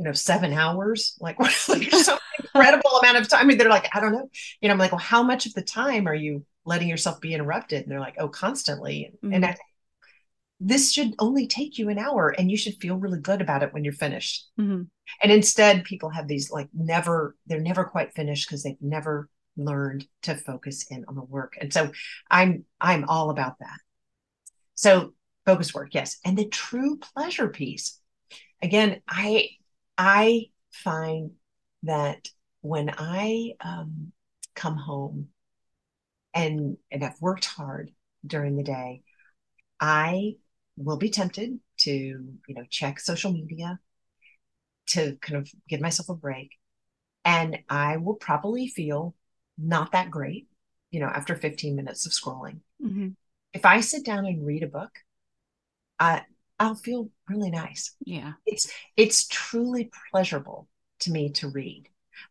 you 0.00 0.04
know, 0.04 0.12
seven 0.12 0.54
hours, 0.54 1.14
like, 1.20 1.38
like 1.68 1.82
so 1.92 2.18
incredible 2.38 2.90
amount 3.02 3.18
of 3.18 3.28
time. 3.28 3.40
I 3.40 3.44
mean, 3.44 3.58
they're 3.58 3.68
like, 3.68 3.94
I 3.94 4.00
don't 4.00 4.12
know. 4.12 4.30
You 4.62 4.68
know, 4.68 4.72
I'm 4.72 4.78
like, 4.78 4.92
well, 4.92 4.98
how 4.98 5.22
much 5.22 5.44
of 5.44 5.52
the 5.52 5.62
time 5.62 6.08
are 6.08 6.14
you 6.14 6.46
letting 6.64 6.88
yourself 6.88 7.20
be 7.20 7.34
interrupted? 7.34 7.82
And 7.82 7.92
they're 7.92 8.00
like, 8.00 8.16
oh, 8.18 8.28
constantly. 8.28 9.12
Mm-hmm. 9.22 9.34
And 9.34 9.44
I, 9.44 9.56
this 10.58 10.90
should 10.90 11.14
only 11.18 11.46
take 11.46 11.76
you 11.76 11.90
an 11.90 11.98
hour 11.98 12.30
and 12.30 12.50
you 12.50 12.56
should 12.56 12.80
feel 12.80 12.96
really 12.96 13.20
good 13.20 13.42
about 13.42 13.62
it 13.62 13.74
when 13.74 13.84
you're 13.84 13.92
finished. 13.92 14.48
Mm-hmm. 14.58 14.84
And 15.22 15.32
instead, 15.32 15.84
people 15.84 16.08
have 16.08 16.26
these 16.26 16.50
like 16.50 16.68
never, 16.72 17.36
they're 17.46 17.60
never 17.60 17.84
quite 17.84 18.14
finished 18.14 18.48
because 18.48 18.62
they've 18.62 18.80
never 18.80 19.28
learned 19.58 20.06
to 20.22 20.34
focus 20.34 20.86
in 20.90 21.04
on 21.08 21.14
the 21.14 21.24
work. 21.24 21.58
And 21.60 21.70
so 21.70 21.92
I'm, 22.30 22.64
I'm 22.80 23.04
all 23.06 23.28
about 23.28 23.58
that. 23.58 23.78
So 24.76 25.12
focus 25.44 25.74
work, 25.74 25.90
yes. 25.92 26.16
And 26.24 26.38
the 26.38 26.48
true 26.48 26.96
pleasure 26.96 27.48
piece. 27.48 28.00
Again, 28.62 29.02
I 29.06 29.50
I 30.00 30.46
find 30.72 31.32
that 31.82 32.26
when 32.62 32.90
I 32.96 33.52
um, 33.60 34.12
come 34.54 34.76
home 34.78 35.28
and 36.32 36.78
and 36.90 37.04
I've 37.04 37.20
worked 37.20 37.44
hard 37.44 37.90
during 38.26 38.56
the 38.56 38.62
day, 38.62 39.02
I 39.78 40.36
will 40.78 40.96
be 40.96 41.10
tempted 41.10 41.60
to 41.80 41.90
you 41.90 42.54
know 42.54 42.64
check 42.70 42.98
social 42.98 43.30
media 43.30 43.78
to 44.86 45.16
kind 45.20 45.36
of 45.36 45.50
give 45.68 45.82
myself 45.82 46.08
a 46.08 46.14
break, 46.14 46.52
and 47.26 47.58
I 47.68 47.98
will 47.98 48.14
probably 48.14 48.68
feel 48.68 49.14
not 49.58 49.92
that 49.92 50.10
great, 50.10 50.48
you 50.90 51.00
know, 51.00 51.08
after 51.08 51.36
15 51.36 51.76
minutes 51.76 52.06
of 52.06 52.12
scrolling. 52.12 52.60
Mm-hmm. 52.82 53.08
If 53.52 53.66
I 53.66 53.80
sit 53.80 54.06
down 54.06 54.24
and 54.24 54.46
read 54.46 54.62
a 54.62 54.66
book, 54.66 54.92
I 55.98 56.22
I'll 56.60 56.76
feel 56.76 57.10
really 57.28 57.50
nice. 57.50 57.94
Yeah. 58.04 58.34
It's 58.46 58.70
it's 58.96 59.26
truly 59.26 59.90
pleasurable 60.10 60.68
to 61.00 61.10
me 61.10 61.30
to 61.32 61.48
read. 61.48 61.88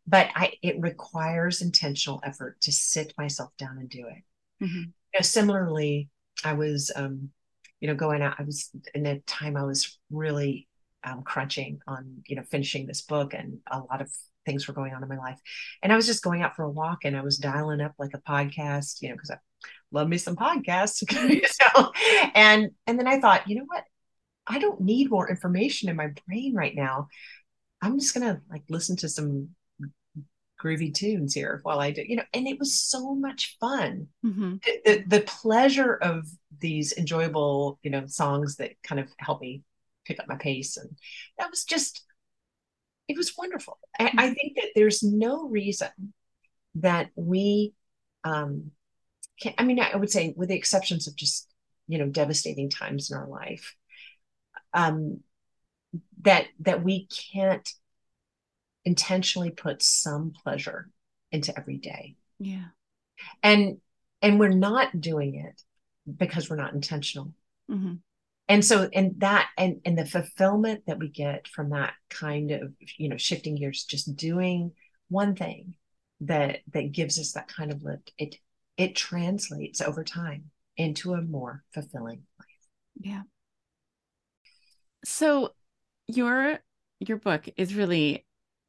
But 0.07 0.29
I 0.35 0.53
it 0.61 0.79
requires 0.79 1.61
intentional 1.61 2.21
effort 2.23 2.61
to 2.61 2.71
sit 2.71 3.13
myself 3.17 3.49
down 3.57 3.77
and 3.79 3.89
do 3.89 4.07
it. 4.07 4.63
Mm-hmm. 4.63 4.77
You 4.77 5.19
know, 5.19 5.21
similarly, 5.21 6.09
I 6.43 6.53
was 6.53 6.91
um, 6.95 7.31
you 7.79 7.87
know, 7.87 7.95
going 7.95 8.21
out, 8.21 8.35
I 8.39 8.43
was 8.43 8.69
in 8.93 9.05
a 9.05 9.19
time 9.21 9.55
I 9.55 9.63
was 9.63 9.97
really 10.11 10.67
um, 11.03 11.23
crunching 11.23 11.79
on, 11.87 12.23
you 12.27 12.35
know, 12.35 12.43
finishing 12.43 12.85
this 12.85 13.01
book 13.01 13.33
and 13.33 13.59
a 13.71 13.79
lot 13.79 14.01
of 14.01 14.09
things 14.45 14.67
were 14.67 14.73
going 14.73 14.93
on 14.93 15.03
in 15.03 15.09
my 15.09 15.17
life. 15.17 15.39
And 15.81 15.93
I 15.93 15.95
was 15.95 16.05
just 16.05 16.23
going 16.23 16.41
out 16.41 16.55
for 16.55 16.63
a 16.63 16.69
walk 16.69 16.99
and 17.05 17.15
I 17.15 17.21
was 17.21 17.37
dialing 17.37 17.81
up 17.81 17.93
like 17.97 18.11
a 18.13 18.21
podcast, 18.21 19.01
you 19.01 19.09
know, 19.09 19.15
because 19.15 19.31
I 19.31 19.37
love 19.91 20.09
me 20.09 20.17
some 20.17 20.35
podcasts. 20.35 21.03
so, 21.75 21.91
and 22.35 22.69
and 22.85 22.99
then 22.99 23.07
I 23.07 23.19
thought, 23.19 23.47
you 23.47 23.55
know 23.55 23.65
what? 23.65 23.83
I 24.49 24.59
don't 24.59 24.81
need 24.81 25.09
more 25.09 25.29
information 25.29 25.89
in 25.89 25.95
my 25.95 26.09
brain 26.27 26.55
right 26.55 26.75
now. 26.75 27.07
I'm 27.81 27.99
just 27.99 28.13
gonna 28.13 28.41
like 28.49 28.63
listen 28.69 28.97
to 28.97 29.07
some 29.07 29.49
groovy 30.61 30.93
tunes 30.93 31.33
here 31.33 31.61
while 31.63 31.79
I 31.79 31.91
do, 31.91 32.03
you 32.05 32.17
know, 32.17 32.23
and 32.33 32.45
it 32.45 32.59
was 32.59 32.77
so 32.77 33.15
much 33.15 33.55
fun. 33.61 34.07
Mm-hmm. 34.25 34.55
The, 34.83 35.03
the 35.07 35.21
pleasure 35.21 35.93
of 35.93 36.27
these 36.59 36.91
enjoyable, 36.97 37.79
you 37.81 37.89
know, 37.91 38.07
songs 38.07 38.57
that 38.57 38.71
kind 38.83 38.99
of 38.99 39.07
help 39.19 39.39
me 39.39 39.63
pick 40.05 40.19
up 40.19 40.27
my 40.27 40.35
pace. 40.35 40.75
And 40.75 40.89
that 41.37 41.49
was 41.49 41.63
just, 41.63 42.03
it 43.07 43.15
was 43.15 43.37
wonderful. 43.37 43.79
Mm-hmm. 44.01 44.19
I, 44.19 44.25
I 44.25 44.33
think 44.33 44.57
that 44.57 44.71
there's 44.75 45.01
no 45.01 45.47
reason 45.47 45.89
that 46.75 47.09
we, 47.15 47.73
um, 48.25 48.71
can, 49.41 49.53
I 49.57 49.63
mean, 49.63 49.79
I 49.79 49.95
would 49.95 50.11
say 50.11 50.33
with 50.35 50.49
the 50.49 50.57
exceptions 50.57 51.07
of 51.07 51.15
just, 51.15 51.47
you 51.87 51.97
know, 51.97 52.07
devastating 52.07 52.69
times 52.69 53.11
in 53.11 53.17
our 53.17 53.29
life, 53.29 53.77
um, 54.73 55.19
that 56.21 56.47
that 56.59 56.83
we 56.83 57.07
can't 57.07 57.67
intentionally 58.85 59.51
put 59.51 59.81
some 59.81 60.33
pleasure 60.43 60.89
into 61.31 61.57
every 61.57 61.77
day. 61.77 62.15
Yeah. 62.39 62.65
And 63.43 63.77
and 64.21 64.39
we're 64.39 64.49
not 64.49 64.99
doing 64.99 65.35
it 65.35 65.61
because 66.17 66.49
we're 66.49 66.55
not 66.55 66.73
intentional. 66.73 67.33
Mm-hmm. 67.69 67.95
And 68.47 68.65
so 68.65 68.89
and 68.93 69.19
that 69.19 69.49
and 69.57 69.81
and 69.85 69.97
the 69.97 70.05
fulfillment 70.05 70.85
that 70.87 70.99
we 70.99 71.09
get 71.09 71.47
from 71.47 71.69
that 71.69 71.93
kind 72.09 72.51
of 72.51 72.73
you 72.97 73.09
know 73.09 73.17
shifting 73.17 73.55
gears, 73.55 73.83
just 73.83 74.15
doing 74.15 74.71
one 75.09 75.35
thing 75.35 75.75
that 76.21 76.59
that 76.73 76.91
gives 76.91 77.19
us 77.19 77.33
that 77.33 77.47
kind 77.47 77.71
of 77.71 77.83
lift, 77.83 78.11
it 78.17 78.35
it 78.77 78.95
translates 78.95 79.81
over 79.81 80.03
time 80.03 80.45
into 80.77 81.13
a 81.13 81.21
more 81.21 81.63
fulfilling 81.73 82.23
life. 82.39 82.47
Yeah. 82.99 83.21
So 85.03 85.53
your 86.07 86.59
your 86.99 87.17
book 87.17 87.47
is 87.57 87.75
really 87.75 88.25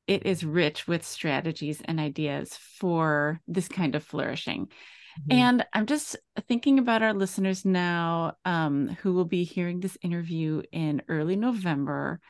it 0.06 0.26
is 0.26 0.44
rich 0.44 0.88
with 0.88 1.06
strategies 1.06 1.80
and 1.84 2.00
ideas 2.00 2.56
for 2.56 3.40
this 3.46 3.68
kind 3.68 3.94
of 3.94 4.02
flourishing. 4.02 4.66
Mm-hmm. 4.66 5.32
And 5.32 5.66
I'm 5.72 5.86
just 5.86 6.16
thinking 6.48 6.78
about 6.78 7.02
our 7.02 7.14
listeners 7.14 7.64
now 7.64 8.34
um, 8.44 8.88
who 9.02 9.12
will 9.12 9.24
be 9.24 9.44
hearing 9.44 9.78
this 9.78 9.96
interview 10.02 10.62
in 10.72 11.02
early 11.08 11.36
November, 11.36 12.20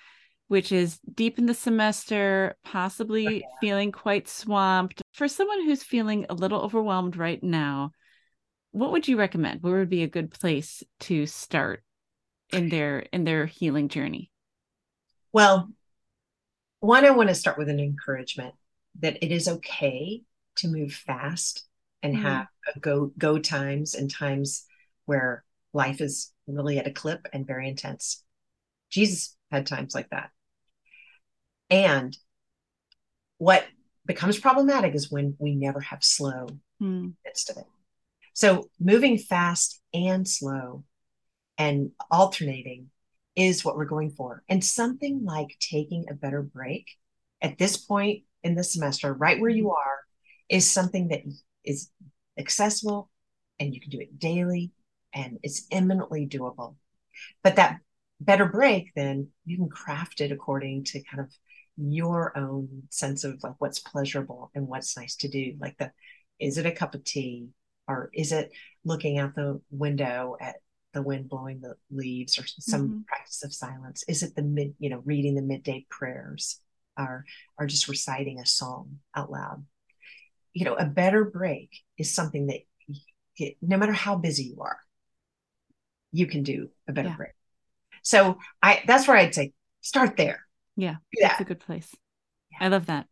which 0.48 0.72
is 0.72 0.98
deep 1.14 1.38
in 1.38 1.46
the 1.46 1.54
semester, 1.54 2.56
possibly 2.64 3.26
oh, 3.26 3.30
yeah. 3.30 3.46
feeling 3.60 3.92
quite 3.92 4.28
swamped. 4.28 5.00
For 5.12 5.28
someone 5.28 5.64
who's 5.64 5.82
feeling 5.82 6.26
a 6.28 6.34
little 6.34 6.60
overwhelmed 6.60 7.16
right 7.16 7.42
now, 7.42 7.92
what 8.72 8.92
would 8.92 9.08
you 9.08 9.16
recommend? 9.16 9.62
Where 9.62 9.78
would 9.78 9.90
be 9.90 10.02
a 10.02 10.08
good 10.08 10.30
place 10.30 10.82
to 11.00 11.24
start 11.26 11.82
in 12.52 12.68
their 12.68 13.00
in 13.12 13.24
their 13.24 13.46
healing 13.46 13.88
journey? 13.88 14.30
Well, 15.32 15.70
one, 16.80 17.04
I 17.04 17.10
want 17.10 17.28
to 17.28 17.34
start 17.34 17.58
with 17.58 17.68
an 17.68 17.80
encouragement 17.80 18.54
that 19.00 19.22
it 19.22 19.32
is 19.32 19.48
okay 19.48 20.22
to 20.56 20.68
move 20.68 20.92
fast 20.92 21.66
and 22.02 22.14
mm-hmm. 22.14 22.24
have 22.24 22.48
go 22.80 23.12
go 23.18 23.38
times 23.38 23.94
and 23.94 24.10
times 24.10 24.64
where 25.04 25.44
life 25.72 26.00
is 26.00 26.32
really 26.46 26.78
at 26.78 26.86
a 26.86 26.92
clip 26.92 27.26
and 27.32 27.46
very 27.46 27.68
intense. 27.68 28.22
Jesus 28.90 29.36
had 29.50 29.66
times 29.66 29.94
like 29.94 30.10
that. 30.10 30.30
And 31.68 32.16
what 33.38 33.64
becomes 34.06 34.38
problematic 34.38 34.94
is 34.94 35.10
when 35.10 35.36
we 35.38 35.54
never 35.54 35.80
have 35.80 36.02
slow 36.02 36.48
mm. 36.82 37.12
midst 37.24 37.50
of 37.50 37.58
it. 37.58 37.66
So 38.32 38.68
moving 38.80 39.18
fast 39.18 39.80
and 39.94 40.26
slow 40.26 40.84
and 41.60 41.90
alternating 42.10 42.88
is 43.36 43.66
what 43.66 43.76
we're 43.76 43.84
going 43.84 44.10
for. 44.10 44.42
And 44.48 44.64
something 44.64 45.26
like 45.26 45.58
taking 45.60 46.06
a 46.08 46.14
better 46.14 46.40
break 46.40 46.86
at 47.42 47.58
this 47.58 47.76
point 47.76 48.22
in 48.42 48.54
the 48.54 48.64
semester, 48.64 49.12
right 49.12 49.38
where 49.38 49.50
you 49.50 49.64
mm-hmm. 49.64 49.72
are, 49.72 49.98
is 50.48 50.68
something 50.68 51.08
that 51.08 51.20
is 51.62 51.90
accessible 52.38 53.10
and 53.58 53.74
you 53.74 53.80
can 53.80 53.90
do 53.90 54.00
it 54.00 54.18
daily 54.18 54.72
and 55.12 55.38
it's 55.42 55.66
eminently 55.70 56.26
doable. 56.26 56.76
But 57.44 57.56
that 57.56 57.80
better 58.20 58.46
break, 58.46 58.92
then 58.96 59.28
you 59.44 59.58
can 59.58 59.68
craft 59.68 60.22
it 60.22 60.32
according 60.32 60.84
to 60.84 61.02
kind 61.02 61.20
of 61.20 61.30
your 61.76 62.36
own 62.38 62.84
sense 62.88 63.22
of 63.22 63.38
like 63.42 63.56
what's 63.58 63.80
pleasurable 63.80 64.50
and 64.54 64.66
what's 64.66 64.96
nice 64.96 65.14
to 65.16 65.28
do. 65.28 65.56
Like 65.60 65.76
the, 65.76 65.92
is 66.38 66.56
it 66.56 66.64
a 66.64 66.72
cup 66.72 66.94
of 66.94 67.04
tea 67.04 67.48
or 67.86 68.08
is 68.14 68.32
it 68.32 68.50
looking 68.82 69.18
out 69.18 69.34
the 69.34 69.60
window 69.70 70.38
at 70.40 70.56
the 70.92 71.02
wind 71.02 71.28
blowing 71.28 71.60
the 71.60 71.74
leaves 71.90 72.38
or 72.38 72.46
some 72.46 72.88
mm-hmm. 72.88 73.00
practice 73.06 73.44
of 73.44 73.54
silence 73.54 74.02
is 74.08 74.22
it 74.22 74.34
the 74.34 74.42
mid 74.42 74.74
you 74.78 74.90
know 74.90 75.02
reading 75.04 75.34
the 75.34 75.42
midday 75.42 75.86
prayers 75.88 76.60
or 76.98 77.24
or 77.58 77.66
just 77.66 77.88
reciting 77.88 78.40
a 78.40 78.46
psalm 78.46 78.98
out 79.14 79.30
loud 79.30 79.64
you 80.52 80.64
know 80.64 80.74
a 80.74 80.84
better 80.84 81.24
break 81.24 81.70
is 81.96 82.12
something 82.12 82.48
that 82.48 82.60
no 83.62 83.76
matter 83.76 83.92
how 83.92 84.16
busy 84.16 84.44
you 84.44 84.60
are 84.60 84.80
you 86.12 86.26
can 86.26 86.42
do 86.42 86.70
a 86.88 86.92
better 86.92 87.08
yeah. 87.08 87.16
prayer. 87.16 87.34
So 88.02 88.38
I 88.62 88.82
that's 88.86 89.06
where 89.06 89.16
I'd 89.16 89.34
say 89.34 89.52
start 89.80 90.16
there. 90.16 90.46
Yeah, 90.76 90.96
that's 91.20 91.40
a 91.40 91.44
good 91.44 91.60
place. 91.60 91.94
Yeah. 92.52 92.58
I 92.62 92.68
love 92.68 92.86
that. 92.86 93.06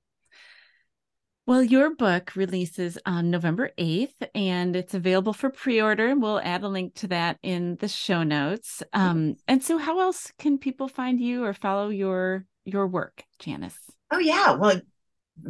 Well, 1.49 1.63
your 1.63 1.95
book 1.95 2.37
releases 2.37 2.99
on 3.07 3.31
November 3.31 3.71
8th 3.79 4.29
and 4.35 4.77
it's 4.77 4.93
available 4.93 5.33
for 5.33 5.49
pre 5.49 5.81
order. 5.81 6.15
We'll 6.15 6.41
add 6.41 6.63
a 6.63 6.69
link 6.69 6.95
to 6.97 7.07
that 7.07 7.39
in 7.43 7.77
the 7.77 7.89
show 7.89 8.23
notes. 8.23 8.83
Um, 8.93 9.37
and 9.49 9.65
so, 9.65 9.79
how 9.79 9.99
else 10.01 10.31
can 10.39 10.59
people 10.59 10.89
find 10.89 11.19
you 11.19 11.47
or 11.47 11.55
follow 11.55 11.89
your 11.89 12.45
your 12.67 12.87
work, 12.87 13.25
Janice? 13.39 13.79
Oh, 14.11 14.19
yeah. 14.19 14.57
Well, 14.57 14.83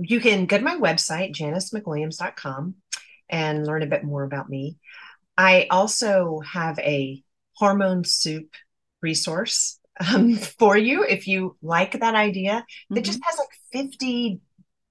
you 0.01 0.21
can 0.21 0.47
go 0.47 0.59
to 0.59 0.63
my 0.63 0.77
website, 0.77 1.35
janicemcwilliams.com, 1.35 2.77
and 3.29 3.67
learn 3.67 3.83
a 3.83 3.87
bit 3.87 4.05
more 4.05 4.23
about 4.23 4.49
me. 4.49 4.77
I 5.37 5.67
also 5.69 6.39
have 6.49 6.79
a 6.79 7.25
hormone 7.55 8.05
soup 8.05 8.55
resource 9.03 9.81
um, 10.15 10.37
for 10.37 10.79
you 10.79 11.03
if 11.03 11.27
you 11.27 11.57
like 11.61 11.99
that 11.99 12.15
idea 12.15 12.65
that 12.89 12.95
mm-hmm. 12.95 13.03
just 13.03 13.19
has 13.25 13.37
like 13.37 13.49
50 13.73 14.43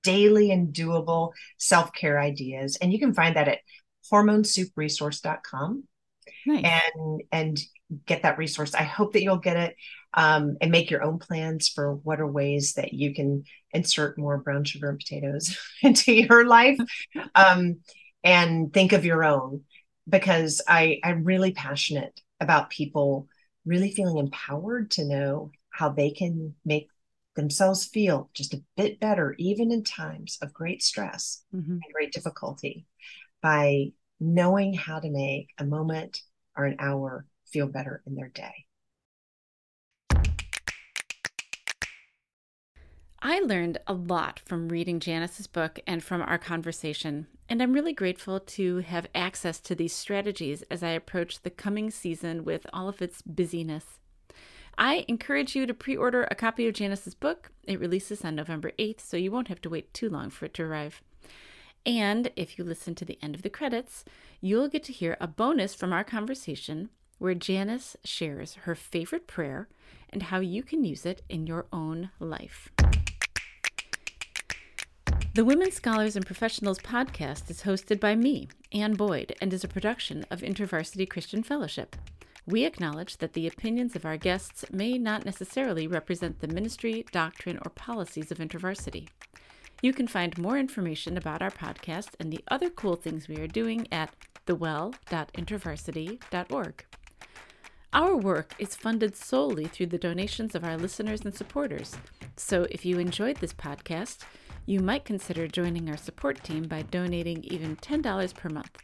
daily 0.03 0.51
and 0.51 0.73
doable 0.73 1.31
self 1.57 1.93
care 1.93 2.19
ideas. 2.19 2.77
And 2.77 2.91
you 2.91 2.99
can 2.99 3.13
find 3.13 3.35
that 3.35 3.47
at 3.47 3.59
hormonesoupresource.com. 4.11 5.83
Nice. 6.45 6.65
And 6.65 7.21
and 7.31 7.59
get 8.05 8.23
that 8.23 8.37
resource. 8.37 8.73
I 8.73 8.83
hope 8.83 9.13
that 9.13 9.23
you'll 9.23 9.37
get 9.37 9.57
it 9.57 9.75
um, 10.13 10.57
and 10.61 10.71
make 10.71 10.91
your 10.91 11.03
own 11.03 11.19
plans 11.19 11.69
for 11.69 11.95
what 11.95 12.19
are 12.19 12.27
ways 12.27 12.73
that 12.73 12.93
you 12.93 13.13
can 13.13 13.43
insert 13.71 14.17
more 14.17 14.37
brown 14.37 14.63
sugar 14.63 14.89
and 14.89 14.99
potatoes 14.99 15.57
into 15.83 16.13
your 16.13 16.45
life, 16.45 16.77
um, 17.35 17.77
and 18.23 18.73
think 18.73 18.93
of 18.93 19.05
your 19.05 19.23
own. 19.23 19.63
Because 20.09 20.61
I 20.67 20.99
I'm 21.03 21.23
really 21.23 21.51
passionate 21.51 22.19
about 22.39 22.69
people 22.69 23.27
really 23.65 23.91
feeling 23.91 24.17
empowered 24.17 24.91
to 24.91 25.05
know 25.05 25.51
how 25.69 25.89
they 25.89 26.11
can 26.11 26.55
make 26.65 26.87
themselves 27.37 27.85
feel 27.85 28.29
just 28.33 28.53
a 28.53 28.61
bit 28.75 28.99
better, 28.99 29.33
even 29.37 29.71
in 29.71 29.83
times 29.85 30.37
of 30.41 30.53
great 30.53 30.83
stress 30.83 31.43
mm-hmm. 31.55 31.71
and 31.71 31.93
great 31.93 32.11
difficulty, 32.11 32.85
by 33.41 33.93
knowing 34.19 34.73
how 34.73 34.99
to 34.99 35.09
make 35.09 35.47
a 35.57 35.63
moment 35.63 36.21
or 36.57 36.65
an 36.65 36.75
hour 36.79 37.25
feel 37.45 37.67
better 37.67 38.03
in 38.05 38.15
their 38.15 38.27
day. 38.27 38.65
I 43.19 43.39
learned 43.39 43.79
a 43.87 43.93
lot 43.93 44.39
from 44.45 44.69
reading 44.69 44.99
Janice's 44.99 45.47
book 45.47 45.79
and 45.87 46.03
from 46.03 46.21
our 46.21 46.37
conversation, 46.37 47.27
and 47.49 47.61
I'm 47.61 47.73
really 47.73 47.93
grateful 47.93 48.39
to 48.39 48.77
have 48.79 49.07
access 49.15 49.59
to 49.61 49.75
these 49.75 49.93
strategies 49.93 50.61
as 50.69 50.83
I 50.83 50.89
approach 50.89 51.41
the 51.41 51.49
coming 51.49 51.89
season 51.89 52.43
with 52.43 52.67
all 52.71 52.87
of 52.87 53.01
its 53.01 53.21
busyness. 53.21 53.99
I 54.77 55.05
encourage 55.07 55.55
you 55.55 55.65
to 55.65 55.73
pre 55.73 55.97
order 55.97 56.27
a 56.29 56.35
copy 56.35 56.67
of 56.67 56.75
Janice's 56.75 57.15
book. 57.15 57.51
It 57.63 57.79
releases 57.79 58.23
on 58.23 58.35
November 58.35 58.71
8th, 58.77 59.01
so 59.01 59.17
you 59.17 59.31
won't 59.31 59.47
have 59.47 59.61
to 59.61 59.69
wait 59.69 59.93
too 59.93 60.09
long 60.09 60.29
for 60.29 60.45
it 60.45 60.53
to 60.55 60.63
arrive. 60.63 61.01
And 61.85 62.31
if 62.35 62.57
you 62.57 62.63
listen 62.63 62.93
to 62.95 63.05
the 63.05 63.17
end 63.21 63.33
of 63.33 63.41
the 63.41 63.49
credits, 63.49 64.05
you'll 64.39 64.67
get 64.67 64.83
to 64.83 64.93
hear 64.93 65.17
a 65.19 65.27
bonus 65.27 65.73
from 65.73 65.93
our 65.93 66.03
conversation 66.03 66.89
where 67.17 67.33
Janice 67.33 67.95
shares 68.03 68.55
her 68.65 68.75
favorite 68.75 69.25
prayer 69.25 69.67
and 70.11 70.23
how 70.23 70.39
you 70.39 70.61
can 70.61 70.83
use 70.83 71.05
it 71.05 71.23
in 71.27 71.47
your 71.47 71.65
own 71.73 72.11
life. 72.19 72.69
The 75.33 75.45
Women 75.45 75.71
Scholars 75.71 76.15
and 76.15 76.25
Professionals 76.25 76.79
podcast 76.79 77.49
is 77.49 77.63
hosted 77.63 77.99
by 77.99 78.15
me, 78.15 78.49
Ann 78.71 78.93
Boyd, 78.93 79.35
and 79.41 79.53
is 79.53 79.63
a 79.63 79.67
production 79.67 80.25
of 80.29 80.41
InterVarsity 80.41 81.09
Christian 81.09 81.41
Fellowship. 81.41 81.95
We 82.47 82.63
acknowledge 82.63 83.17
that 83.17 83.33
the 83.33 83.45
opinions 83.45 83.93
of 83.97 84.05
our 84.05 84.15
guests 84.15 84.63
may 84.71 84.97
not 84.97 85.25
necessarily 85.25 85.85
represent 85.85 86.39
the 86.39 86.47
ministry, 86.47 87.05
doctrine, 87.11 87.59
or 87.65 87.71
policies 87.71 88.31
of 88.31 88.37
InterVarsity. 88.37 89.09
You 89.81 89.91
can 89.91 90.07
find 90.07 90.37
more 90.37 90.57
information 90.57 91.17
about 91.17 91.41
our 91.41 91.51
podcast 91.51 92.11
and 92.21 92.31
the 92.31 92.45
other 92.47 92.69
cool 92.69 92.95
things 92.95 93.27
we 93.27 93.41
are 93.41 93.47
doing 93.47 93.85
at 93.91 94.15
thewell.intervarsity.org. 94.45 96.85
Our 97.91 98.15
work 98.15 98.55
is 98.59 98.75
funded 98.75 99.17
solely 99.17 99.65
through 99.65 99.87
the 99.87 99.97
donations 99.97 100.55
of 100.55 100.63
our 100.63 100.77
listeners 100.77 101.25
and 101.25 101.35
supporters. 101.35 101.97
So 102.37 102.65
if 102.71 102.85
you 102.85 102.97
enjoyed 102.97 103.35
this 103.37 103.53
podcast, 103.53 104.19
you 104.65 104.79
might 104.79 105.03
consider 105.03 105.49
joining 105.49 105.89
our 105.89 105.97
support 105.97 106.45
team 106.45 106.63
by 106.63 106.83
donating 106.83 107.43
even 107.43 107.75
$10 107.75 108.33
per 108.35 108.49
month. 108.49 108.77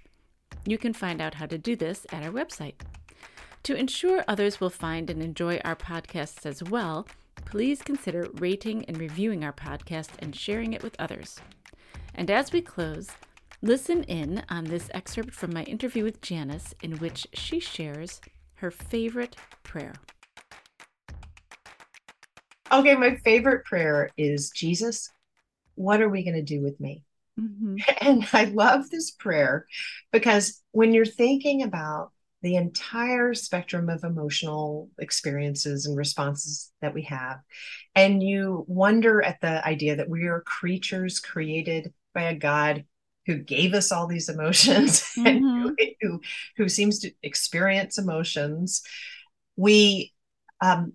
You 0.66 0.78
can 0.78 0.94
find 0.94 1.22
out 1.22 1.36
how 1.36 1.46
to 1.46 1.58
do 1.58 1.78
this 1.78 2.06
at 2.12 2.24
our 2.24 2.32
website. 2.32 2.76
To 3.64 3.76
ensure 3.76 4.26
others 4.28 4.60
will 4.60 4.70
find 4.70 5.10
and 5.10 5.24
enjoy 5.24 5.62
our 5.64 5.76
podcasts 5.76 6.46
as 6.46 6.62
well, 6.62 7.08
please 7.46 7.82
consider 7.82 8.28
rating 8.34 8.84
and 8.86 8.98
reviewing 8.98 9.46
our 9.46 9.54
podcast 9.54 10.10
and 10.20 10.36
sharing 10.36 10.74
it 10.74 10.84
with 10.84 10.98
others. 11.00 11.40
And 12.14 12.30
as 12.30 12.52
we 12.52 12.60
close, 12.60 13.12
listen 13.62 14.04
in 14.04 14.44
on 14.50 14.66
this 14.66 14.90
excerpt 14.94 15.32
from 15.32 15.54
my 15.54 15.64
interview 15.64 16.04
with 16.04 16.22
Janice, 16.22 16.76
in 16.84 16.98
which 16.98 17.26
she 17.32 17.62
shares 17.62 18.20
her 18.56 18.70
favorite 18.70 19.38
prayer. 19.64 19.94
Okay, 22.70 22.96
my 22.96 23.16
favorite 23.16 23.64
prayer 23.64 24.10
is 24.18 24.50
Jesus, 24.50 25.10
what 25.76 26.02
are 26.02 26.10
we 26.10 26.26
going 26.26 26.36
to 26.36 26.42
do 26.42 26.62
with 26.62 26.82
me? 26.82 27.04
Mm-hmm. 27.40 27.78
And 28.02 28.28
I 28.34 28.46
love 28.46 28.90
this 28.90 29.12
prayer 29.12 29.66
because 30.12 30.62
when 30.72 30.94
you're 30.94 31.06
thinking 31.06 31.64
about 31.64 32.12
the 32.44 32.58
entire 32.58 33.34
spectrum 33.34 33.90
of 33.90 34.04
emotional 34.04 34.90
experiences 35.00 35.86
and 35.86 35.98
responses 35.98 36.72
that 36.82 36.94
we 36.94 37.04
have. 37.04 37.40
And 37.96 38.22
you 38.22 38.66
wonder 38.68 39.22
at 39.24 39.40
the 39.40 39.66
idea 39.66 39.96
that 39.96 40.10
we 40.10 40.26
are 40.26 40.42
creatures 40.42 41.22
created 41.22 41.94
by 42.14 42.24
a 42.24 42.36
God 42.36 42.84
who 43.26 43.38
gave 43.38 43.74
us 43.74 43.94
all 43.94 44.08
these 44.08 44.28
emotions 44.28 45.00
mm-hmm. 45.18 45.26
and 45.26 45.40
who, 45.40 45.76
who, 46.02 46.22
who, 46.58 46.68
seems 46.68 47.00
to 47.00 47.12
experience 47.24 47.98
emotions. 47.98 48.84
We 49.56 50.14
um, 50.60 50.92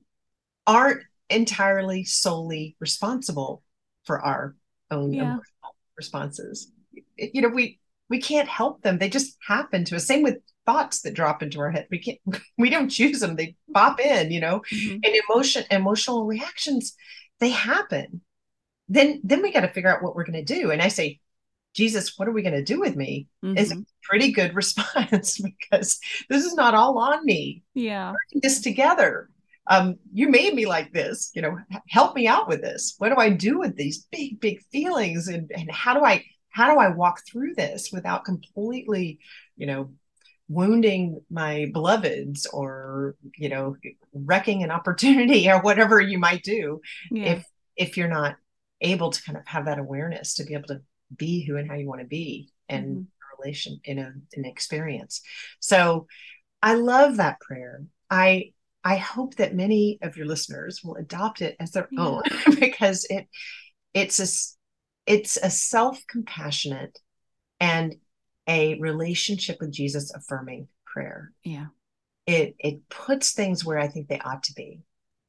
aren't 0.66 1.02
entirely 1.30 2.04
solely 2.04 2.76
responsible 2.78 3.62
for 4.04 4.20
our 4.20 4.54
own 4.90 5.14
yeah. 5.14 5.22
emotional 5.22 5.76
responses. 5.96 6.70
You 7.16 7.40
know, 7.40 7.48
we 7.48 7.80
we 8.10 8.20
can't 8.20 8.48
help 8.48 8.82
them; 8.82 8.98
they 8.98 9.08
just 9.08 9.36
happen 9.46 9.84
to 9.84 9.96
us. 9.96 10.06
Same 10.06 10.22
with 10.22 10.38
thoughts 10.68 11.00
that 11.00 11.14
drop 11.14 11.42
into 11.42 11.60
our 11.60 11.70
head. 11.70 11.86
We 11.90 11.98
can't, 11.98 12.18
we 12.58 12.68
don't 12.68 12.90
choose 12.90 13.20
them. 13.20 13.36
They 13.36 13.56
pop 13.72 14.00
in, 14.00 14.30
you 14.30 14.40
know, 14.40 14.60
mm-hmm. 14.72 14.98
and 15.02 15.14
emotion, 15.28 15.64
emotional 15.70 16.26
reactions, 16.26 16.94
they 17.40 17.50
happen. 17.50 18.20
Then, 18.88 19.20
then 19.24 19.42
we 19.42 19.52
got 19.52 19.62
to 19.62 19.68
figure 19.68 19.90
out 19.90 20.02
what 20.02 20.14
we're 20.14 20.26
going 20.26 20.44
to 20.44 20.54
do. 20.54 20.70
And 20.70 20.82
I 20.82 20.88
say, 20.88 21.20
Jesus, 21.74 22.18
what 22.18 22.28
are 22.28 22.32
we 22.32 22.42
going 22.42 22.54
to 22.54 22.64
do 22.64 22.80
with 22.80 22.96
me? 22.96 23.28
Mm-hmm. 23.44 23.56
Is 23.56 23.72
a 23.72 23.76
pretty 24.02 24.32
good 24.32 24.54
response 24.62 25.40
because 25.40 25.98
this 26.28 26.44
is 26.44 26.54
not 26.54 26.74
all 26.74 26.98
on 26.98 27.24
me. 27.24 27.62
Yeah. 27.74 28.12
This 28.34 28.60
together. 28.60 29.30
Um, 29.70 29.96
you 30.12 30.30
made 30.30 30.54
me 30.54 30.66
like 30.66 30.92
this, 30.92 31.30
you 31.34 31.42
know, 31.42 31.58
help 31.88 32.14
me 32.14 32.26
out 32.26 32.48
with 32.48 32.62
this. 32.62 32.94
What 32.98 33.10
do 33.10 33.16
I 33.16 33.30
do 33.30 33.58
with 33.58 33.76
these 33.76 34.06
big, 34.10 34.40
big 34.40 34.62
feelings? 34.72 35.28
And, 35.28 35.50
and 35.54 35.70
how 35.70 35.92
do 35.92 36.04
I, 36.04 36.24
how 36.48 36.72
do 36.72 36.78
I 36.78 36.88
walk 36.88 37.20
through 37.26 37.54
this 37.54 37.90
without 37.92 38.24
completely, 38.24 39.18
you 39.58 39.66
know, 39.66 39.90
wounding 40.48 41.20
my 41.30 41.66
beloveds 41.72 42.46
or 42.46 43.14
you 43.36 43.48
know 43.48 43.76
wrecking 44.12 44.62
an 44.62 44.70
opportunity 44.70 45.48
or 45.50 45.60
whatever 45.60 46.00
you 46.00 46.18
might 46.18 46.42
do 46.42 46.80
yeah. 47.10 47.32
if 47.32 47.46
if 47.76 47.96
you're 47.96 48.08
not 48.08 48.36
able 48.80 49.10
to 49.10 49.22
kind 49.22 49.36
of 49.36 49.46
have 49.46 49.66
that 49.66 49.78
awareness 49.78 50.34
to 50.34 50.44
be 50.44 50.54
able 50.54 50.68
to 50.68 50.80
be 51.14 51.44
who 51.44 51.56
and 51.56 51.68
how 51.68 51.76
you 51.76 51.86
want 51.86 52.00
to 52.00 52.06
be 52.06 52.50
and 52.68 52.86
mm-hmm. 52.86 53.42
relation 53.42 53.80
in 53.84 53.98
a 53.98 54.12
an 54.34 54.44
experience 54.44 55.20
so 55.60 56.06
i 56.62 56.74
love 56.74 57.16
that 57.18 57.40
prayer 57.40 57.82
i 58.08 58.50
i 58.84 58.96
hope 58.96 59.34
that 59.36 59.54
many 59.54 59.98
of 60.02 60.16
your 60.16 60.26
listeners 60.26 60.80
will 60.82 60.96
adopt 60.96 61.42
it 61.42 61.56
as 61.60 61.72
their 61.72 61.88
yeah. 61.90 62.02
own 62.02 62.22
because 62.60 63.06
it 63.10 63.26
it's 63.92 64.20
a 64.20 65.12
it's 65.12 65.36
a 65.36 65.50
self-compassionate 65.50 66.98
and 67.60 67.96
a 68.48 68.78
relationship 68.80 69.58
with 69.60 69.70
Jesus 69.70 70.12
affirming 70.12 70.68
prayer. 70.86 71.32
Yeah. 71.44 71.66
It 72.26 72.56
it 72.58 72.88
puts 72.88 73.32
things 73.32 73.64
where 73.64 73.78
I 73.78 73.88
think 73.88 74.08
they 74.08 74.18
ought 74.18 74.42
to 74.44 74.54
be. 74.54 74.80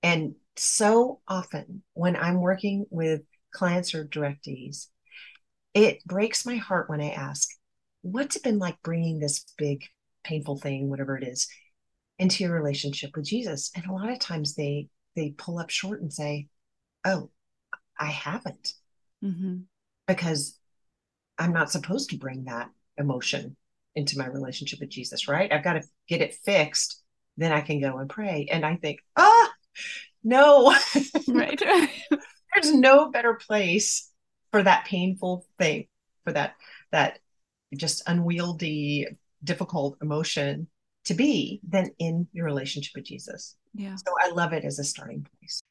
And 0.01 0.35
so 0.55 1.19
often 1.27 1.83
when 1.93 2.15
I'm 2.15 2.41
working 2.41 2.85
with 2.89 3.21
clients 3.51 3.93
or 3.93 4.05
directees, 4.05 4.87
it 5.73 6.03
breaks 6.05 6.45
my 6.45 6.55
heart 6.55 6.89
when 6.89 7.01
I 7.01 7.11
ask, 7.11 7.49
what's 8.01 8.37
it 8.37 8.43
been 8.43 8.59
like 8.59 8.81
bringing 8.81 9.19
this 9.19 9.45
big 9.57 9.83
painful 10.23 10.57
thing, 10.57 10.89
whatever 10.89 11.17
it 11.17 11.27
is, 11.27 11.47
into 12.17 12.43
your 12.43 12.53
relationship 12.53 13.11
with 13.15 13.25
Jesus? 13.25 13.71
And 13.75 13.85
a 13.85 13.93
lot 13.93 14.09
of 14.09 14.19
times 14.19 14.55
they 14.55 14.87
they 15.15 15.31
pull 15.37 15.59
up 15.59 15.69
short 15.69 16.01
and 16.01 16.11
say, 16.11 16.47
oh, 17.05 17.29
I 17.99 18.07
haven't. 18.07 18.73
Mm-hmm. 19.23 19.57
Because 20.07 20.57
I'm 21.37 21.53
not 21.53 21.71
supposed 21.71 22.09
to 22.09 22.17
bring 22.17 22.45
that 22.45 22.69
emotion 22.99 23.55
into 23.95 24.17
my 24.17 24.27
relationship 24.27 24.79
with 24.79 24.89
Jesus, 24.89 25.27
right? 25.27 25.51
I've 25.51 25.63
got 25.63 25.73
to 25.73 25.81
get 26.07 26.21
it 26.21 26.35
fixed 26.45 27.01
then 27.39 27.53
I 27.53 27.61
can 27.61 27.79
go 27.79 27.97
and 27.97 28.09
pray. 28.09 28.47
And 28.51 28.65
I 28.65 28.75
think, 28.75 28.99
ah, 29.15 29.51
no. 30.23 30.75
right. 31.29 31.59
There's 32.53 32.73
no 32.73 33.09
better 33.09 33.35
place 33.35 34.11
for 34.51 34.61
that 34.61 34.85
painful 34.85 35.45
thing, 35.57 35.87
for 36.25 36.33
that 36.33 36.55
that 36.91 37.19
just 37.75 38.03
unwieldy, 38.07 39.07
difficult 39.43 39.97
emotion 40.01 40.67
to 41.05 41.13
be 41.13 41.61
than 41.67 41.91
in 41.97 42.27
your 42.33 42.45
relationship 42.45 42.91
with 42.93 43.05
Jesus. 43.05 43.55
Yeah. 43.73 43.95
So 43.95 44.13
I 44.19 44.31
love 44.31 44.51
it 44.51 44.65
as 44.65 44.79
a 44.79 44.83
starting 44.83 45.25
place. 45.39 45.61